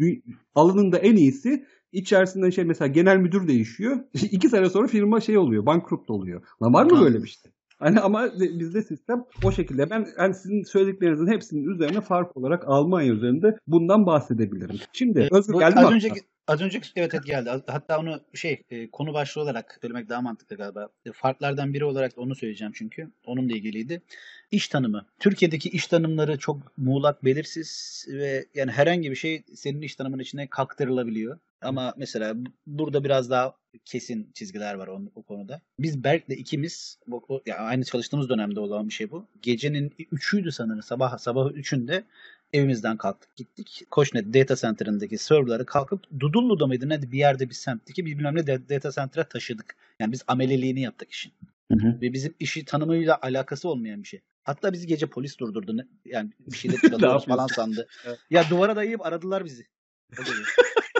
alanında 0.55 0.99
en 0.99 1.17
iyisi 1.17 1.65
İçerisinden 1.93 2.51
şey 2.51 2.65
mesela 2.65 2.89
genel 2.89 3.17
müdür 3.17 3.49
değişiyor. 3.49 3.99
İki 4.15 4.49
sene 4.49 4.71
sonra 4.71 4.89
firma 4.89 5.21
şey 5.21 5.39
oluyor, 5.39 5.67
bankrupt 5.67 6.11
oluyor. 6.11 6.43
Lan 6.63 6.75
var 6.75 6.85
mı 6.85 7.01
böyle 7.01 7.23
bir 7.23 7.29
şey? 7.29 7.53
Hani 7.79 8.01
ama 8.01 8.31
bizde 8.39 8.83
sistem 8.83 9.25
o 9.45 9.53
şekilde. 9.53 9.91
Ben 9.91 10.07
yani 10.19 10.35
sizin 10.35 10.63
söylediklerinizin 10.63 11.27
hepsinin 11.27 11.75
üzerine 11.75 12.01
fark 12.01 12.37
olarak 12.37 12.65
Almanya 12.67 13.13
üzerinde 13.13 13.59
bundan 13.67 14.07
bahsedebilirim. 14.07 14.77
Şimdi 14.93 15.21
Evet, 15.21 15.33
Özgür 15.33 15.53
geldi 15.59 15.75
mi? 15.75 15.81
az 15.81 15.85
aklına? 15.85 15.95
önceki 15.95 16.21
az 16.49 16.61
önceki 16.61 16.89
evet 16.97 17.15
evet 17.15 17.27
geldi. 17.27 17.51
Hatta 17.67 17.99
onu 17.99 18.21
şey 18.35 18.63
e, 18.71 18.91
konu 18.91 19.15
başlığı 19.15 19.43
olarak 19.43 19.79
söylemek 19.81 20.09
daha 20.09 20.21
mantıklı 20.21 20.57
galiba. 20.57 20.89
E, 21.07 21.13
Farklardan 21.13 21.75
biri 21.75 21.85
olarak 21.85 22.13
onu 22.17 22.35
söyleyeceğim 22.35 22.73
çünkü 22.77 23.11
onunla 23.27 23.53
ilgiliydi. 23.53 24.03
İş 24.51 24.69
tanımı. 24.69 25.07
Türkiye'deki 25.19 25.69
iş 25.69 25.87
tanımları 25.87 26.39
çok 26.39 26.79
muğlak, 26.79 27.25
belirsiz 27.25 28.05
ve 28.09 28.47
yani 28.55 28.71
herhangi 28.71 29.11
bir 29.11 29.17
şey 29.17 29.43
senin 29.55 29.83
iş 29.83 29.95
tanımının 29.95 30.23
içine 30.23 30.47
kaktırılabiliyor. 30.47 31.39
Ama 31.63 31.95
mesela 31.97 32.47
bu- 32.47 32.51
burada 32.67 33.05
biraz 33.05 33.31
daha 33.31 33.55
kesin 33.85 34.31
çizgiler 34.35 34.75
var 34.75 34.89
o, 34.89 35.01
o 35.15 35.23
konuda. 35.23 35.61
Biz 35.79 36.05
Berk'le 36.05 36.31
ikimiz 36.31 36.99
bu, 37.07 37.25
o- 37.29 37.43
ya 37.47 37.57
aynı 37.57 37.85
çalıştığımız 37.85 38.29
dönemde 38.29 38.61
olan 38.61 38.89
bir 38.89 38.95
şey 38.95 39.11
bu. 39.11 39.27
Gecenin 39.43 39.93
üçüydü 40.13 40.53
sanırım 40.53 40.83
sabah 40.83 41.19
sabah 41.19 41.51
üçünde 41.53 42.05
evimizden 42.53 42.97
kalktık 42.97 43.37
gittik. 43.37 43.83
Koçnet 43.91 44.35
Data 44.35 44.57
Center'ındaki 44.57 45.19
serverları 45.19 45.67
kalkıp 45.67 46.21
Dudullu'da 46.21 46.67
mıydı 46.67 46.89
ne 46.89 47.03
bir 47.13 47.19
yerde 47.19 47.49
bir 47.49 47.55
semtteki 47.55 48.07
bir 48.07 48.19
bilmem 48.19 48.35
ne 48.37 48.47
data 48.47 48.91
center'a 48.91 49.25
taşıdık. 49.25 49.77
Yani 50.01 50.13
biz 50.13 50.23
ameleliğini 50.27 50.81
yaptık 50.81 51.11
işin. 51.11 51.33
Hı 51.73 51.79
hı. 51.87 52.01
Ve 52.01 52.13
bizim 52.13 52.35
işi 52.41 52.65
tanımıyla 52.65 53.19
alakası 53.23 53.69
olmayan 53.69 54.03
bir 54.03 54.09
şey. 54.09 54.21
Hatta 54.45 54.73
bizi 54.73 54.87
gece 54.87 55.07
polis 55.07 55.39
durdurdu. 55.39 55.77
Ne- 55.77 55.87
Yani 56.05 56.31
bir 56.47 56.57
şeyler 56.57 56.79
çalıyoruz 56.91 57.27
falan 57.27 57.47
sandı. 57.47 57.89
Evet. 58.07 58.19
Ya 58.31 58.45
duvara 58.51 58.77
dayayıp 58.77 59.07
aradılar 59.07 59.45
bizi. 59.45 59.67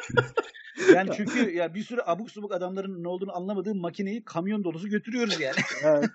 Yani 0.95 1.11
çünkü 1.17 1.51
ya 1.51 1.75
bir 1.75 1.83
sürü 1.83 2.01
abuk 2.07 2.31
subuk 2.31 2.53
adamların 2.53 3.03
ne 3.03 3.09
olduğunu 3.09 3.37
anlamadığı 3.37 3.75
makineyi 3.75 4.25
kamyon 4.25 4.65
dolusu 4.65 4.89
götürüyoruz 4.89 5.41
yani. 5.41 5.57
Evet, 5.85 6.11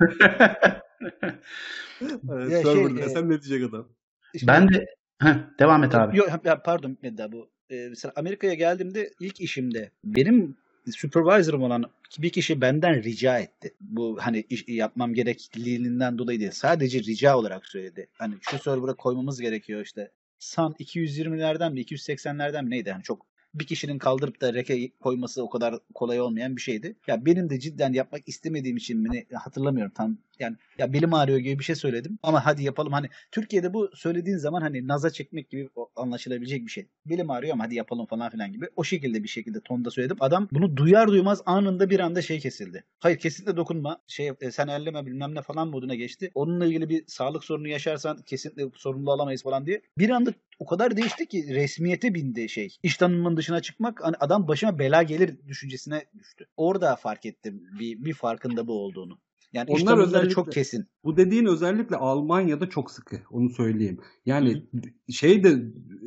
Ya 2.52 2.62
server 2.62 2.90
şey, 2.90 2.98
desem 2.98 3.30
ne 3.30 3.42
diyecek 3.42 3.70
adam? 3.70 3.88
İşte- 4.34 4.48
ben 4.48 4.74
de 4.74 4.86
Heh, 5.22 5.36
devam 5.60 5.84
et 5.84 5.96
abi. 5.96 6.18
Yok 6.18 6.30
ya 6.46 6.62
pardon 6.62 6.98
Medda 7.02 7.32
bu. 7.32 7.50
Ee, 7.70 7.88
mesela 7.90 8.14
Amerika'ya 8.16 8.54
geldiğimde 8.54 9.12
ilk 9.20 9.42
işimde 9.42 9.92
benim 10.04 10.58
supervisor'ım 10.92 11.64
olan 11.64 11.86
bir 12.20 12.30
kişi 12.30 12.62
benden 12.62 13.04
rica 13.04 13.40
etti. 13.40 13.74
Bu 13.82 14.18
hani 14.22 14.46
iş 14.50 14.68
yapmam 14.68 15.14
gerekliliğinden 15.14 16.18
dolayı 16.18 16.40
değil. 16.40 16.52
Sadece 16.52 17.00
rica 17.00 17.38
olarak 17.38 17.68
söyledi. 17.68 18.08
Hani 18.14 18.36
şu 18.42 18.60
server'a 18.60 18.94
koymamız 18.94 19.42
gerekiyor 19.42 19.82
işte. 19.82 20.12
San 20.40 20.72
220'lerden 20.72 21.74
mi 21.74 21.82
280'lerden 21.82 22.64
mi 22.66 22.70
neydi? 22.70 22.92
Hani 22.92 23.04
çok 23.04 23.33
bir 23.54 23.68
kişinin 23.68 23.98
kaldırıp 23.98 24.42
da 24.42 24.54
reke 24.54 24.92
koyması 25.00 25.44
o 25.44 25.50
kadar 25.50 25.80
kolay 25.94 26.22
olmayan 26.22 26.56
bir 26.56 26.62
şeydi. 26.62 26.96
Ya 27.08 27.26
benim 27.26 27.50
de 27.50 27.60
cidden 27.60 27.94
yapmak 27.94 28.28
istemediğim 28.28 28.78
için 28.78 29.00
mi 29.00 29.26
hatırlamıyorum 29.34 29.94
tam. 29.96 30.18
Yani 30.40 30.58
ya 30.78 30.94
belim 30.94 31.14
ağrıyor 31.14 31.40
gibi 31.40 31.60
bir 31.60 31.64
şey 31.64 31.76
söyledim 31.76 32.20
ama 32.24 32.46
hadi 32.46 32.64
yapalım 32.64 32.94
hani 32.94 33.10
Türkiye'de 33.32 33.74
bu 33.74 33.90
söylediğin 33.96 34.38
zaman 34.38 34.62
hani 34.62 34.88
naza 34.88 35.10
çekmek 35.10 35.50
gibi 35.50 35.70
anlaşılabilecek 35.96 36.66
bir 36.66 36.72
şey. 36.72 36.88
Belim 37.06 37.30
ağrıyor 37.30 37.54
ama 37.54 37.64
hadi 37.64 37.76
yapalım 37.76 38.06
falan 38.06 38.30
filan 38.30 38.52
gibi. 38.52 38.66
O 38.76 38.84
şekilde 38.84 39.24
bir 39.24 39.28
şekilde 39.28 39.62
tonda 39.62 39.92
söyledim. 39.92 40.18
Adam 40.20 40.48
bunu 40.52 40.78
duyar 40.78 41.08
duymaz 41.08 41.42
anında 41.46 41.90
bir 41.90 42.00
anda 42.00 42.22
şey 42.22 42.40
kesildi. 42.40 42.84
Hayır 43.00 43.20
kesinlikle 43.20 43.58
dokunma. 43.58 44.02
Şey 44.08 44.32
e, 44.42 44.52
sen 44.52 44.68
elleme 44.68 45.06
bilmem 45.06 45.36
ne 45.36 45.42
falan 45.42 45.68
moduna 45.68 45.96
geçti. 45.96 46.32
Onunla 46.36 46.66
ilgili 46.66 46.90
bir 46.90 47.04
sağlık 47.08 47.44
sorunu 47.44 47.68
yaşarsan 47.68 48.22
kesinlikle 48.22 48.70
sorumlu 48.76 49.12
alamayız 49.12 49.44
falan 49.44 49.66
diye. 49.66 49.82
Bir 49.98 50.10
anda 50.10 50.34
o 50.60 50.66
kadar 50.66 50.98
değişti 50.98 51.28
ki 51.28 51.56
resmiyete 51.56 52.14
bindi 52.14 52.50
şey. 52.50 52.78
İş 52.84 52.98
tanımının 52.98 53.38
dışına 53.38 53.62
çıkmak 53.62 54.04
hani 54.04 54.16
adam 54.20 54.48
başıma 54.48 54.80
bela 54.80 55.04
gelir 55.04 55.38
düşüncesine 55.48 56.06
düştü. 56.20 56.46
Orada 56.58 56.96
fark 56.96 57.26
ettim 57.26 57.64
bir, 57.80 58.06
bir 58.06 58.14
farkında 58.14 58.68
bu 58.68 58.74
olduğunu. 58.74 59.18
Yani 59.54 59.72
Onlar 59.72 59.80
tanımları 59.80 60.02
özellikle- 60.08 60.30
çok 60.30 60.52
kesin. 60.52 60.88
Bu 61.04 61.18
dediğin 61.18 61.46
özellikle 61.46 61.96
Almanya'da 61.96 62.70
çok 62.70 62.92
sıkı. 62.92 63.16
Onu 63.32 63.50
söyleyeyim. 63.50 63.98
Yani 64.26 64.64
şey 65.10 65.44
de 65.44 65.50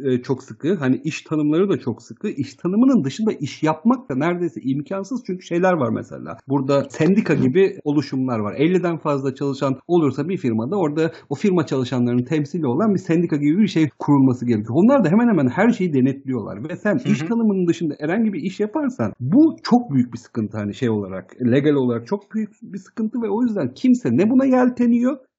e, 0.05 0.22
çok 0.22 0.42
sıkı. 0.42 0.74
Hani 0.74 1.01
iş 1.05 1.22
tanımları 1.22 1.68
da 1.68 1.78
çok 1.78 2.03
sıkı. 2.03 2.28
İş 2.28 2.55
tanımının 2.55 3.05
dışında 3.05 3.32
iş 3.32 3.62
yapmak 3.62 4.11
da 4.11 4.14
neredeyse 4.14 4.61
imkansız. 4.61 5.22
Çünkü 5.26 5.47
şeyler 5.47 5.72
var 5.72 5.90
mesela. 5.90 6.36
Burada 6.49 6.86
sendika 6.90 7.34
gibi 7.34 7.78
oluşumlar 7.84 8.38
var. 8.38 8.55
50'den 8.55 8.99
fazla 8.99 9.34
çalışan 9.34 9.74
olursa 9.86 10.28
bir 10.28 10.36
firmada 10.36 10.76
orada 10.76 11.12
o 11.30 11.34
firma 11.34 11.66
çalışanlarının 11.66 12.24
temsili 12.24 12.66
olan 12.66 12.94
bir 12.94 12.99
sendika 12.99 13.36
gibi 13.36 13.59
bir 13.59 13.68
şey 13.68 13.88
kurulması 13.99 14.47
gerekiyor. 14.47 14.74
Onlar 14.74 15.05
da 15.05 15.09
hemen 15.09 15.28
hemen 15.28 15.49
her 15.49 15.72
şeyi 15.72 15.92
denetliyorlar. 15.92 16.68
Ve 16.68 16.76
sen 16.76 16.97
iş 17.05 17.18
tanımının 17.18 17.66
dışında 17.68 17.94
herhangi 18.01 18.32
bir 18.32 18.42
iş 18.42 18.61
yaparsan 18.61 19.12
bu 19.20 19.57
çok 19.62 19.90
büyük 19.90 20.12
bir 20.12 20.18
sıkıntı 20.18 20.57
hani 20.57 20.74
şey 20.74 20.90
olarak. 20.90 21.36
Legal 21.53 21.74
olarak 21.74 22.07
çok 22.07 22.34
büyük 22.34 22.51
bir 22.62 22.78
sıkıntı 22.78 23.22
ve 23.22 23.28
o 23.30 23.42
yüzden 23.42 23.74
kimse 23.74 24.09
ne 24.12 24.30
buna 24.30 24.44
yelteniyor 24.44 24.86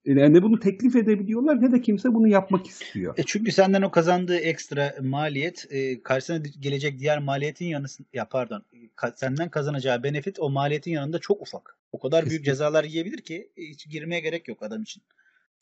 yani 0.06 0.34
ne 0.34 0.43
bunu 0.43 0.60
teklif 0.60 0.95
edebiliyorlar 0.95 1.62
ne 1.62 1.72
de 1.72 1.82
kimse 1.82 2.14
bunu 2.14 2.28
yapmak 2.28 2.68
istiyor. 2.68 3.14
E 3.18 3.24
çünkü 3.24 3.52
senden 3.52 3.82
o 3.82 3.91
kazandığı 3.91 4.38
ekstra 4.38 4.95
maliyet 5.02 5.66
e, 5.70 6.04
karşısına 6.04 6.38
gelecek 6.60 7.00
diğer 7.00 7.20
maliyetin 7.20 7.66
yanı 7.66 7.86
ya 8.14 8.26
pardon 8.26 8.64
ka- 8.98 9.14
senden 9.16 9.50
kazanacağı 9.50 10.04
benefit 10.04 10.39
o 10.39 10.50
maliyetin 10.50 10.91
yanında 10.91 11.20
çok 11.20 11.41
ufak. 11.41 11.78
O 11.91 12.00
kadar 12.00 12.20
büyük 12.20 12.30
Kesinlikle. 12.32 12.52
cezalar 12.52 12.84
yiyebilir 12.84 13.18
ki 13.18 13.50
e, 13.58 13.62
hiç 13.62 13.89
girmeye 13.89 14.20
gerek 14.20 14.48
yok 14.48 14.64
adam 14.64 14.82
için. 14.82 15.04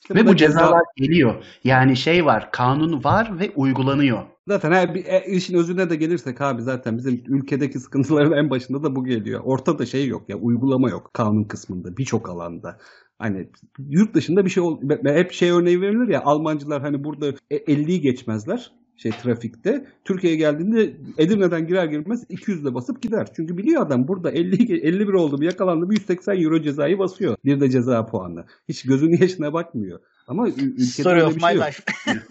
İşte 0.02 0.16
Ve 0.16 0.26
bu 0.26 0.32
ceza- 0.32 0.38
cezalar 0.38 0.84
geliyor. 0.96 1.44
Yani 1.64 1.96
şey 1.98 2.26
var, 2.26 2.52
kanun 2.52 3.04
var 3.04 3.40
ve 3.40 3.52
uygulanıyor. 3.56 4.24
Zaten 4.48 4.72
her 4.72 4.96
bir, 4.96 5.06
e, 5.06 5.24
işin 5.28 5.58
özüne 5.58 5.90
de 5.90 5.96
gelirsek 5.96 6.42
abi 6.42 6.62
zaten 6.62 6.98
bizim 6.98 7.24
ülkedeki 7.28 7.80
sıkıntıların 7.80 8.38
en 8.38 8.50
başında 8.50 8.84
da 8.84 8.96
bu 8.96 9.06
geliyor. 9.06 9.42
Ortada 9.44 9.86
şey 9.86 10.08
yok 10.08 10.30
ya 10.30 10.38
uygulama 10.38 10.90
yok 10.90 11.12
kanun 11.14 11.44
kısmında 11.44 11.98
birçok 11.98 12.30
alanda. 12.30 12.78
Hani 13.20 13.50
yurt 13.90 14.14
dışında 14.14 14.46
bir 14.46 14.50
şey 14.50 14.64
ol, 14.64 14.82
hep 15.06 15.32
şey 15.32 15.50
örneği 15.50 15.82
verilir 15.82 16.08
ya 16.08 16.22
Almancılar 16.22 16.82
hani 16.82 17.04
burada 17.04 17.34
e, 17.52 17.58
50'yi 17.58 18.02
geçmezler 18.02 18.72
şey 18.98 19.12
trafikte. 19.12 19.86
Türkiye'ye 20.06 20.40
geldiğinde 20.40 20.94
Edirne'den 21.18 21.68
girer 21.68 21.86
girmez 21.86 22.24
200'le 22.30 22.74
basıp 22.74 23.02
gider. 23.02 23.28
Çünkü 23.36 23.58
biliyor 23.58 23.82
adam 23.82 24.08
burada 24.08 24.32
50 24.32 24.56
ge- 24.56 24.82
51 24.82 25.14
oldu 25.14 25.38
mu 25.38 25.44
yakalandı 25.44 25.86
mı 25.86 25.94
180 25.94 26.42
euro 26.42 26.62
cezayı 26.62 27.00
basıyor. 27.00 27.38
Bir 27.46 27.60
de 27.60 27.70
ceza 27.70 28.06
puanı. 28.06 28.46
Hiç 28.70 28.84
gözünün 28.84 29.22
yaşına 29.22 29.54
bakmıyor. 29.54 30.00
Ama 30.28 30.50
ülkede 30.50 30.82
Story 30.86 31.24
of 31.24 31.36
bir 31.36 31.42
my 31.42 31.48
şey 31.48 31.56
yok. 31.56 31.68
life. 31.68 31.84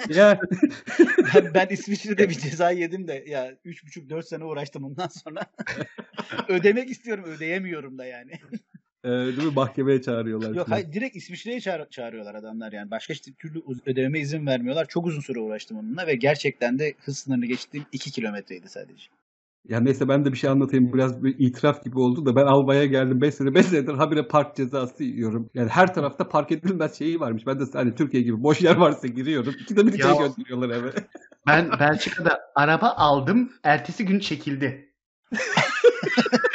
Ya, 0.20 0.40
ben, 1.34 1.54
ben 1.54 1.66
İsviçre'de 1.70 2.28
bir 2.28 2.34
ceza 2.34 2.70
yedim 2.70 3.08
de 3.08 3.24
ya 3.26 3.52
3,5-4 3.64 4.22
sene 4.22 4.44
uğraştım 4.44 4.84
ondan 4.84 5.08
sonra. 5.08 5.40
Ödemek 6.48 6.90
istiyorum 6.90 7.24
ödeyemiyorum 7.24 7.98
da 7.98 8.04
yani. 8.04 8.32
E, 9.04 9.08
değil 9.08 9.42
mi? 9.48 9.54
Mahkemeye 9.54 10.02
çağırıyorlar. 10.02 10.54
Yok 10.54 10.70
hayır 10.70 10.92
direkt 10.92 11.16
İsviçre'ye 11.16 11.60
çağır- 11.60 11.90
çağırıyorlar 11.90 12.34
adamlar 12.34 12.72
yani. 12.72 12.90
Başka 12.90 13.12
işte 13.12 13.32
türlü 13.32 13.62
ödememe 13.86 14.20
izin 14.20 14.46
vermiyorlar. 14.46 14.86
Çok 14.88 15.06
uzun 15.06 15.20
süre 15.20 15.40
uğraştım 15.40 15.78
onunla 15.78 16.06
ve 16.06 16.14
gerçekten 16.14 16.78
de 16.78 16.94
hız 17.04 17.18
sınırını 17.18 17.46
geçtiğim 17.46 17.86
2 17.92 18.10
kilometreydi 18.10 18.68
sadece. 18.68 19.04
Ya 19.68 19.80
neyse 19.80 20.08
ben 20.08 20.24
de 20.24 20.32
bir 20.32 20.36
şey 20.38 20.50
anlatayım. 20.50 20.92
Biraz 20.92 21.24
bir 21.24 21.34
itiraf 21.38 21.84
gibi 21.84 21.98
oldu 21.98 22.26
da 22.26 22.36
ben 22.36 22.46
Almanya'ya 22.46 22.86
geldim 22.86 23.20
5 23.20 23.34
sene 23.34 23.54
5 23.54 23.66
senedir 23.66 23.94
habire 23.94 24.26
park 24.28 24.56
cezası 24.56 25.04
yiyorum. 25.04 25.50
Yani 25.54 25.68
her 25.68 25.94
tarafta 25.94 26.28
park 26.28 26.52
edilmez 26.52 26.98
şeyi 26.98 27.20
varmış. 27.20 27.46
Ben 27.46 27.60
de 27.60 27.64
hani 27.72 27.94
Türkiye 27.94 28.22
gibi 28.22 28.42
boş 28.42 28.60
yer 28.60 28.76
varsa 28.76 29.06
giriyorum. 29.08 29.54
İkide 29.60 29.86
bir 29.86 30.02
şey 30.02 30.12
gönderiyorlar 30.18 30.70
eve. 30.70 30.92
Ben 31.46 31.70
Belçika'da 31.80 32.40
araba 32.54 32.88
aldım, 32.88 33.52
ertesi 33.62 34.04
gün 34.04 34.18
çekildi. 34.18 34.88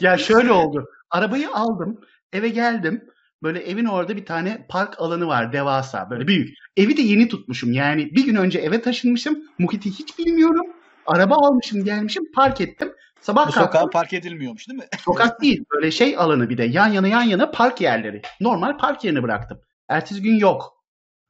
ya 0.00 0.18
şöyle 0.18 0.52
oldu. 0.52 0.84
Arabayı 1.10 1.50
aldım, 1.50 2.00
eve 2.32 2.48
geldim. 2.48 3.04
Böyle 3.42 3.60
evin 3.60 3.84
orada 3.84 4.16
bir 4.16 4.26
tane 4.26 4.66
park 4.68 5.00
alanı 5.00 5.26
var 5.26 5.52
devasa 5.52 6.10
böyle 6.10 6.26
büyük. 6.28 6.58
Evi 6.76 6.96
de 6.96 7.02
yeni 7.02 7.28
tutmuşum 7.28 7.72
yani 7.72 8.10
bir 8.14 8.24
gün 8.26 8.34
önce 8.34 8.58
eve 8.58 8.82
taşınmışım. 8.82 9.38
Muhiti 9.58 9.90
hiç 9.90 10.18
bilmiyorum. 10.18 10.66
Araba 11.06 11.34
almışım 11.34 11.84
gelmişim 11.84 12.22
park 12.34 12.60
ettim. 12.60 12.92
Sabah 13.20 13.48
Bu 13.48 13.50
kalktım. 13.52 13.80
sokağa 13.80 13.90
park 13.90 14.12
edilmiyormuş 14.12 14.68
değil 14.68 14.78
mi? 14.78 14.84
Sokak 15.04 15.42
değil 15.42 15.64
böyle 15.74 15.90
şey 15.90 16.16
alanı 16.18 16.48
bir 16.50 16.58
de 16.58 16.64
yan 16.64 16.86
yana 16.88 17.08
yan 17.08 17.22
yana 17.22 17.50
park 17.50 17.80
yerleri. 17.80 18.22
Normal 18.40 18.78
park 18.78 19.04
yerini 19.04 19.22
bıraktım. 19.22 19.60
Ertesi 19.88 20.22
gün 20.22 20.34
yok. 20.36 20.84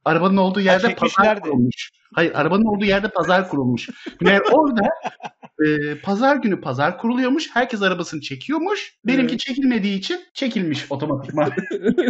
Arabanın 0.05 0.37
olduğu 0.37 0.59
yerde 0.61 0.81
pazar 0.81 0.89
çekmişlerdi. 0.95 1.41
kurulmuş. 1.41 1.91
Hayır 2.15 2.31
arabanın 2.35 2.65
olduğu 2.65 2.85
yerde 2.85 3.07
pazar 3.09 3.49
kurulmuş. 3.49 3.89
Meğer 4.21 4.41
orada 4.51 4.81
e, 5.65 5.95
pazar 6.03 6.35
günü 6.35 6.61
pazar 6.61 6.97
kuruluyormuş. 6.97 7.49
Herkes 7.53 7.81
arabasını 7.81 8.21
çekiyormuş. 8.21 8.93
Benimki 9.07 9.37
çekilmediği 9.37 9.97
için 9.97 10.19
çekilmiş 10.33 10.85
otomatikman. 10.89 11.51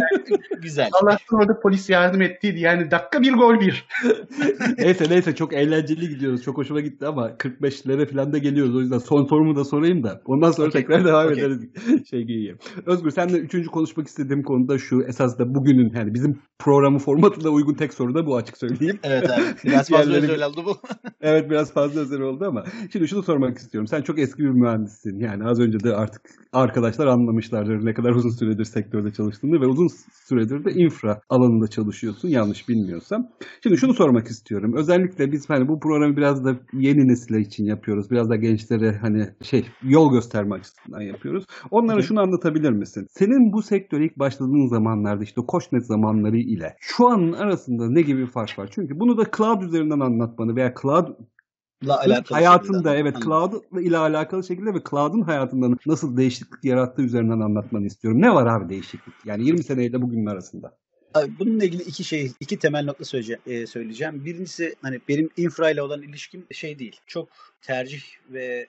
Güzel. 0.62 0.88
Allah'tan 1.02 1.40
orada 1.40 1.60
polis 1.60 1.90
yardım 1.90 2.22
ettiydi. 2.22 2.60
Yani 2.60 2.90
dakika 2.90 3.22
bir 3.22 3.32
gol 3.32 3.60
bir. 3.60 3.86
neyse 4.78 5.04
neyse 5.10 5.34
çok 5.34 5.52
eğlenceli 5.52 6.08
gidiyoruz. 6.08 6.42
Çok 6.42 6.56
hoşuma 6.56 6.80
gitti 6.80 7.06
ama 7.06 7.28
45'lere 7.28 8.12
falan 8.12 8.32
da 8.32 8.38
geliyoruz. 8.38 8.76
O 8.76 8.80
yüzden 8.80 8.98
son 8.98 9.24
sorumu 9.24 9.56
da 9.56 9.64
sorayım 9.64 10.02
da. 10.02 10.22
Ondan 10.24 10.50
sonra 10.50 10.68
Okey, 10.68 10.82
tekrar 10.82 11.04
devam 11.04 11.26
okey. 11.26 11.42
ederiz. 11.42 11.60
Şey 12.10 12.22
giyeyim. 12.22 12.58
Özgür 12.86 13.10
senle 13.10 13.38
üçüncü 13.38 13.68
konuşmak 13.68 14.06
istediğim 14.06 14.42
konuda 14.42 14.78
şu. 14.78 15.02
Esas 15.02 15.38
da 15.38 15.54
bugünün 15.54 15.92
yani 15.94 16.14
bizim 16.14 16.42
programı 16.58 16.98
formatına 16.98 17.48
uygun 17.48 17.74
tek 17.74 17.94
soru 17.94 18.14
da 18.14 18.26
bu 18.26 18.36
açık 18.36 18.58
söyleyeyim. 18.58 18.98
Evet 19.02 19.30
abi. 19.30 19.42
Biraz 19.64 19.90
fazla 19.90 20.12
özel 20.12 20.46
oldu 20.46 20.62
bu. 20.66 20.76
Evet 21.20 21.50
biraz 21.50 21.72
fazla 21.72 22.00
özel 22.00 22.20
oldu 22.20 22.44
ama 22.44 22.64
şimdi 22.92 23.08
şunu 23.08 23.22
sormak 23.22 23.39
istiyorum. 23.48 23.86
Sen 23.86 24.02
çok 24.02 24.18
eski 24.18 24.42
bir 24.42 24.50
mühendissin. 24.50 25.18
Yani 25.18 25.44
az 25.44 25.60
önce 25.60 25.80
de 25.80 25.94
artık 25.94 26.22
arkadaşlar 26.52 27.06
anlamışlardır 27.06 27.86
ne 27.86 27.94
kadar 27.94 28.10
uzun 28.10 28.30
süredir 28.30 28.64
sektörde 28.64 29.10
çalıştığını 29.10 29.60
ve 29.60 29.66
uzun 29.66 29.88
süredir 30.28 30.64
de 30.64 30.70
infra 30.72 31.20
alanında 31.28 31.66
çalışıyorsun 31.66 32.28
yanlış 32.28 32.68
bilmiyorsam. 32.68 33.26
Şimdi 33.62 33.76
şunu 33.76 33.94
sormak 33.94 34.26
istiyorum. 34.26 34.72
Özellikle 34.76 35.32
biz 35.32 35.50
hani 35.50 35.68
bu 35.68 35.80
programı 35.80 36.16
biraz 36.16 36.44
da 36.44 36.56
yeni 36.72 37.08
nesile 37.08 37.40
için 37.40 37.64
yapıyoruz. 37.64 38.10
Biraz 38.10 38.30
da 38.30 38.36
gençlere 38.36 38.98
hani 39.02 39.28
şey 39.42 39.66
yol 39.82 40.12
gösterme 40.12 40.54
açısından 40.54 41.00
yapıyoruz. 41.00 41.44
Onlara 41.70 42.02
şunu 42.02 42.20
anlatabilir 42.20 42.70
misin? 42.70 43.06
Senin 43.10 43.52
bu 43.52 43.62
sektöre 43.62 44.04
ilk 44.04 44.18
başladığın 44.18 44.68
zamanlarda 44.68 45.24
işte 45.24 45.40
Koçnet 45.48 45.86
zamanları 45.86 46.36
ile 46.36 46.76
şu 46.80 47.08
anın 47.08 47.32
arasında 47.32 47.90
ne 47.90 48.02
gibi 48.02 48.20
bir 48.20 48.30
fark 48.30 48.58
var? 48.58 48.68
Çünkü 48.74 49.00
bunu 49.00 49.18
da 49.18 49.24
cloud 49.36 49.62
üzerinden 49.62 50.00
anlatmanı 50.00 50.56
veya 50.56 50.74
cloud 50.82 51.06
alakalı 51.88 52.38
hayatında 52.38 52.96
evet 52.96 53.16
cloud 53.24 53.52
ile 53.80 53.96
alakalı 53.96 54.44
şekilde 54.44 54.74
ve 54.74 54.78
cloud'un 54.90 55.22
hayatında 55.22 55.76
nasıl 55.86 56.16
değişiklik 56.16 56.64
yarattığı 56.64 57.02
üzerinden 57.02 57.40
anlatmanı 57.40 57.86
istiyorum. 57.86 58.22
Ne 58.22 58.34
var 58.34 58.46
abi 58.46 58.68
değişiklik? 58.68 59.14
Yani 59.24 59.44
20 59.44 59.64
seneyle 59.64 60.02
bugünün 60.02 60.26
arasında. 60.26 60.76
Abi 61.14 61.38
bununla 61.38 61.64
ilgili 61.64 61.82
iki 61.82 62.04
şey, 62.04 62.32
iki 62.40 62.58
temel 62.58 62.84
nokta 62.84 63.04
söyleyeceğim. 63.04 63.40
e, 63.46 63.66
söyleyeceğim. 63.66 64.24
Birincisi 64.24 64.74
hani 64.82 65.00
benim 65.08 65.30
infra 65.36 65.70
ile 65.70 65.82
olan 65.82 66.02
ilişkim 66.02 66.46
şey 66.50 66.78
değil. 66.78 67.00
Çok 67.06 67.28
tercih 67.62 68.02
ve 68.30 68.66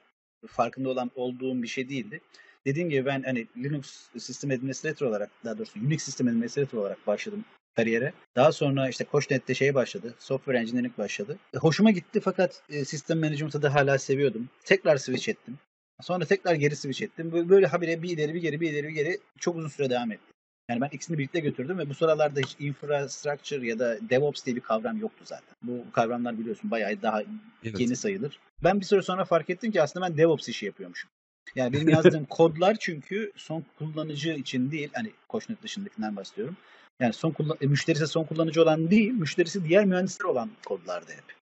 farkında 0.48 0.90
olan 0.90 1.12
olduğum 1.16 1.64
bir 1.64 1.68
şey 1.68 1.90
değildi. 1.90 2.22
Dediğim 2.66 2.90
gibi 2.90 3.06
ben 3.06 3.24
hani 3.24 3.48
Linux 3.58 4.10
sistem 4.18 4.52
administrator 4.52 5.08
olarak, 5.08 5.30
daha 5.46 5.58
doğrusu 5.58 5.80
Unix 5.80 6.04
sistem 6.04 6.28
administrator 6.28 6.78
olarak 6.78 7.08
başladım 7.08 7.46
kariyere. 7.76 8.14
Daha 8.36 8.52
sonra 8.52 8.90
işte 8.90 9.04
Koçnet'te 9.04 9.54
şey 9.54 9.76
başladı. 9.76 10.16
Software 10.20 10.58
engineering 10.58 10.98
başladı. 10.98 11.38
E, 11.54 11.58
hoşuma 11.58 11.92
gitti 11.92 12.20
fakat 12.24 12.62
e, 12.70 12.86
sistem 12.86 13.20
management'ı 13.20 13.62
da 13.62 13.74
hala 13.74 13.98
seviyordum. 13.98 14.50
Tekrar 14.66 14.98
switch 14.98 15.30
ettim. 15.30 15.58
Sonra 16.02 16.26
tekrar 16.26 16.56
geri 16.56 16.76
switch 16.76 17.02
ettim. 17.02 17.32
Böyle, 17.32 17.50
böyle 17.50 17.68
habire 17.68 18.04
bir 18.04 18.10
ileri 18.10 18.34
bir 18.34 18.42
geri 18.42 18.62
bir 18.62 18.72
ileri 18.72 18.88
bir 18.88 18.94
geri 18.94 19.20
çok 19.40 19.56
uzun 19.56 19.70
süre 19.70 19.90
devam 19.90 20.12
etti. 20.12 20.32
Yani 20.70 20.82
ben 20.82 20.90
ikisini 20.92 21.18
birlikte 21.18 21.40
götürdüm 21.40 21.78
ve 21.78 21.90
bu 21.90 21.94
sıralarda 21.94 22.40
hiç 22.40 22.56
infrastructure 22.60 23.68
ya 23.68 23.80
da 23.80 23.98
DevOps 24.10 24.46
diye 24.46 24.56
bir 24.56 24.62
kavram 24.62 24.98
yoktu 24.98 25.24
zaten. 25.26 25.56
Bu 25.64 25.92
kavramlar 25.92 26.40
biliyorsun 26.40 26.72
bayağı 26.72 27.02
daha 27.02 27.24
Evet. 27.64 27.80
yeni 27.80 27.96
sayılır. 27.96 28.40
Ben 28.64 28.80
bir 28.80 28.86
süre 28.86 29.02
sonra 29.02 29.26
fark 29.26 29.50
ettim 29.50 29.72
ki 29.72 29.82
aslında 29.82 30.06
ben 30.06 30.18
DevOps 30.18 30.50
işi 30.50 30.66
yapıyormuşum. 30.66 31.10
Yani 31.56 31.74
benim 31.74 31.90
yazdığım 31.90 32.26
kodlar 32.30 32.78
çünkü 32.80 33.32
son 33.36 33.66
kullanıcı 33.78 34.32
için 34.32 34.72
değil, 34.72 34.90
hani 34.94 35.12
Koçnet 35.28 35.64
dışındakinden 35.64 36.16
bahsediyorum. 36.16 36.58
Yani 37.02 37.14
son 37.14 37.32
kullan 37.32 37.58
e, 37.62 37.68
müşterisi 37.68 38.08
son 38.08 38.24
kullanıcı 38.24 38.62
olan 38.62 38.92
değil, 38.92 39.12
müşterisi 39.12 39.66
diğer 39.66 39.86
mühendisler 39.86 40.26
olan 40.26 40.50
kodlardı 40.66 41.12
hep. 41.12 41.36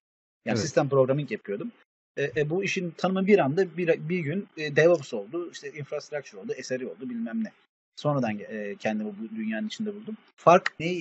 Yani 0.45 0.55
Evet. 0.55 0.60
sistem 0.60 0.89
programming 0.89 1.32
yapıyordum. 1.32 1.72
E, 2.18 2.32
e, 2.36 2.49
bu 2.49 2.64
işin 2.64 2.91
tanımı 2.91 3.28
bir 3.28 3.39
anda 3.39 3.78
bir, 3.78 4.10
bir 4.10 4.20
gün 4.20 4.47
e, 4.57 4.76
DevOps 4.76 5.14
oldu, 5.14 5.51
işte 5.51 5.72
infrastructure 5.72 6.41
oldu, 6.41 6.53
SRE 6.64 6.88
oldu 6.88 7.10
bilmem 7.10 7.43
ne. 7.43 7.51
Sonradan 7.95 8.39
e, 8.39 8.76
kendimi 8.76 9.10
bu 9.10 9.36
dünyanın 9.36 9.68
içinde 9.68 9.95
buldum. 9.95 10.18
Fark 10.36 10.74
ne 10.80 10.97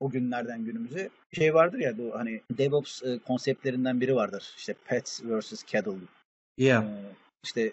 o 0.00 0.10
günlerden 0.10 0.64
günümüze? 0.64 1.10
Şey 1.32 1.54
vardır 1.54 1.78
ya 1.78 1.98
bu 1.98 2.14
hani 2.14 2.40
DevOps 2.50 3.02
e, 3.02 3.18
konseptlerinden 3.18 4.00
biri 4.00 4.14
vardır. 4.14 4.54
İşte 4.56 4.74
pets 4.86 5.24
versus 5.24 5.66
cattle 5.66 5.92
Yeah. 6.56 6.84
ee, 6.84 7.14
işte 7.44 7.72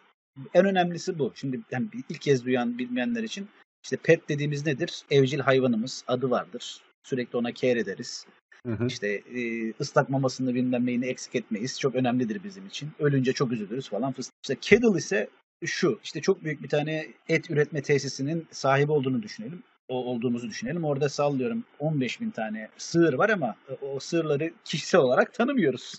en 0.53 0.65
önemlisi 0.65 1.19
bu. 1.19 1.31
Şimdi 1.35 1.59
yani 1.71 1.87
ilk 2.09 2.21
kez 2.21 2.45
duyan 2.45 2.77
bilmeyenler 2.77 3.23
için 3.23 3.47
işte 3.83 3.97
pet 3.97 4.29
dediğimiz 4.29 4.65
nedir? 4.65 5.01
Evcil 5.11 5.39
hayvanımız 5.39 6.03
adı 6.07 6.29
vardır. 6.29 6.81
Sürekli 7.03 7.37
ona 7.37 7.53
care 7.53 7.79
ederiz. 7.79 8.25
Hı 8.65 8.73
hı. 8.73 8.87
İşte 8.87 9.07
e, 9.35 9.73
ıslak 9.79 10.09
mamasını 10.09 10.55
bilmem 10.55 10.85
neyini 10.85 11.05
eksik 11.05 11.35
etmeyiz. 11.35 11.79
Çok 11.79 11.95
önemlidir 11.95 12.43
bizim 12.43 12.67
için. 12.67 12.89
Ölünce 12.99 13.33
çok 13.33 13.51
üzülürüz 13.51 13.89
falan 13.89 14.11
fıstık. 14.13 14.35
İşte 14.43 14.55
Kettle 14.61 14.97
ise 14.97 15.29
şu. 15.65 15.99
işte 16.03 16.21
çok 16.21 16.43
büyük 16.43 16.63
bir 16.63 16.69
tane 16.69 17.07
et 17.29 17.51
üretme 17.51 17.81
tesisinin 17.81 18.47
sahibi 18.51 18.91
olduğunu 18.91 19.23
düşünelim. 19.23 19.63
O 19.87 20.05
olduğumuzu 20.05 20.49
düşünelim. 20.49 20.83
Orada 20.83 21.09
sallıyorum 21.09 21.63
15 21.79 22.21
bin 22.21 22.31
tane 22.31 22.69
sığır 22.77 23.13
var 23.13 23.29
ama 23.29 23.55
o- 23.81 23.99
sığırları 23.99 24.51
kişisel 24.65 25.01
olarak 25.01 25.33
tanımıyoruz. 25.33 25.93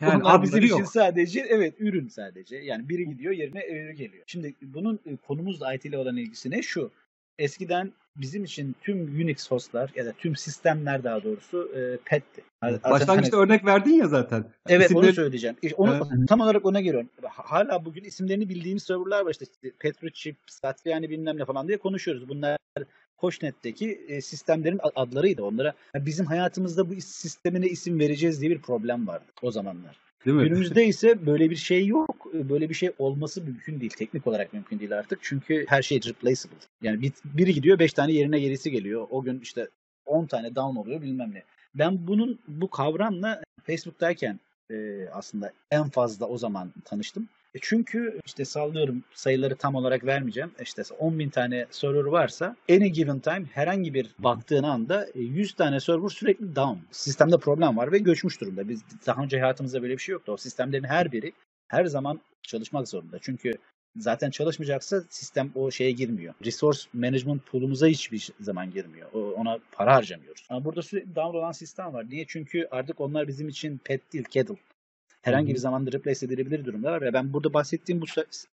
Yani 0.00 0.22
Onlar 0.22 0.42
bizim 0.42 0.64
için 0.64 0.76
yok. 0.76 0.88
sadece 0.88 1.40
evet 1.40 1.74
ürün 1.78 2.08
sadece. 2.08 2.56
Yani 2.56 2.88
biri 2.88 3.06
gidiyor 3.08 3.32
yerine 3.32 3.62
öbürü 3.64 3.92
geliyor. 3.92 4.24
Şimdi 4.26 4.54
bunun 4.62 5.00
e, 5.06 5.16
konumuzla 5.16 5.74
IT 5.74 5.84
ile 5.84 5.98
olan 5.98 6.16
ilgisi 6.16 6.50
ne? 6.50 6.62
Şu. 6.62 6.90
Eskiden 7.40 7.92
bizim 8.16 8.44
için 8.44 8.76
tüm 8.80 8.98
Unix 9.00 9.50
hostlar 9.50 9.90
ya 9.94 10.06
da 10.06 10.12
tüm 10.12 10.36
sistemler 10.36 11.04
daha 11.04 11.22
doğrusu 11.24 11.70
e, 11.76 11.96
pet'ti. 12.04 12.42
Başlangıçta 12.62 13.36
hani- 13.36 13.44
örnek 13.44 13.64
verdin 13.64 13.90
ya 13.94 14.08
zaten. 14.08 14.44
Evet 14.68 14.90
onu 14.92 15.04
İsimleri- 15.04 15.14
söyleyeceğim. 15.14 15.56
İşte 15.62 15.76
onu, 15.76 15.94
Evet. 15.94 16.28
Tam 16.28 16.40
olarak 16.40 16.66
ona 16.66 16.80
geliyorum. 16.80 17.08
Hala 17.22 17.84
bugün 17.84 18.04
isimlerini 18.04 18.48
bildiğimiz 18.48 18.82
serverlar 18.82 19.24
var 19.24 19.30
işte 19.30 19.44
Petruchip, 19.78 20.36
Satriani 20.46 21.10
bilmem 21.10 21.38
ne 21.38 21.44
falan 21.44 21.68
diye 21.68 21.78
konuşuyoruz. 21.78 22.28
Bunlar 22.28 22.58
Koçnet'teki 23.16 24.00
e, 24.08 24.20
sistemlerin 24.20 24.80
adlarıydı. 24.94 25.42
Onlara 25.42 25.74
yani 25.94 26.06
bizim 26.06 26.26
hayatımızda 26.26 26.90
bu 26.90 26.94
is- 26.94 27.00
sistemine 27.00 27.66
isim 27.66 27.98
vereceğiz 28.00 28.40
diye 28.40 28.50
bir 28.50 28.62
problem 28.62 29.06
vardı 29.06 29.24
o 29.42 29.50
zamanlar. 29.50 29.96
Değil 30.26 30.36
mi? 30.36 30.42
Günümüzde 30.42 30.86
ise 30.86 31.26
böyle 31.26 31.50
bir 31.50 31.56
şey 31.56 31.86
yok. 31.86 32.26
Böyle 32.34 32.68
bir 32.68 32.74
şey 32.74 32.90
olması 32.98 33.42
mümkün 33.42 33.80
değil. 33.80 33.92
Teknik 33.96 34.26
olarak 34.26 34.52
mümkün 34.52 34.78
değil 34.78 34.98
artık. 34.98 35.18
Çünkü 35.22 35.64
her 35.68 35.82
şey 35.82 35.98
replaceable. 35.98 36.58
Yani 36.82 37.02
bir, 37.02 37.12
biri 37.24 37.54
gidiyor 37.54 37.78
5 37.78 37.92
tane 37.92 38.12
yerine 38.12 38.40
gerisi 38.40 38.70
geliyor. 38.70 39.06
O 39.10 39.22
gün 39.22 39.40
işte 39.40 39.68
10 40.06 40.26
tane 40.26 40.54
down 40.54 40.76
oluyor 40.76 41.02
bilmem 41.02 41.30
ne. 41.34 41.42
Ben 41.74 42.06
bunun 42.06 42.38
bu 42.48 42.70
kavramla 42.70 43.42
Facebook'tayken 43.62 44.40
e, 44.70 45.06
aslında 45.12 45.52
en 45.70 45.88
fazla 45.88 46.26
o 46.26 46.38
zaman 46.38 46.72
tanıştım. 46.84 47.28
E 47.54 47.58
çünkü 47.62 48.20
işte 48.26 48.44
sallıyorum 48.44 49.04
sayıları 49.14 49.56
tam 49.56 49.74
olarak 49.74 50.04
vermeyeceğim. 50.06 50.50
İşte 50.62 50.82
10 50.98 51.18
bin 51.18 51.30
tane 51.30 51.66
server 51.70 52.04
varsa 52.04 52.56
any 52.70 52.88
given 52.88 53.18
time 53.20 53.46
herhangi 53.52 53.94
bir 53.94 54.10
baktığın 54.18 54.62
anda 54.62 55.06
e, 55.14 55.20
100 55.20 55.52
tane 55.54 55.80
server 55.80 56.08
sürekli 56.08 56.56
down. 56.56 56.78
Sistemde 56.90 57.38
problem 57.38 57.76
var 57.76 57.92
ve 57.92 57.98
göçmüş 57.98 58.40
durumda. 58.40 58.68
Biz 58.68 58.82
daha 59.06 59.22
önce 59.22 59.40
hayatımızda 59.40 59.82
böyle 59.82 59.92
bir 59.92 60.02
şey 60.02 60.12
yoktu. 60.12 60.32
O 60.32 60.36
sistemlerin 60.36 60.84
her 60.84 61.12
biri 61.12 61.32
her 61.68 61.84
zaman 61.84 62.20
çalışmak 62.42 62.88
zorunda. 62.88 63.18
Çünkü 63.20 63.52
zaten 63.96 64.30
çalışmayacaksa 64.30 65.02
sistem 65.08 65.50
o 65.54 65.70
şeye 65.70 65.90
girmiyor. 65.90 66.34
Resource 66.44 66.80
management 66.92 67.46
pool'umuza 67.46 67.86
hiçbir 67.86 68.28
zaman 68.40 68.70
girmiyor. 68.70 69.12
Ona 69.12 69.58
para 69.72 69.94
harcamıyoruz. 69.94 70.46
Ama 70.50 70.64
burada 70.64 70.82
sürekli 70.82 71.14
down 71.14 71.36
olan 71.36 71.52
sistem 71.52 71.92
var. 71.92 72.06
Niye? 72.10 72.24
Çünkü 72.28 72.68
artık 72.70 73.00
onlar 73.00 73.28
bizim 73.28 73.48
için 73.48 73.80
pet 73.84 74.12
değil, 74.12 74.24
kettle. 74.24 74.56
Herhangi 75.22 75.54
bir 75.54 75.58
zamanda 75.58 75.92
replace 75.92 76.26
edilebilir 76.26 76.64
durumdalar 76.64 77.00
ve 77.00 77.12
ben 77.12 77.32
burada 77.32 77.54
bahsettiğim 77.54 78.00
bu 78.00 78.04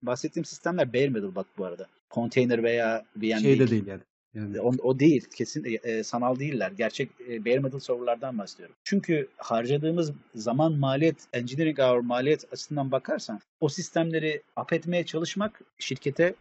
bahsettiğim 0.03 0.45
sistemler 0.45 0.93
bare 0.93 1.09
metal 1.09 1.35
bak 1.35 1.47
bu 1.59 1.65
arada. 1.65 1.87
Container 2.11 2.63
veya 2.63 3.05
VM 3.17 3.39
Şey 3.39 3.59
de 3.59 3.71
değil 3.71 3.87
yani. 3.87 4.03
yani. 4.35 4.61
o, 4.61 4.73
o 4.83 4.99
değil. 4.99 5.27
Kesin 5.37 5.65
e, 5.65 5.91
e, 5.91 6.03
sanal 6.03 6.39
değiller. 6.39 6.73
Gerçek 6.79 7.11
e, 7.29 7.45
bare 7.45 7.59
metal 7.59 7.79
serverlardan 7.79 8.39
bahsediyorum. 8.39 8.77
Çünkü 8.85 9.29
harcadığımız 9.37 10.13
zaman 10.35 10.73
maliyet, 10.73 11.17
engineering 11.33 11.79
hour 11.79 12.01
maliyet 12.01 12.53
açısından 12.53 12.93
bakarsan 12.93 13.41
o 13.61 13.69
sistemleri 13.69 14.43
up 14.63 14.73
etmeye 14.73 15.07
çalışmak 15.07 15.61
şirkete 15.79 16.35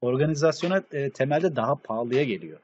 organizasyona 0.00 0.82
e, 0.92 1.10
temelde 1.10 1.56
daha 1.56 1.74
pahalıya 1.74 2.24
geliyor 2.24 2.58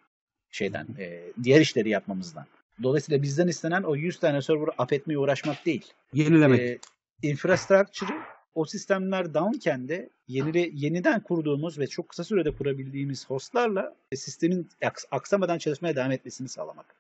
şeyden. 0.51 0.87
e, 0.99 1.23
diğer 1.43 1.61
işleri 1.61 1.89
yapmamızdan. 1.89 2.47
Dolayısıyla 2.83 3.23
bizden 3.23 3.49
istenen 3.49 3.83
o 3.83 3.97
100 3.97 4.21
tane 4.21 4.43
server'ı 4.43 4.71
up 4.83 4.93
etmeye 4.93 5.19
uğraşmak 5.19 5.67
değil. 5.67 5.93
Yenilemek. 6.13 6.61
E, 6.61 6.79
infrastructure'ı 7.23 8.19
o 8.55 8.65
sistemler 8.65 9.35
downken 9.35 9.89
de 9.89 10.11
yeni, 10.29 10.71
yeniden 10.75 11.21
kurduğumuz 11.21 11.79
ve 11.79 11.87
çok 11.87 12.09
kısa 12.09 12.25
sürede 12.25 12.51
kurabildiğimiz 12.51 13.31
hostlarla 13.31 13.95
e, 14.13 14.17
sistemin 14.17 14.69
aks- 14.83 15.07
aksamadan 15.11 15.59
çalışmaya 15.59 15.97
devam 15.97 16.11
etmesini 16.11 16.49
sağlamak. 16.49 16.95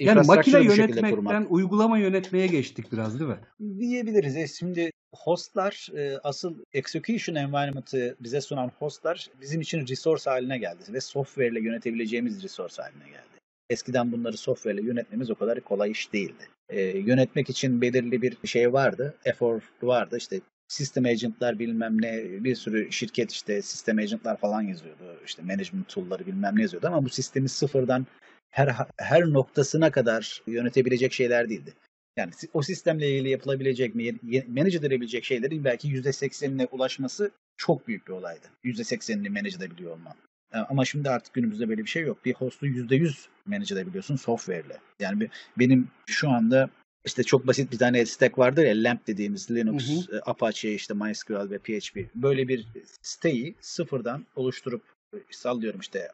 yani 0.00 0.26
makine 0.26 0.64
yönetmekten 0.64 1.46
uygulama 1.50 1.98
yönetmeye 1.98 2.46
geçtik 2.46 2.92
biraz 2.92 3.20
değil 3.20 3.30
mi? 3.30 3.78
diyebiliriz. 3.78 4.36
E, 4.36 4.46
şimdi 4.46 4.90
hostlar 5.14 5.88
e, 5.96 6.18
asıl 6.18 6.54
execution 6.72 7.34
environment'ı 7.34 8.16
bize 8.20 8.40
sunan 8.40 8.72
hostlar 8.78 9.30
bizim 9.40 9.60
için 9.60 9.86
resource 9.86 10.30
haline 10.30 10.58
geldi 10.58 10.82
ve 10.92 11.00
software 11.00 11.48
ile 11.48 11.60
yönetebileceğimiz 11.60 12.42
resource 12.42 12.82
haline 12.82 13.08
geldi. 13.10 13.39
Eskiden 13.70 14.12
bunları 14.12 14.36
software 14.36 14.74
ile 14.74 14.82
yönetmemiz 14.82 15.30
o 15.30 15.34
kadar 15.34 15.60
kolay 15.60 15.90
iş 15.90 16.12
değildi. 16.12 16.48
E, 16.68 16.80
yönetmek 16.82 17.50
için 17.50 17.80
belirli 17.80 18.22
bir 18.22 18.48
şey 18.48 18.72
vardı, 18.72 19.14
efor 19.24 19.60
vardı. 19.82 20.16
İşte 20.16 20.40
sistem 20.68 21.04
agent'lar 21.04 21.58
bilmem 21.58 22.02
ne 22.02 22.24
bir 22.44 22.54
sürü 22.54 22.92
şirket 22.92 23.32
işte 23.32 23.62
sistem 23.62 23.98
agent'lar 23.98 24.36
falan 24.36 24.62
yazıyordu. 24.62 25.20
İşte 25.26 25.42
management 25.42 25.88
tool'ları 25.88 26.26
bilmem 26.26 26.56
ne 26.56 26.62
yazıyordu 26.62 26.86
ama 26.86 27.04
bu 27.04 27.08
sistemi 27.08 27.48
sıfırdan 27.48 28.06
her 28.50 28.76
her 28.98 29.22
noktasına 29.22 29.90
kadar 29.90 30.42
yönetebilecek 30.46 31.12
şeyler 31.12 31.48
değildi. 31.48 31.74
Yani 32.16 32.32
o 32.52 32.62
sistemle 32.62 33.10
ilgili 33.10 33.28
yapılabilecek, 33.28 33.94
mi- 33.94 34.18
manage 34.48 34.76
edilebilecek 34.76 35.24
şeylerin 35.24 35.64
belki 35.64 35.88
%80'ine 35.88 36.66
ulaşması 36.66 37.30
çok 37.56 37.88
büyük 37.88 38.08
bir 38.08 38.12
olaydı. 38.12 38.46
%80'ini 38.64 39.28
manage 39.30 39.56
edebiliyor 39.56 39.92
olman. 39.92 40.14
E, 40.54 40.58
Ama 40.58 40.84
şimdi 40.84 41.10
artık 41.10 41.34
günümüzde 41.34 41.68
böyle 41.68 41.82
bir 41.84 41.90
şey 41.90 42.02
yok. 42.02 42.24
Bir 42.24 42.34
host'u 42.34 42.66
%100 42.66 43.28
manage 43.46 43.74
edebiliyorsun 43.74 44.16
software'le. 44.16 44.76
Yani 45.00 45.20
bir- 45.20 45.30
benim 45.58 45.88
şu 46.06 46.30
anda 46.30 46.70
işte 47.04 47.22
çok 47.22 47.46
basit 47.46 47.72
bir 47.72 47.78
tane 47.78 48.06
stack 48.06 48.38
vardır 48.38 48.64
ya 48.64 48.74
LAMP 48.74 49.06
dediğimiz 49.06 49.50
Linux, 49.50 50.08
Hı 50.08 50.16
e, 50.16 50.20
Apache, 50.26 50.74
işte 50.74 50.94
MySQL 50.94 51.50
ve 51.50 51.58
PHP. 51.58 52.06
Böyle 52.14 52.48
bir 52.48 52.66
siteyi 53.02 53.54
sıfırdan 53.60 54.26
oluşturup 54.36 54.82
e, 55.14 55.18
sallıyorum 55.30 55.80
işte 55.80 56.08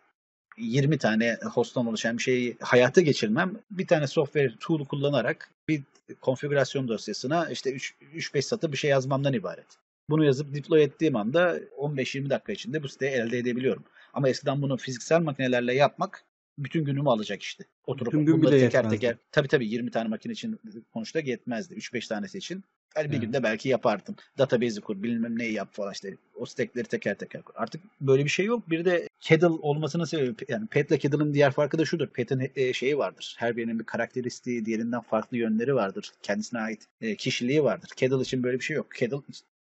20 0.59 0.99
tane 0.99 1.39
host'tan 1.55 1.87
oluşan 1.87 2.19
bir 2.19 2.23
şeyi 2.23 2.57
hayata 2.61 3.01
geçirmem 3.01 3.53
bir 3.71 3.87
tane 3.87 4.07
software 4.07 4.53
tool 4.61 4.85
kullanarak 4.85 5.51
bir 5.69 5.83
konfigürasyon 6.21 6.89
dosyasına 6.89 7.51
işte 7.51 7.77
3-5 8.15 8.43
satır 8.43 8.73
bir 8.73 8.77
şey 8.77 8.91
yazmamdan 8.91 9.33
ibaret. 9.33 9.67
Bunu 10.11 10.25
yazıp 10.25 10.55
deploy 10.55 10.83
ettiğim 10.83 11.17
anda 11.17 11.59
15-20 11.79 12.31
dakika 12.31 12.53
içinde 12.53 12.83
bu 12.83 12.89
siteyi 12.89 13.11
elde 13.13 13.39
edebiliyorum. 13.39 13.85
Ama 14.17 14.29
eskiden 14.29 14.63
bunu 14.63 14.77
fiziksel 14.77 15.21
makinelerle 15.21 15.75
yapmak 15.75 16.25
bütün 16.59 16.85
günümü 16.85 17.09
alacak 17.09 17.43
işte. 17.43 17.65
Oturup 17.87 18.13
Bütün 18.13 18.27
gün 18.27 18.43
bile 18.43 18.51
teker 18.51 18.63
yetmezdi. 18.63 18.89
teker 18.89 19.17
tabii 19.33 19.49
tabii 19.49 19.67
20 19.69 19.91
tane 19.91 20.09
makine 20.09 20.33
için 20.33 20.61
konuşta 20.93 21.21
yetmezdi. 21.21 21.75
3-5 21.75 22.09
tanesi 22.09 22.39
için. 22.39 22.65
Yani 22.97 23.07
bir 23.07 23.13
Evet. 23.13 23.23
günde 23.23 23.43
belki 23.43 23.69
yapardım. 23.69 24.17
Database'i 24.39 24.81
kur, 24.81 25.03
bilmem 25.03 25.39
neyi 25.39 25.53
yap 25.53 25.69
falan 25.73 25.93
işte. 25.93 26.17
O 26.35 26.47
stackleri 26.47 26.85
teker 26.85 27.15
teker 27.19 27.43
kur. 27.43 27.55
Artık 27.57 27.83
böyle 28.01 28.25
bir 28.25 28.29
şey 28.29 28.47
yok. 28.47 28.71
Bir 28.71 28.85
de 28.85 29.09
Kettle 29.21 29.47
olmasının 29.47 30.05
sebebi 30.05 30.35
yani 30.49 30.67
Pet 30.67 30.91
ile 30.91 30.99
Kettle'ın 30.99 31.35
diğer 31.35 31.53
farkı 31.53 31.79
da 31.79 31.85
şudur. 31.85 32.07
Pet'in 32.09 32.51
e, 32.57 32.73
şeyi 32.73 32.99
vardır. 32.99 33.37
Her 33.39 33.57
birinin 33.57 33.79
bir 33.79 33.85
karakteristiği, 33.85 34.65
diğerinden 34.65 35.01
farklı 35.01 35.37
yönleri 35.37 35.75
vardır. 35.75 36.13
Kendisine 36.23 36.61
ait 36.61 36.87
e, 37.01 37.17
kişiliği 37.17 37.65
vardır. 37.65 37.89
Kettle 37.97 38.21
için 38.21 38.43
böyle 38.43 38.59
bir 38.59 38.65
şey 38.65 38.77
yok. 38.77 38.91
Kettle 38.95 39.17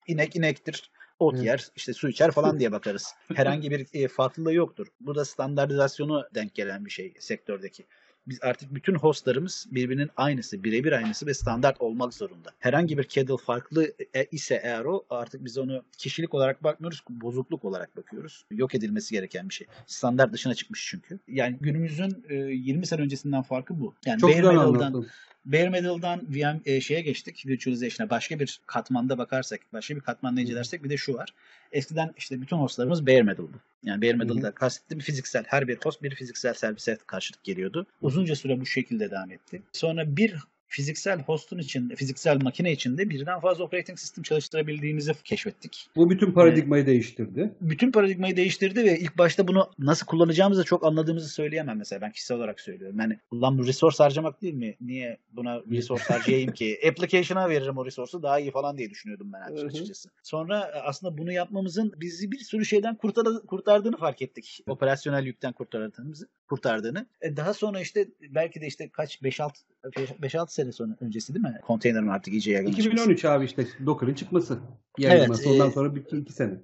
inek 0.06 0.36
inektir. 0.36 0.90
Ot 1.18 1.34
Evet. 1.34 1.46
yer, 1.46 1.66
işte 1.76 1.92
su 1.92 2.08
içer 2.08 2.30
falan 2.30 2.58
diye 2.58 2.72
bakarız. 2.72 3.14
Herhangi 3.34 3.70
bir 3.70 3.86
e, 3.92 4.08
farklılığı 4.08 4.54
yoktur. 4.54 4.86
Bu 5.00 5.14
da 5.14 5.24
standartizasyonu 5.24 6.24
denk 6.34 6.54
gelen 6.54 6.84
bir 6.84 6.90
şey 6.90 7.14
sektördeki. 7.18 7.86
Biz 8.26 8.38
artık 8.42 8.74
bütün 8.74 8.94
hostlarımız 8.94 9.66
birbirinin 9.70 10.10
aynısı, 10.16 10.64
birebir 10.64 10.92
aynısı 10.92 11.26
ve 11.26 11.34
standart 11.34 11.80
olmak 11.80 12.14
zorunda. 12.14 12.50
Herhangi 12.58 12.98
bir 12.98 13.04
Kettle 13.04 13.36
farklı 13.36 13.92
e- 14.14 14.24
ise 14.24 14.60
eğer 14.64 14.84
o 14.84 15.04
artık 15.10 15.44
biz 15.44 15.58
onu 15.58 15.82
kişilik 15.98 16.34
olarak 16.34 16.64
bakmıyoruz, 16.64 17.02
bozukluk 17.10 17.64
olarak 17.64 17.96
bakıyoruz. 17.96 18.44
Yok 18.50 18.74
edilmesi 18.74 19.14
gereken 19.14 19.48
bir 19.48 19.54
şey. 19.54 19.66
Standart 19.86 20.32
dışına 20.32 20.54
çıkmış 20.54 20.86
çünkü. 20.90 21.18
Yani 21.28 21.56
günümüzün 21.60 22.24
e, 22.28 22.34
20 22.34 22.86
sene 22.86 23.02
öncesinden 23.02 23.42
farkı 23.42 23.80
bu. 23.80 23.94
Yani 24.06 24.20
Çok 24.20 24.30
güzel 24.30 24.58
anlattın. 24.58 25.06
Bare 25.46 25.68
Metal'dan 25.70 26.20
VM 26.34 26.60
e, 26.64 26.80
şeye 26.80 27.00
geçtik. 27.00 27.46
Virtualization'a. 27.46 28.10
Başka 28.10 28.40
bir 28.40 28.60
katmanda 28.66 29.18
bakarsak, 29.18 29.60
başka 29.72 29.96
bir 29.96 30.00
katmanda 30.00 30.40
incelersek 30.40 30.84
bir 30.84 30.90
de 30.90 30.96
şu 30.96 31.14
var. 31.14 31.34
Eskiden 31.72 32.12
işte 32.16 32.40
bütün 32.40 32.56
hostlarımız 32.56 33.06
bare 33.06 33.22
metal'dı. 33.22 33.56
Yani 33.82 34.02
bare 34.02 34.12
metal'da 34.12 34.50
kastettiğim 34.50 35.00
fiziksel. 35.00 35.44
Her 35.46 35.68
bir 35.68 35.78
host 35.84 36.02
bir 36.02 36.14
fiziksel 36.14 36.54
servise 36.54 36.98
karşılık 37.06 37.44
geliyordu. 37.44 37.86
Uzunca 38.00 38.36
süre 38.36 38.60
bu 38.60 38.66
şekilde 38.66 39.10
devam 39.10 39.30
etti. 39.30 39.62
Sonra 39.72 40.16
bir 40.16 40.34
fiziksel 40.68 41.22
hostun 41.22 41.58
için, 41.58 41.88
fiziksel 41.88 42.42
makine 42.42 42.72
içinde 42.72 43.10
birden 43.10 43.40
fazla 43.40 43.64
operating 43.64 43.98
sistem 43.98 44.22
çalıştırabildiğimizi 44.22 45.12
keşfettik. 45.24 45.88
Bu 45.96 46.10
bütün 46.10 46.32
paradigmayı 46.32 46.86
değiştirdi. 46.86 47.54
Bütün 47.60 47.92
paradigmayı 47.92 48.36
değiştirdi 48.36 48.84
ve 48.84 48.98
ilk 48.98 49.18
başta 49.18 49.48
bunu 49.48 49.70
nasıl 49.78 50.06
kullanacağımızı 50.06 50.64
çok 50.64 50.84
anladığımızı 50.84 51.28
söyleyemem 51.28 51.78
mesela 51.78 52.00
ben 52.00 52.12
kişisel 52.12 52.36
olarak 52.36 52.60
söylüyorum. 52.60 53.00
Yani 53.00 53.18
lan 53.34 53.58
bu 53.58 53.66
resource 53.66 54.02
harcamak 54.02 54.42
değil 54.42 54.54
mi? 54.54 54.76
Niye 54.80 55.18
buna 55.32 55.60
resource 55.70 56.04
harcayayım 56.04 56.52
ki? 56.52 56.78
Application'a 56.88 57.48
veririm 57.48 57.78
o 57.78 57.86
resource'u 57.86 58.22
daha 58.22 58.38
iyi 58.40 58.50
falan 58.50 58.78
diye 58.78 58.90
düşünüyordum 58.90 59.32
ben 59.32 59.66
açıkçası. 59.66 60.08
Sonra 60.22 60.58
e, 60.58 60.78
aslında 60.80 61.18
bunu 61.18 61.32
yapmamızın 61.32 61.92
bizi 61.96 62.32
bir 62.32 62.38
sürü 62.38 62.64
şeyden 62.64 62.94
kurtar- 62.94 63.46
kurtardığını 63.46 63.96
fark 63.96 64.22
ettik. 64.22 64.60
Operasyonel 64.68 65.26
yükten 65.26 65.52
kurtardığımızı, 65.52 66.28
kurtardığını. 66.48 67.06
E 67.20 67.36
daha 67.36 67.54
sonra 67.54 67.80
işte 67.80 68.08
belki 68.30 68.60
de 68.60 68.66
işte 68.66 68.88
kaç 68.88 69.22
5-6 69.22 69.50
5-6 69.90 70.50
sene 70.50 70.72
sonra 70.72 70.96
öncesi 71.00 71.34
değil 71.34 71.44
mi? 71.44 71.60
Container'ın 71.66 72.08
artık 72.08 72.34
iyice 72.34 72.52
yaygınlaşması. 72.52 72.88
2013 72.88 73.24
abi 73.24 73.44
işte 73.44 73.66
Docker'ın 73.86 74.14
çıkması. 74.14 74.58
Yayınlaması. 74.98 75.42
Evet, 75.42 75.52
Ondan 75.52 75.68
e, 75.68 75.72
sonra 75.72 75.98
iki, 75.98 76.16
iki 76.16 76.32
sene. 76.32 76.54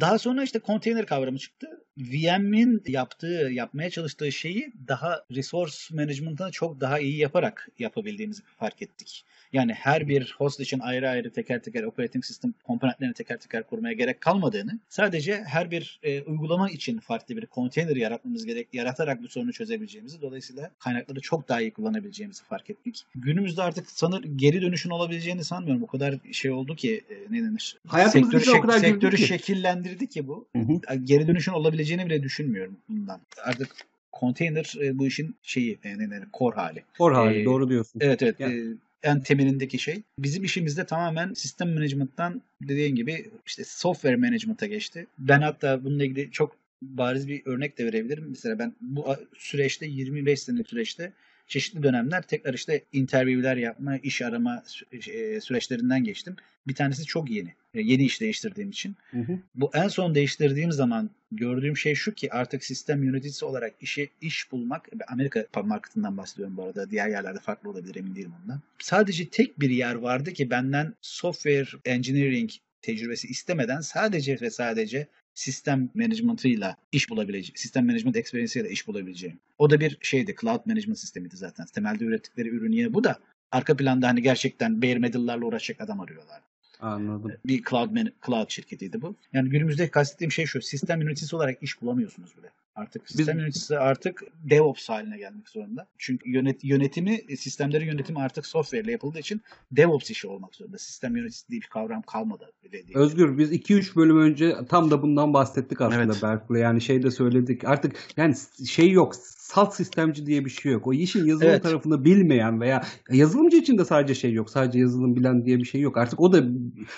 Daha 0.00 0.18
sonra 0.18 0.42
işte 0.42 0.58
konteyner 0.58 1.06
kavramı 1.06 1.38
çıktı. 1.38 1.66
VM'in 1.98 2.82
yaptığı, 2.86 3.48
yapmaya 3.52 3.90
çalıştığı 3.90 4.32
şeyi 4.32 4.72
daha 4.88 5.24
resource 5.30 5.76
management'ını 5.92 6.50
çok 6.50 6.80
daha 6.80 6.98
iyi 6.98 7.16
yaparak 7.18 7.68
yapabildiğimizi 7.78 8.42
fark 8.58 8.82
ettik. 8.82 9.24
Yani 9.52 9.72
her 9.72 10.08
bir 10.08 10.34
host 10.38 10.60
için 10.60 10.78
ayrı 10.78 11.08
ayrı 11.10 11.30
teker 11.30 11.62
teker 11.62 11.82
operating 11.82 12.24
system 12.24 12.54
komponentlerini 12.64 13.14
teker 13.14 13.38
teker 13.38 13.62
kurmaya 13.62 13.92
gerek 13.92 14.20
kalmadığını, 14.20 14.78
sadece 14.88 15.42
her 15.44 15.70
bir 15.70 16.00
e, 16.02 16.22
uygulama 16.22 16.70
için 16.70 16.98
farklı 16.98 17.36
bir 17.36 17.46
konteyner 17.46 17.96
yaratmamız 17.96 18.44
gerek, 18.46 18.68
yaratarak 18.72 19.22
bu 19.22 19.28
sorunu 19.28 19.52
çözebileceğimizi, 19.52 20.20
dolayısıyla 20.22 20.70
kaynakları 20.78 21.20
çok 21.20 21.48
daha 21.48 21.60
iyi 21.60 21.70
kullanabileceğimizi 21.70 22.44
fark 22.44 22.70
ettik. 22.70 23.04
Günümüzde 23.14 23.62
artık 23.62 23.90
sanır 23.90 24.24
geri 24.36 24.62
dönüşün 24.62 24.90
olabileceğini 24.90 25.44
sanmıyorum. 25.44 25.82
O 25.82 25.86
kadar 25.86 26.14
şey 26.32 26.50
oldu 26.50 26.76
ki 26.76 27.00
e, 27.10 27.14
ne 27.34 27.42
denir? 27.42 27.76
Hayatımızın 27.86 28.38
Sektörü, 28.38 28.58
o 28.58 28.60
kadar 28.60 28.78
sektörü 28.78 29.16
ki. 29.16 29.26
şekillendirdi 29.26 30.06
ki 30.06 30.28
bu 30.28 30.46
Hı 30.56 30.62
hı. 30.62 30.96
geri 31.04 31.26
dönüşün 31.26 31.52
olabileceğini 31.52 32.06
bile 32.06 32.22
düşünmüyorum 32.22 32.76
bundan. 32.88 33.20
Artık 33.44 33.68
konteyner 34.12 34.74
e, 34.82 34.98
bu 34.98 35.06
işin 35.06 35.36
şeyi, 35.42 35.78
e, 35.84 35.98
ne 35.98 36.10
denir, 36.10 36.28
core 36.38 36.56
hali. 36.56 36.82
Or 36.98 37.12
hali 37.12 37.40
Ee, 37.40 37.44
doğru 37.44 37.68
diyorsun. 37.68 37.98
Evet 38.02 38.22
evet. 38.22 38.40
Yani- 38.40 38.72
e, 38.72 38.89
en 39.02 39.20
temelindeki 39.20 39.78
şey. 39.78 40.02
Bizim 40.18 40.44
işimizde 40.44 40.86
tamamen 40.86 41.34
sistem 41.34 41.74
management'tan 41.74 42.42
dediğin 42.62 42.94
gibi 42.94 43.30
işte 43.46 43.64
software 43.64 44.16
management'a 44.16 44.66
geçti. 44.66 45.06
Ben 45.18 45.40
hatta 45.40 45.84
bununla 45.84 46.04
ilgili 46.04 46.30
çok 46.30 46.56
bariz 46.82 47.28
bir 47.28 47.42
örnek 47.46 47.78
de 47.78 47.84
verebilirim. 47.84 48.26
Mesela 48.28 48.58
ben 48.58 48.74
bu 48.80 49.16
süreçte 49.38 49.86
25 49.86 50.42
senelik 50.42 50.68
süreçte 50.68 51.12
çeşitli 51.46 51.82
dönemler 51.82 52.22
tekrar 52.22 52.54
işte 52.54 52.84
interview'ler 52.92 53.56
yapma, 53.56 53.96
iş 53.96 54.22
arama 54.22 54.62
e, 54.92 55.40
süreçlerinden 55.40 56.04
geçtim. 56.04 56.36
Bir 56.66 56.74
tanesi 56.74 57.04
çok 57.04 57.30
yeni. 57.30 57.54
E, 57.74 57.80
Yeni 57.80 58.04
iş 58.04 58.20
değiştirdiğim 58.20 58.70
için. 58.70 58.96
Hı 59.10 59.20
hı. 59.20 59.38
Bu 59.54 59.70
en 59.74 59.88
son 59.88 60.14
değiştirdiğim 60.14 60.72
zaman 60.72 61.10
gördüğüm 61.32 61.76
şey 61.76 61.94
şu 61.94 62.14
ki 62.14 62.32
artık 62.32 62.64
sistem 62.64 63.02
yöneticisi 63.04 63.44
olarak 63.44 63.74
işi 63.80 64.10
iş 64.20 64.52
bulmak 64.52 64.88
Amerika 65.08 65.46
marketinden 65.64 66.16
bahsediyorum 66.16 66.56
bu 66.56 66.62
arada 66.62 66.90
diğer 66.90 67.08
yerlerde 67.08 67.38
farklı 67.38 67.70
olabilir 67.70 67.94
emin 67.94 68.14
değilim 68.14 68.32
ondan. 68.42 68.60
Sadece 68.78 69.28
tek 69.28 69.60
bir 69.60 69.70
yer 69.70 69.94
vardı 69.94 70.32
ki 70.32 70.50
benden 70.50 70.94
software 71.00 71.68
engineering 71.84 72.50
tecrübesi 72.82 73.28
istemeden 73.28 73.80
sadece 73.80 74.40
ve 74.40 74.50
sadece 74.50 75.06
sistem 75.34 75.90
management'ıyla 75.94 76.76
iş 76.92 77.10
bulabileceğim, 77.10 77.56
sistem 77.56 77.86
management 77.86 78.16
experience 78.16 78.60
ile 78.60 78.70
iş 78.70 78.86
bulabileceğim. 78.86 79.38
O 79.58 79.70
da 79.70 79.80
bir 79.80 79.98
şeydi, 80.00 80.34
cloud 80.40 80.60
management 80.66 80.98
sistemiydi 80.98 81.36
zaten. 81.36 81.66
Temelde 81.66 82.04
ürettikleri 82.04 82.48
ürün 82.48 82.72
yine 82.72 82.94
bu 82.94 83.04
da 83.04 83.18
arka 83.52 83.76
planda 83.76 84.08
hani 84.08 84.22
gerçekten 84.22 84.82
bare 84.82 84.98
metal'larla 84.98 85.46
uğraşacak 85.46 85.80
adam 85.80 86.00
arıyorlar 86.00 86.40
Anladım. 86.82 87.32
bir 87.46 87.62
cloud 87.70 87.90
man- 87.90 88.12
cloud 88.26 88.50
şirketiydi 88.50 89.02
bu. 89.02 89.14
Yani 89.32 89.48
günümüzde 89.48 89.88
kastettiğim 89.90 90.32
şey 90.32 90.46
şu. 90.46 90.62
Sistem 90.62 91.02
yöneticisi 91.02 91.36
olarak 91.36 91.62
iş 91.62 91.82
bulamıyorsunuz 91.82 92.36
bile. 92.36 92.50
Artık 92.74 93.10
sistem 93.10 93.38
yöneticisi 93.38 93.78
artık 93.78 94.22
DevOps 94.50 94.88
haline 94.88 95.18
gelmek 95.18 95.48
zorunda. 95.48 95.86
Çünkü 95.98 96.30
yönet, 96.30 96.64
yönetimi, 96.64 97.36
sistemlerin 97.36 97.86
yönetimi 97.86 98.18
artık 98.18 98.46
software 98.46 98.82
ile 98.82 98.92
yapıldığı 98.92 99.18
için 99.18 99.42
DevOps 99.72 100.10
işi 100.10 100.28
olmak 100.28 100.54
zorunda. 100.54 100.78
Sistem 100.78 101.16
yöneticisi 101.16 101.48
diye 101.48 101.60
bir 101.60 101.66
kavram 101.66 102.02
kalmadı 102.02 102.52
bile 102.64 102.72
değil. 102.72 102.94
Özgür 102.94 103.38
biz 103.38 103.52
2-3 103.52 103.96
bölüm 103.96 104.20
önce 104.20 104.56
tam 104.68 104.90
da 104.90 105.02
bundan 105.02 105.34
bahsettik 105.34 105.80
aslında 105.80 106.02
Evet. 106.12 106.22
Berk'le. 106.22 106.50
Yani 106.50 106.80
şey 106.80 107.02
de 107.02 107.10
söyledik. 107.10 107.64
Artık 107.64 107.96
yani 108.16 108.34
şey 108.68 108.90
yok. 108.90 109.14
Salt 109.54 109.74
sistemci 109.74 110.26
diye 110.26 110.44
bir 110.44 110.50
şey 110.50 110.72
yok. 110.72 110.86
O 110.86 110.92
işin 110.92 111.26
yazılım 111.26 111.48
Evet. 111.48 111.62
tarafını 111.62 112.04
bilmeyen 112.04 112.60
veya 112.60 112.84
yazılımcı 113.10 113.56
için 113.56 113.78
de 113.78 113.84
sadece 113.84 114.14
şey 114.14 114.32
yok. 114.32 114.50
Sadece 114.50 114.78
yazılım 114.78 115.16
bilen 115.16 115.44
diye 115.44 115.58
bir 115.58 115.64
şey 115.64 115.80
yok. 115.80 115.96
Artık 115.96 116.20
o 116.20 116.32
da 116.32 116.44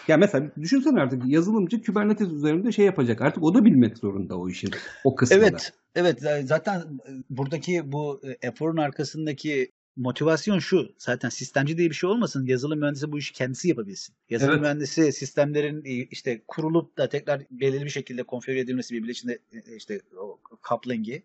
ya 0.09 0.17
mesela 0.17 0.51
düşünsene 0.61 1.01
artık 1.01 1.23
yazılımcı 1.27 1.83
Kubernetes 1.83 2.29
üzerinde 2.29 2.73
şey 2.73 2.85
yapacak. 2.85 3.21
Artık 3.21 3.43
o 3.43 3.55
da 3.55 3.65
bilmek 3.65 3.99
zorunda 3.99 4.39
o 4.39 4.49
işin 4.49 4.71
o 5.05 5.15
kısmını. 5.15 5.41
Evet, 5.45 5.73
evet. 5.95 6.19
Zaten 6.49 6.83
buradaki 7.31 7.93
bu 7.93 8.21
e, 8.25 8.49
eforun 8.49 8.77
arkasındaki 8.77 9.71
motivasyon 9.97 10.59
şu. 10.59 10.95
Zaten 10.99 11.29
sistemci 11.29 11.79
diye 11.79 11.91
bir 11.91 11.95
şey 11.95 12.11
olmasın. 12.11 12.47
Yazılım 12.47 12.79
mühendisi 12.79 13.13
bu 13.13 13.19
işi 13.19 13.33
kendisi 13.33 13.69
yapabilsin. 13.69 14.15
Yazılım 14.31 14.53
Evet. 14.53 14.63
mühendisi 14.63 15.13
sistemlerin 15.13 15.85
e, 15.85 15.91
işte 15.91 16.43
kurulup 16.49 16.99
da 16.99 17.09
tekrar 17.09 17.43
belirli 17.51 17.85
bir 17.85 17.91
şekilde 17.91 18.23
konfigüre 18.23 18.61
edilmesi 18.61 18.95
birbiri 18.95 19.11
içinde 19.11 19.39
e, 19.53 19.77
işte 19.77 20.01
o 20.19 20.39
coupling'i 20.69 21.23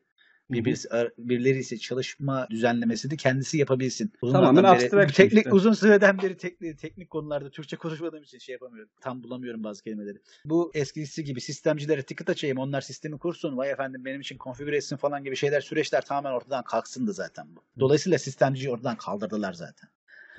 birbirisi, 0.52 0.90
birileri 1.18 1.60
ise 1.60 1.78
çalışma 1.78 2.48
düzenlemesi 2.50 3.12
de 3.12 3.16
kendisi 3.16 3.58
yapabilsin. 3.58 4.12
Uzun 4.22 4.34
Tamamen 4.34 4.64
abstraction 4.64 5.08
teknik, 5.08 5.38
işte. 5.38 5.52
Uzun 5.52 5.74
süreden 5.74 6.22
beri 6.22 6.38
teknik, 6.38 6.80
teknik 6.80 7.10
konularda 7.10 7.50
Türkçe 7.50 7.76
konuşmadığım 7.78 8.24
için 8.24 8.38
şey 8.38 8.54
yapamıyorum. 8.54 8.92
Tam 9.02 9.24
bulamıyorum 9.24 9.64
bazı 9.64 9.84
kelimeleri. 9.84 10.18
Bu 10.46 10.72
eskisi 10.74 11.24
gibi 11.24 11.42
sistemcilere 11.42 12.04
ticket 12.04 12.30
açayım 12.30 12.58
onlar 12.58 12.82
sistemi 12.82 13.18
kursun 13.18 13.58
vay 13.58 13.72
efendim 13.72 14.06
benim 14.06 14.22
için 14.22 14.38
konfigüre 14.38 14.78
etsin 14.78 14.98
falan 14.98 15.24
gibi 15.24 15.36
şeyler 15.36 15.62
süreçler 15.62 16.06
tamamen 16.06 16.36
ortadan 16.36 16.64
kalksındı 16.64 17.14
zaten 17.14 17.48
bu. 17.56 17.64
Dolayısıyla 17.80 18.20
sistemciyi 18.20 18.72
ortadan 18.72 18.98
kaldırdılar 18.98 19.54
zaten. 19.54 19.90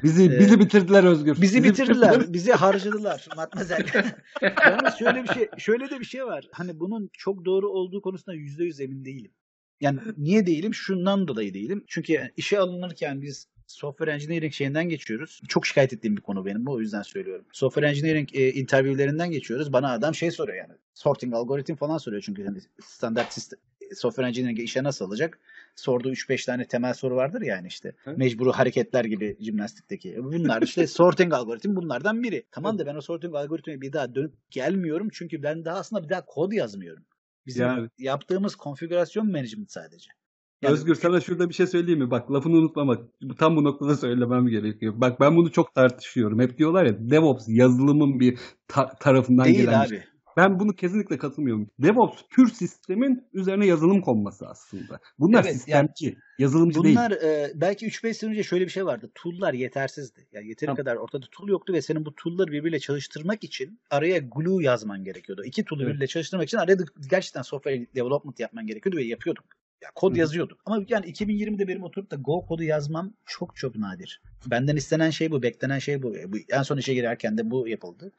Bizi 0.02 0.24
Ee, 0.24 0.38
bizi 0.38 0.60
bitirdiler 0.60 1.04
Özgür. 1.04 1.40
Bizi 1.40 1.64
bitirdiler, 1.64 2.32
bizi 2.32 2.52
harcadılar 2.52 3.28
matmazel. 3.36 3.86
Yalnız 4.66 4.94
şöyle 4.98 5.22
bir 5.22 5.28
şey, 5.28 5.48
şöyle 5.58 5.90
de 5.90 6.00
bir 6.00 6.04
şey 6.04 6.24
var. 6.24 6.48
Hani 6.52 6.80
bunun 6.80 7.10
çok 7.12 7.44
doğru 7.44 7.68
olduğu 7.68 8.02
konusunda 8.02 8.34
yüzde 8.34 8.64
yüz 8.64 8.80
emin 8.80 9.04
değilim. 9.04 9.30
Yani 9.80 10.00
niye 10.16 10.46
değilim? 10.46 10.74
Şundan 10.74 11.28
dolayı 11.28 11.54
değilim. 11.54 11.84
Çünkü 11.86 12.30
işe 12.36 12.58
alınırken 12.58 13.22
biz 13.22 13.48
software 13.66 14.10
engineering 14.10 14.52
şeyinden 14.52 14.88
geçiyoruz. 14.88 15.40
Çok 15.48 15.66
şikayet 15.66 15.92
ettiğim 15.92 16.16
bir 16.16 16.22
konu 16.22 16.46
benim 16.46 16.66
bu 16.66 16.72
o 16.72 16.80
yüzden 16.80 17.02
söylüyorum. 17.02 17.44
Software 17.52 17.88
engineering 17.88 18.28
e, 18.34 18.52
interviewlerinden 18.52 19.30
geçiyoruz. 19.30 19.72
Bana 19.72 19.92
adam 19.92 20.14
şey 20.14 20.30
soruyor 20.30 20.58
yani. 20.58 20.72
Sorting 20.94 21.34
algoritm 21.34 21.74
falan 21.74 21.98
soruyor 21.98 22.22
çünkü 22.22 22.44
hani 22.44 22.58
standart 22.80 23.32
sistem 23.32 23.58
software 23.94 24.28
engineering 24.28 24.60
işe 24.60 24.82
nasıl 24.82 25.04
alacak? 25.04 25.38
Sorduğu 25.76 26.12
3-5 26.12 26.46
tane 26.46 26.64
temel 26.64 26.94
soru 26.94 27.16
vardır 27.16 27.42
yani 27.42 27.66
işte. 27.66 27.92
Evet. 28.06 28.18
Mecburu 28.18 28.52
hareketler 28.52 29.04
gibi 29.04 29.36
jimnastikteki. 29.40 30.24
Bunlar 30.24 30.62
işte 30.62 30.86
sorting 30.86 31.34
algoritm 31.34 31.76
bunlardan 31.76 32.22
biri. 32.22 32.44
Tamam 32.50 32.78
da 32.78 32.86
ben 32.86 32.94
o 32.94 33.00
sorting 33.00 33.34
algoritmi 33.34 33.80
bir 33.80 33.92
daha 33.92 34.14
dönüp 34.14 34.32
gelmiyorum 34.50 35.08
çünkü 35.12 35.42
ben 35.42 35.64
daha 35.64 35.78
aslında 35.78 36.04
bir 36.04 36.08
daha 36.08 36.24
kod 36.24 36.52
yazmıyorum. 36.52 37.04
Bizim 37.48 37.66
Yani. 37.66 37.88
yaptığımız 37.98 38.56
konfigürasyon 38.56 39.26
management 39.32 39.70
sadece. 39.70 40.10
Yani- 40.62 40.72
Özgür 40.72 40.94
sana 40.94 41.20
şurada 41.20 41.48
bir 41.48 41.54
şey 41.54 41.66
söyleyeyim 41.66 42.00
mi? 42.00 42.10
Bak 42.10 42.32
lafını 42.32 42.56
unutma 42.56 42.86
bak. 42.88 43.00
Bu- 43.22 43.34
Tam 43.34 43.56
bu 43.56 43.64
noktada 43.64 43.96
söylemem 43.96 44.46
gerekiyor. 44.46 44.94
Bak 44.96 45.20
ben 45.20 45.36
bunu 45.36 45.52
çok 45.52 45.74
tartışıyorum. 45.74 46.40
Hep 46.40 46.58
diyorlar 46.58 46.84
ya 46.84 47.10
DevOps 47.10 47.44
yazılımın 47.48 48.20
bir 48.20 48.38
ta- 48.68 48.94
tarafından 49.00 49.44
Değil 49.46 49.58
gelen 49.60 49.84
şey. 49.84 49.98
abi. 49.98 50.04
Ben 50.38 50.60
bunu 50.60 50.72
kesinlikle 50.76 51.18
katılmıyorum. 51.18 51.70
DevOps 51.78 52.22
pür 52.30 52.48
sistemin 52.48 53.26
üzerine 53.32 53.66
yazılım 53.66 54.00
konması 54.00 54.46
aslında. 54.46 55.00
Bunlar 55.18 55.44
Evet, 55.44 55.52
sistemci. 55.52 56.18
Yazılımcı 56.38 56.82
değil. 56.82 56.96
Bunlar 56.96 57.10
e, 57.10 57.52
belki 57.54 57.86
3-5 57.86 58.14
sene 58.14 58.30
önce 58.30 58.42
şöyle 58.42 58.64
bir 58.64 58.70
şey 58.70 58.86
vardı. 58.86 59.10
Tool'lar 59.14 59.54
yetersizdi. 59.54 60.26
Yani 60.32 60.48
yeteri 60.48 60.66
Tamam. 60.66 60.76
kadar 60.76 60.96
ortada 60.96 61.26
tool 61.30 61.48
yoktu 61.48 61.72
ve 61.72 61.82
senin 61.82 62.04
bu 62.04 62.14
tool'ları 62.14 62.52
birbiriyle 62.52 62.78
çalıştırmak 62.78 63.44
için 63.44 63.80
araya 63.90 64.18
glue 64.18 64.64
yazman 64.64 65.04
gerekiyordu. 65.04 65.44
İki 65.44 65.64
tool'u 65.64 65.82
Evet. 65.82 65.88
birbiriyle 65.88 66.06
çalıştırmak 66.06 66.48
için 66.48 66.58
araya 66.58 66.76
gerçekten 67.10 67.42
software 67.42 67.86
development 67.94 68.40
yapman 68.40 68.66
gerekiyordu 68.66 68.96
ve 68.96 69.04
yapıyorduk. 69.04 69.44
Ya 69.82 69.88
kod 69.94 70.14
Hı. 70.14 70.18
yazıyorduk. 70.18 70.60
Ama 70.66 70.84
yani 70.88 71.06
2020'de 71.06 71.68
benim 71.68 71.82
oturup 71.82 72.10
da 72.10 72.16
Go 72.16 72.46
kodu 72.46 72.62
yazmam 72.62 73.12
çok 73.26 73.56
çok 73.56 73.76
nadir. 73.76 74.22
Benden 74.46 74.76
istenen 74.76 75.10
şey 75.10 75.30
bu, 75.30 75.42
beklenen 75.42 75.78
şey 75.78 76.02
bu. 76.02 76.14
bu 76.28 76.36
en 76.48 76.62
son 76.62 76.76
işe 76.76 76.94
girerken 76.94 77.38
de 77.38 77.50
bu 77.50 77.68
yapıldı. 77.68 78.12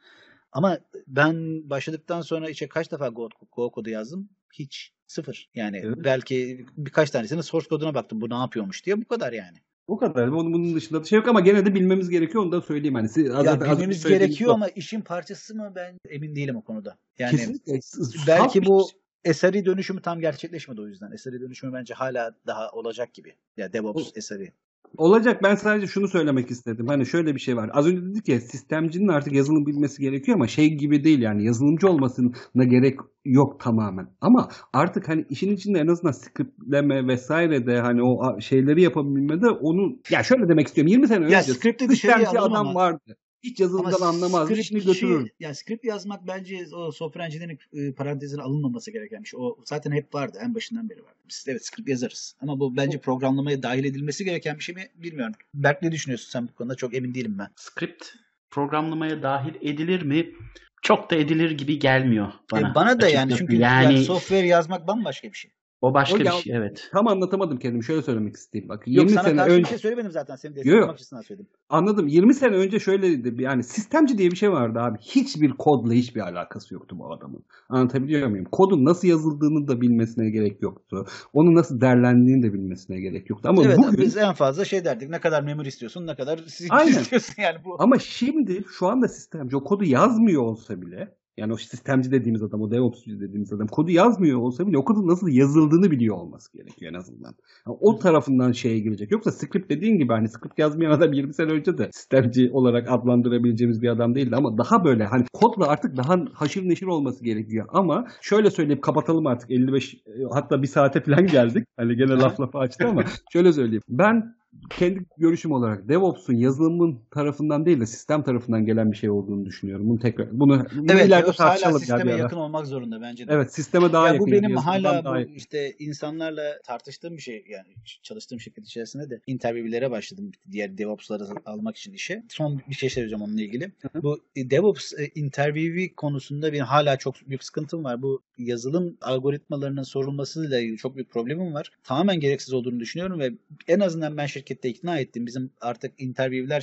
Ama 0.52 0.78
ben 1.06 1.70
başladıktan 1.70 2.20
sonra 2.20 2.50
içe 2.50 2.68
kaç 2.68 2.92
defa 2.92 3.08
Go, 3.08 3.28
Go 3.52 3.70
kodu 3.70 3.90
yazdım? 3.90 4.28
Hiç. 4.52 4.92
Sıfır. 5.06 5.50
Yani 5.54 5.80
Evet. 5.84 5.98
belki 6.04 6.66
birkaç 6.76 7.10
tanesinin 7.10 7.40
source 7.40 7.68
koduna 7.68 7.94
baktım 7.94 8.20
bu 8.20 8.30
ne 8.30 8.34
yapıyormuş 8.34 8.86
diye 8.86 9.00
bu 9.02 9.08
kadar 9.08 9.32
yani. 9.32 9.58
O 9.86 9.96
kadar. 9.96 10.28
Onun, 10.28 10.52
bunun 10.52 10.74
dışında 10.74 11.00
da 11.00 11.04
şey 11.04 11.16
yok 11.16 11.28
ama 11.28 11.40
gene 11.40 11.66
de 11.66 11.74
bilmemiz 11.74 12.10
gerekiyor. 12.10 12.44
Onu 12.44 12.52
da 12.52 12.60
söyleyeyim. 12.60 12.94
Hani 12.94 13.08
siz, 13.08 13.30
az 13.30 13.44
Ya 13.46 13.52
az 13.52 13.60
bilmemiz 13.60 14.00
söylediğiniz 14.00 14.28
gerekiyor 14.28 14.54
ama 14.54 14.68
işin 14.68 15.00
parçası 15.00 15.54
mı 15.54 15.72
ben 15.74 15.98
emin 16.08 16.36
değilim 16.36 16.56
o 16.56 16.62
konuda. 16.62 16.98
Yani 17.18 17.30
Kesinlikle. 17.30 17.80
Belki 18.26 18.66
bu 18.66 18.88
eseri 19.24 19.64
dönüşümü 19.64 20.02
tam 20.02 20.20
gerçekleşmedi 20.20 20.80
o 20.80 20.86
yüzden. 20.86 21.12
Eseri 21.12 21.40
dönüşümü 21.40 21.72
bence 21.72 21.94
hala 21.94 22.34
daha 22.46 22.70
olacak 22.70 23.14
gibi. 23.14 23.34
Ya 23.56 23.72
DevOps 23.72 24.08
O- 24.08 24.12
eseri. 24.14 24.52
Olacak. 24.96 25.42
Ben 25.42 25.54
sadece 25.54 25.86
şunu 25.86 26.08
söylemek 26.08 26.50
istedim. 26.50 26.86
Hani 26.86 27.06
şöyle 27.06 27.34
bir 27.34 27.40
şey 27.40 27.56
var. 27.56 27.70
Az 27.72 27.86
önce 27.86 28.02
dedik 28.02 28.28
ya 28.28 28.40
sistemcinin 28.40 29.08
artık 29.08 29.32
yazılım 29.32 29.66
bilmesi 29.66 30.02
gerekiyor 30.02 30.36
ama 30.36 30.46
şey 30.46 30.74
gibi 30.74 31.04
değil 31.04 31.18
yani 31.22 31.44
yazılımcı 31.44 31.88
olmasına 31.88 32.64
gerek 32.64 32.98
yok 33.24 33.60
tamamen. 33.60 34.06
Ama 34.20 34.48
artık 34.72 35.08
hani 35.08 35.24
işin 35.30 35.52
içinde 35.54 35.78
en 35.78 35.86
azından 35.86 36.12
scriptleme 36.12 37.06
vesaire 37.06 37.66
de 37.66 37.80
hani 37.80 38.02
o 38.02 38.40
şeyleri 38.40 38.82
yapabilmede 38.82 39.48
onu 39.50 39.98
ya 40.10 40.22
şöyle 40.22 40.48
demek 40.48 40.66
istiyorum. 40.66 40.90
20 40.92 41.08
sene 41.08 41.24
önce 41.24 41.34
Ya 41.34 41.42
sistemci 41.42 42.38
adam 42.38 42.54
ama- 42.54 42.74
vardı. 42.80 43.16
Hiç 43.42 43.60
yazılımdan 43.60 44.00
anlamaz. 44.00 44.50
işini 44.50 44.84
götürür. 44.84 45.30
yani 45.40 45.54
script 45.54 45.84
yazmak 45.84 46.26
bence 46.26 46.66
o 46.72 46.92
software 46.92 47.26
engineering 47.26 47.60
e, 47.72 47.92
parantezine 47.92 48.42
alınmaması 48.42 48.90
gereken 48.90 49.22
bir 49.22 49.28
şey. 49.28 49.40
O 49.40 49.56
zaten 49.64 49.92
hep 49.92 50.14
vardı. 50.14 50.38
En 50.42 50.54
başından 50.54 50.90
beri 50.90 51.04
vardı. 51.04 51.18
Biz 51.28 51.44
evet 51.48 51.66
script 51.66 51.88
yazarız. 51.88 52.34
Ama 52.40 52.60
bu 52.60 52.76
bence 52.76 52.98
programlamaya 52.98 53.62
dahil 53.62 53.84
edilmesi 53.84 54.24
gereken 54.24 54.58
bir 54.58 54.62
şey 54.62 54.74
mi 54.74 54.88
bilmiyorum. 54.94 55.34
Berk 55.54 55.82
ne 55.82 55.92
düşünüyorsun 55.92 56.30
sen 56.30 56.48
bu 56.48 56.54
konuda? 56.54 56.74
Çok 56.74 56.94
emin 56.94 57.14
değilim 57.14 57.36
ben. 57.38 57.48
Script 57.56 58.06
programlamaya 58.50 59.22
dahil 59.22 59.54
edilir 59.60 60.02
mi? 60.02 60.34
Çok 60.82 61.10
da 61.10 61.16
edilir 61.16 61.50
gibi 61.50 61.78
gelmiyor 61.78 62.32
bana. 62.52 62.70
E, 62.70 62.74
bana 62.74 63.00
da 63.00 63.08
yani 63.08 63.18
açıkçası. 63.18 63.38
çünkü 63.38 63.56
yani 63.56 63.94
yani 63.94 64.04
software 64.04 64.46
yazmak 64.46 64.86
bambaşka 64.86 65.28
bir 65.28 65.36
şey. 65.36 65.50
O 65.82 65.94
başka 65.94 66.16
O 66.16 66.20
bir 66.20 66.24
ya- 66.24 66.32
şey 66.32 66.56
evet. 66.56 66.88
Tam 66.92 67.08
anlatamadım 67.08 67.58
kendimi. 67.58 67.84
Şöyle 67.84 68.02
söylemek 68.02 68.36
isteyeyim. 68.36 68.68
Bak 68.68 68.82
20 68.86 69.00
Yok 69.02 69.10
sana 69.10 69.22
sene 69.28 69.36
karşı 69.36 69.52
önce 69.52 69.62
bir 69.62 69.68
şey 69.68 69.78
söylemedim 69.78 70.10
zaten. 70.10 70.36
Seni 70.36 70.54
desteklemek 70.56 70.80
yok. 70.86 70.94
açısından 70.94 71.22
söyledim. 71.22 71.46
Anladım. 71.68 72.08
20 72.08 72.34
sene 72.34 72.56
önce 72.56 72.78
şöyleydi. 72.80 73.42
Yani 73.42 73.64
sistemci 73.64 74.18
diye 74.18 74.30
bir 74.30 74.36
şey 74.36 74.52
vardı 74.52 74.78
abi. 74.78 74.98
Hiçbir 75.00 75.50
kodla 75.50 75.92
hiçbir 75.92 76.20
alakası 76.20 76.74
yoktu 76.74 76.96
bu 76.98 77.12
adamın. 77.12 77.44
Anlatabiliyor 77.68 78.28
muyum? 78.28 78.46
Kodun 78.52 78.84
nasıl 78.84 79.08
yazıldığını 79.08 79.68
da 79.68 79.80
bilmesine 79.80 80.30
gerek 80.30 80.62
yoktu. 80.62 81.06
Onun 81.32 81.54
nasıl 81.54 81.80
derlendiğini 81.80 82.42
de 82.42 82.52
bilmesine 82.52 83.00
gerek 83.00 83.30
yoktu. 83.30 83.48
Ama 83.48 83.62
evet 83.64 83.78
bugün 83.78 83.98
biz 84.04 84.16
en 84.16 84.32
fazla 84.32 84.64
şey 84.64 84.84
derdik. 84.84 85.08
Ne 85.10 85.20
kadar 85.20 85.42
memory 85.42 85.68
istiyorsun, 85.68 86.06
ne 86.06 86.14
kadar 86.16 86.40
Aynen. 86.70 86.90
istiyorsun 86.92 87.34
yani 87.42 87.56
bu. 87.64 87.76
ama 87.82 87.98
şimdi 87.98 88.64
şu 88.78 88.86
anda 88.86 89.08
sistemci 89.08 89.56
o 89.56 89.64
kodu 89.64 89.84
yazmıyor 89.84 90.42
olsa 90.42 90.82
bile 90.82 91.14
yani 91.40 91.52
o 91.52 91.56
sistemci 91.56 92.10
dediğimiz 92.10 92.42
adam, 92.42 92.60
o 92.60 92.70
DevOps'cu 92.70 93.20
dediğimiz 93.20 93.52
adam 93.52 93.66
kodu 93.66 93.90
yazmıyor 93.90 94.38
olsa 94.38 94.66
bile 94.66 94.78
o 94.78 94.84
kodun 94.84 95.08
nasıl 95.08 95.28
yazıldığını 95.28 95.90
biliyor 95.90 96.16
olması 96.16 96.52
gerekiyor 96.52 96.92
en 96.92 96.98
azından. 96.98 97.34
Yani 97.66 97.76
o 97.80 97.98
tarafından 97.98 98.52
şeye 98.52 98.78
girecek. 98.78 99.10
Yoksa 99.10 99.32
script 99.32 99.70
dediğin 99.70 99.98
gibi 99.98 100.12
hani 100.12 100.28
script 100.28 100.58
yazmayan 100.58 100.90
adam 100.90 101.12
20 101.12 101.34
sene 101.34 101.52
önce 101.52 101.78
de 101.78 101.90
sistemci 101.92 102.50
olarak 102.52 102.90
adlandırabileceğimiz 102.90 103.82
bir 103.82 103.88
adam 103.88 104.14
değildi 104.14 104.36
ama 104.36 104.58
daha 104.58 104.84
böyle 104.84 105.04
hani 105.04 105.24
kodla 105.32 105.66
artık 105.68 105.96
daha 105.96 106.18
haşır 106.32 106.68
neşir 106.68 106.86
olması 106.86 107.24
gerekiyor. 107.24 107.66
Ama 107.68 108.06
şöyle 108.20 108.50
söyleyip 108.50 108.82
kapatalım 108.82 109.26
artık 109.26 109.50
55 109.50 109.94
e, 109.94 109.98
hatta 110.32 110.62
bir 110.62 110.66
saate 110.66 111.00
falan 111.00 111.26
geldik. 111.26 111.68
Hani 111.76 111.96
gene 111.96 112.12
laf 112.12 112.40
lafı 112.40 112.58
açtı 112.58 112.88
ama 112.88 113.04
şöyle 113.32 113.52
söyleyeyim. 113.52 113.82
Ben 113.88 114.39
kendi 114.70 115.04
görüşüm 115.18 115.52
olarak 115.52 115.88
DevOps'un 115.88 116.34
yazılımın 116.34 117.00
tarafından 117.10 117.66
değil 117.66 117.80
de 117.80 117.86
sistem 117.86 118.22
tarafından 118.22 118.66
gelen 118.66 118.92
bir 118.92 118.96
şey 118.96 119.10
olduğunu 119.10 119.46
düşünüyorum. 119.46 119.88
Bunu 119.88 119.98
tekrar 119.98 120.40
bunu, 120.40 120.66
bunu 120.76 120.92
Evet, 120.92 121.06
ileride 121.06 121.30
hala 121.30 121.32
tartışalım 121.32 121.74
ya 121.74 121.78
sisteme 121.78 122.12
ara. 122.12 122.18
yakın 122.18 122.36
olmak 122.36 122.66
zorunda 122.66 123.00
bence 123.00 123.28
de. 123.28 123.32
Evet, 123.32 123.54
sisteme 123.54 123.92
daha 123.92 124.06
ya 124.06 124.12
yakın. 124.12 124.26
bu 124.26 124.32
benim 124.32 124.56
hala 124.56 125.04
bu 125.04 125.18
yakın. 125.18 125.34
işte 125.34 125.74
insanlarla 125.78 126.58
tartıştığım 126.64 127.16
bir 127.16 127.22
şey 127.22 127.44
yani 127.48 127.74
çalıştığım 128.02 128.40
şirket 128.40 128.64
içerisinde 128.64 129.10
de 129.10 129.20
interview'lere 129.26 129.90
başladım 129.90 130.30
diğer 130.52 130.78
DevOps'ları 130.78 131.24
almak 131.46 131.76
için 131.76 131.92
işe. 131.92 132.22
Son 132.28 132.62
bir 132.70 132.74
şey 132.74 132.90
söyleyeceğim 132.90 133.22
onunla 133.22 133.42
ilgili. 133.42 133.72
hı. 133.92 134.02
Bu 134.02 134.20
e, 134.36 134.50
DevOps 134.50 134.92
e, 134.98 135.06
interview'i 135.14 135.94
konusunda 135.94 136.52
benim 136.52 136.64
hala 136.64 136.96
çok 136.96 137.14
büyük 137.28 137.44
sıkıntım 137.44 137.84
var. 137.84 138.02
Bu 138.02 138.22
yazılım 138.44 138.98
algoritmalarının 139.00 139.82
sorulmasıyla 139.82 140.76
çok 140.76 140.96
büyük 140.96 141.10
problemim 141.10 141.54
var. 141.54 141.72
Tamamen 141.84 142.20
gereksiz 142.20 142.52
olduğunu 142.54 142.80
düşünüyorum 142.80 143.20
ve 143.20 143.30
en 143.68 143.80
azından 143.80 144.16
ben 144.16 144.26
şirkette 144.26 144.68
ikna 144.68 144.98
ettim. 144.98 145.26
Bizim 145.26 145.50
artık 145.60 145.92
interview'ler 145.98 146.60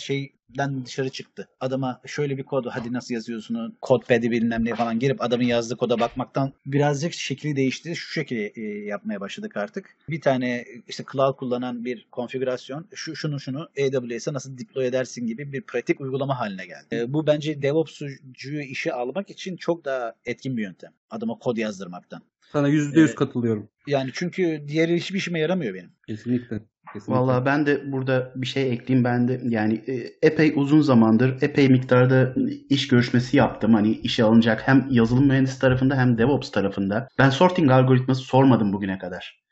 şeyden 0.47 0.85
dışarı 0.85 1.09
çıktı. 1.09 1.47
Adama 1.59 2.01
şöyle 2.05 2.37
bir 2.37 2.43
kodu 2.43 2.69
hadi 2.73 2.93
nasıl 2.93 3.13
yazıyorsun 3.13 3.77
codepad'i 3.83 4.31
bilmem 4.31 4.65
ne 4.65 4.75
falan 4.75 4.99
girip 4.99 5.21
adamın 5.21 5.43
yazdığı 5.43 5.77
koda 5.77 5.99
bakmaktan 5.99 6.53
birazcık 6.65 7.13
şekli 7.13 7.55
değişti. 7.55 7.95
Şu 7.95 8.13
şekilde 8.13 8.47
e, 8.55 8.61
yapmaya 8.85 9.19
başladık 9.19 9.57
artık. 9.57 9.95
Bir 10.09 10.21
tane 10.21 10.65
işte 10.87 11.03
cloud 11.11 11.35
kullanan 11.35 11.85
bir 11.85 12.07
konfigürasyon 12.11 12.87
şu 12.95 13.15
şunu 13.15 13.39
şunu 13.39 13.69
AWS'e 13.79 14.33
nasıl 14.33 14.57
deploy 14.57 14.87
edersin 14.87 15.27
gibi 15.27 15.53
bir 15.53 15.61
pratik 15.61 16.01
uygulama 16.01 16.39
haline 16.39 16.65
geldi. 16.65 16.87
E, 16.91 17.13
bu 17.13 17.27
bence 17.27 17.61
DevOps'cuyu 17.61 18.61
işe 18.61 18.93
almak 18.93 19.29
için 19.29 19.57
çok 19.57 19.85
daha 19.85 20.13
etkin 20.25 20.57
bir 20.57 20.63
yöntem. 20.63 20.91
Adama 21.09 21.37
kod 21.39 21.57
yazdırmaktan. 21.57 22.21
Sana 22.51 22.67
yüzde 22.67 22.99
yüz 22.99 23.09
Evet. 23.09 23.15
katılıyorum. 23.15 23.69
Yani 23.87 24.09
çünkü 24.13 24.63
diğeri 24.67 24.95
hiçbir 24.95 25.17
işime 25.17 25.39
yaramıyor 25.39 25.73
benim. 25.73 25.89
Kesinlikle. 26.07 26.59
Kesinlikle. 26.93 27.13
Vallahi 27.13 27.45
ben 27.45 27.65
de 27.65 27.91
burada 27.91 28.31
bir 28.35 28.47
şey 28.47 28.71
ekleyeyim 28.71 29.03
ben 29.03 29.27
de 29.27 29.41
yani 29.43 29.83
e, 29.87 30.27
epey 30.27 30.53
uzun 30.55 30.81
zamandır 30.81 31.41
epey 31.41 31.69
miktarda 31.69 32.33
iş 32.69 32.87
görüşmesi 32.87 33.37
yaptım. 33.37 33.73
Hani 33.73 33.91
işe 33.91 34.23
alınacak 34.23 34.67
hem 34.67 34.87
yazılım 34.89 35.27
mühendisi 35.27 35.59
tarafında 35.59 35.97
hem 35.97 36.17
DevOps 36.17 36.51
tarafında. 36.51 37.07
Ben 37.17 37.29
sorting 37.29 37.71
algoritması 37.71 38.21
sormadım 38.21 38.73
bugüne 38.73 38.97
kadar. 38.97 39.43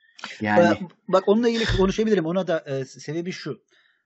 Yani 0.41 0.69
Bak, 0.69 0.77
bak 1.07 1.23
onunla 1.27 1.49
ilgili 1.49 1.77
konuşabilirim. 1.77 2.25
Ona 2.25 2.47
da 2.47 2.59
e, 2.59 2.86
sebebi 2.86 3.31
şu. 3.31 3.61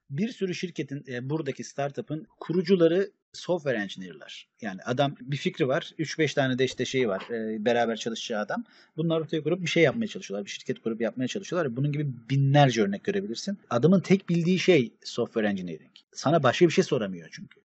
Bir 0.09 0.29
sürü 0.29 0.55
şirketin 0.55 1.03
e, 1.07 1.29
buradaki 1.29 1.63
startup'ın 1.63 2.27
kurucuları 2.39 3.11
software 3.33 3.77
engineer'lar. 3.77 4.47
Yani 4.61 4.81
adam 4.85 5.15
bir 5.21 5.37
fikri 5.37 5.67
var. 5.67 5.93
3-5 5.99 6.35
tane 6.35 6.59
de 6.59 6.65
işte 6.65 6.85
şeyi 6.85 7.07
var. 7.07 7.23
e, 7.29 7.65
beraber 7.65 7.95
çalışacağı 7.95 8.41
adam. 8.41 8.63
Bunlar 8.97 9.19
ortaya 9.21 9.43
kurup 9.43 9.61
bir 9.61 9.67
şey 9.67 9.83
yapmaya 9.83 10.07
çalışıyorlar. 10.07 10.45
Bir 10.45 10.51
şirket 10.51 10.79
kurup 10.79 11.01
yapmaya 11.01 11.27
çalışıyorlar. 11.27 11.75
Bunun 11.75 11.91
gibi 11.91 12.07
binlerce 12.29 12.81
örnek 12.81 13.03
görebilirsin. 13.03 13.57
Adamın 13.69 13.99
tek 13.99 14.29
bildiği 14.29 14.59
şey 14.59 14.93
software 15.03 15.47
engineering. 15.47 15.91
Sana 16.11 16.43
başka 16.43 16.65
bir 16.65 16.71
şey 16.71 16.83
soramıyor 16.83 17.29
çünkü. 17.31 17.59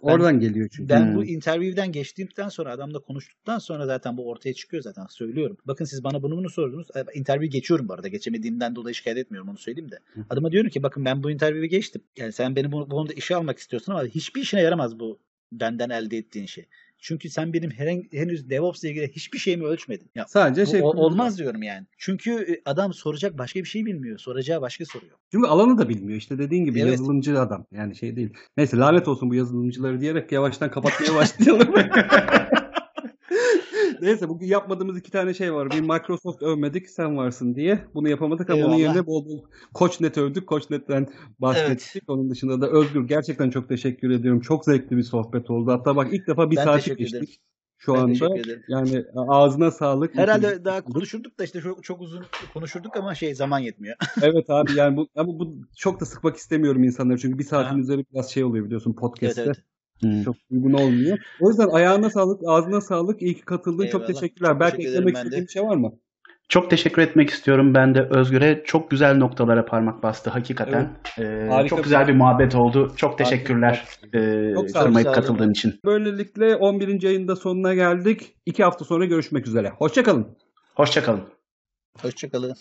Oradan 0.00 0.40
geliyor 0.40 0.68
çünkü. 0.72 0.88
Ben 0.88 1.06
Hmm. 1.06 1.14
bu 1.14 1.24
interview'den 1.24 1.92
geçtiğimden 1.92 2.48
sonra 2.48 2.72
adamla 2.72 2.98
konuştuktan 2.98 3.58
sonra 3.58 3.86
zaten 3.86 4.16
bu 4.16 4.28
ortaya 4.28 4.54
çıkıyor 4.54 4.82
zaten 4.82 5.06
söylüyorum. 5.06 5.56
Bakın 5.64 5.84
siz 5.84 6.04
bana 6.04 6.22
bunu 6.22 6.36
bunu 6.36 6.50
sordunuz. 6.50 6.86
E, 6.96 7.18
Interview 7.18 7.46
geçiyorum 7.58 7.88
bu 7.88 7.92
arada. 7.94 8.08
Geçemediğimden 8.08 8.76
dolayı 8.76 8.94
şikayet 8.94 9.18
etmiyorum 9.18 9.48
onu 9.48 9.58
söyleyeyim 9.58 9.90
de. 9.90 9.98
Hı. 10.14 10.20
Adama 10.30 10.52
diyorum 10.52 10.70
ki 10.70 10.82
bakın 10.82 11.04
ben 11.04 11.22
bu 11.22 11.30
interview'i 11.30 11.68
geçtim. 11.68 12.02
Yani 12.16 12.32
sen 12.32 12.56
beni 12.56 12.72
bu, 12.72 12.80
bu 12.80 12.88
konuda 12.88 13.12
işe 13.12 13.36
almak 13.36 13.58
istiyorsun 13.58 13.92
ama 13.92 14.04
hiçbir 14.04 14.40
işine 14.42 14.60
yaramaz 14.60 15.00
bu 15.00 15.20
benden 15.52 15.90
elde 15.90 16.16
ettiğin 16.16 16.46
şey. 16.46 16.66
Çünkü 16.98 17.30
sen 17.30 17.52
benim 17.52 17.70
henüz 18.12 18.50
DevOps 18.50 18.84
ile 18.84 18.90
ilgili 18.90 19.08
hiçbir 19.12 19.38
şeyimi 19.38 19.64
ölçmedin. 19.64 20.10
Ya, 20.14 20.24
Sadece 20.28 20.62
bu 20.62 20.66
şey 20.66 20.80
o- 20.82 20.86
olmaz 20.86 21.38
diyorum 21.38 21.62
yani. 21.62 21.86
Çünkü 21.98 22.30
e, 22.32 22.62
adam 22.64 22.92
soracak 22.94 23.38
başka 23.38 23.60
bir 23.60 23.64
şey 23.64 23.86
bilmiyor. 23.86 24.18
Soracağı 24.18 24.60
başka 24.60 24.84
soruyor. 24.84 25.12
Çünkü 25.32 25.46
alanı 25.46 25.78
da 25.78 25.88
bilmiyor. 25.88 26.18
İşte 26.18 26.38
dediğin 26.38 26.64
gibi 26.64 26.80
Evet. 26.80 26.90
yazılımcı 26.92 27.40
adam. 27.40 27.66
Yani 27.72 27.96
şey 27.96 28.16
değil. 28.16 28.30
Neyse 28.56 28.76
lanet 28.76 29.08
olsun 29.08 29.30
bu 29.30 29.34
yazılımcıları 29.34 30.00
diyerek 30.00 30.32
yavaştan 30.32 30.70
kapatmaya 30.70 31.14
başlayalım. 31.14 31.74
Neyse 34.02 34.28
bugün 34.28 34.46
yapmadığımız 34.46 34.98
iki 34.98 35.10
tane 35.10 35.34
şey 35.34 35.54
var. 35.54 35.70
Bir 35.70 35.80
Microsoft 35.80 36.42
övmedik 36.42 36.90
sen 36.90 37.16
varsın 37.16 37.54
diye. 37.54 37.84
Bunu 37.94 38.08
yapamadık 38.08 38.50
ama 38.50 38.66
onun 38.66 38.72
Eyvallah. 38.72 38.78
yerine 38.78 39.06
bol 39.06 39.26
bol 39.26 39.44
Koçnet 39.74 40.18
övdük. 40.18 40.46
Koçnet'ten 40.46 41.06
bahsettik. 41.38 42.02
Onun 42.08 42.30
dışında 42.30 42.60
da 42.60 42.70
Özgür 42.70 43.08
gerçekten 43.08 43.50
çok 43.50 43.68
teşekkür 43.68 44.10
ediyorum. 44.10 44.40
Çok 44.40 44.64
zevkli 44.64 44.96
bir 44.96 45.02
sohbet 45.02 45.50
oldu. 45.50 45.72
Hatta 45.72 45.96
bak 45.96 46.08
ilk 46.12 46.26
defa 46.26 46.50
bir 46.50 46.56
Ben 46.56 46.64
saati 46.64 46.96
geçtik. 46.96 47.40
Şu 47.78 47.94
Ben 47.94 47.98
anda 47.98 48.28
yani 48.68 49.04
ağzına 49.16 49.70
sağlık. 49.70 50.14
Herhalde 50.14 50.64
daha 50.64 50.84
konuşurduk 50.84 51.38
da 51.38 51.44
işte 51.44 51.60
çok, 51.60 51.84
çok 51.84 52.00
uzun 52.00 52.24
konuşurduk 52.54 52.96
ama 52.96 53.14
şey 53.14 53.34
zaman 53.34 53.58
yetmiyor. 53.58 53.96
Evet 54.22 54.50
abi 54.50 54.72
yani 54.76 54.96
bu 54.96 55.08
ama 55.16 55.38
bu 55.38 55.56
çok 55.76 56.00
da 56.00 56.04
sıkmak 56.04 56.36
istemiyorum 56.36 56.84
insanları 56.84 57.18
çünkü 57.18 57.38
bir 57.38 57.44
saatin 57.44 57.74
Aha. 57.74 57.80
üzeri 57.80 58.04
biraz 58.12 58.30
şey 58.30 58.44
oluyor 58.44 58.64
biliyorsun 58.64 58.90
evet 58.90 59.00
podcast'te. 59.00 59.42
evet. 59.42 59.56
Hmm. 60.00 60.22
Çok 60.22 60.36
uygun 60.50 60.72
olmuyor. 60.72 61.18
O 61.40 61.48
yüzden 61.48 61.68
ayağına 61.68 62.10
sağlık, 62.10 62.40
ağzına 62.46 62.80
sağlık. 62.80 63.22
İyi 63.22 63.34
ki 63.34 63.44
katıldın. 63.44 63.86
Çok 63.86 64.02
Eyvallah. 64.02 64.20
teşekkürler. 64.20 64.50
Çok 64.50 64.60
Belki 64.60 64.76
teşekkür 64.76 64.92
eklemek 64.92 65.16
istediğin 65.16 65.44
bir 65.44 65.48
şey 65.48 65.62
var 65.62 65.76
mı? 65.76 65.92
Çok 66.48 66.70
teşekkür 66.70 67.02
etmek 67.02 67.30
istiyorum 67.30 67.74
ben 67.74 67.94
de 67.94 68.08
Özgür'e. 68.10 68.62
Çok 68.64 68.90
güzel 68.90 69.16
noktalara 69.16 69.64
parmak 69.64 70.02
bastı 70.02 70.30
hakikaten. 70.30 70.90
Ee, 71.18 71.48
Harika 71.50 71.68
çok 71.68 71.84
güzel 71.84 72.08
bir 72.08 72.14
muhabbet 72.14 72.54
oldu. 72.54 72.92
Çok 72.96 73.18
teşekkürler 73.18 73.84
e, 74.14 74.54
Çok 74.54 74.74
kırmayıp 74.74 75.14
katıldığın 75.14 75.50
için. 75.50 75.80
Böylelikle 75.84 76.56
11. 76.56 77.04
ayın 77.04 77.28
da 77.28 77.36
sonuna 77.36 77.74
geldik. 77.74 78.36
İki 78.46 78.64
hafta 78.64 78.84
sonra 78.84 79.04
görüşmek 79.04 79.46
üzere. 79.46 79.68
Hoşçakalın. 79.68 80.26
Hoşçakalın. 80.74 81.22
Hoşçakalın. 82.02 82.54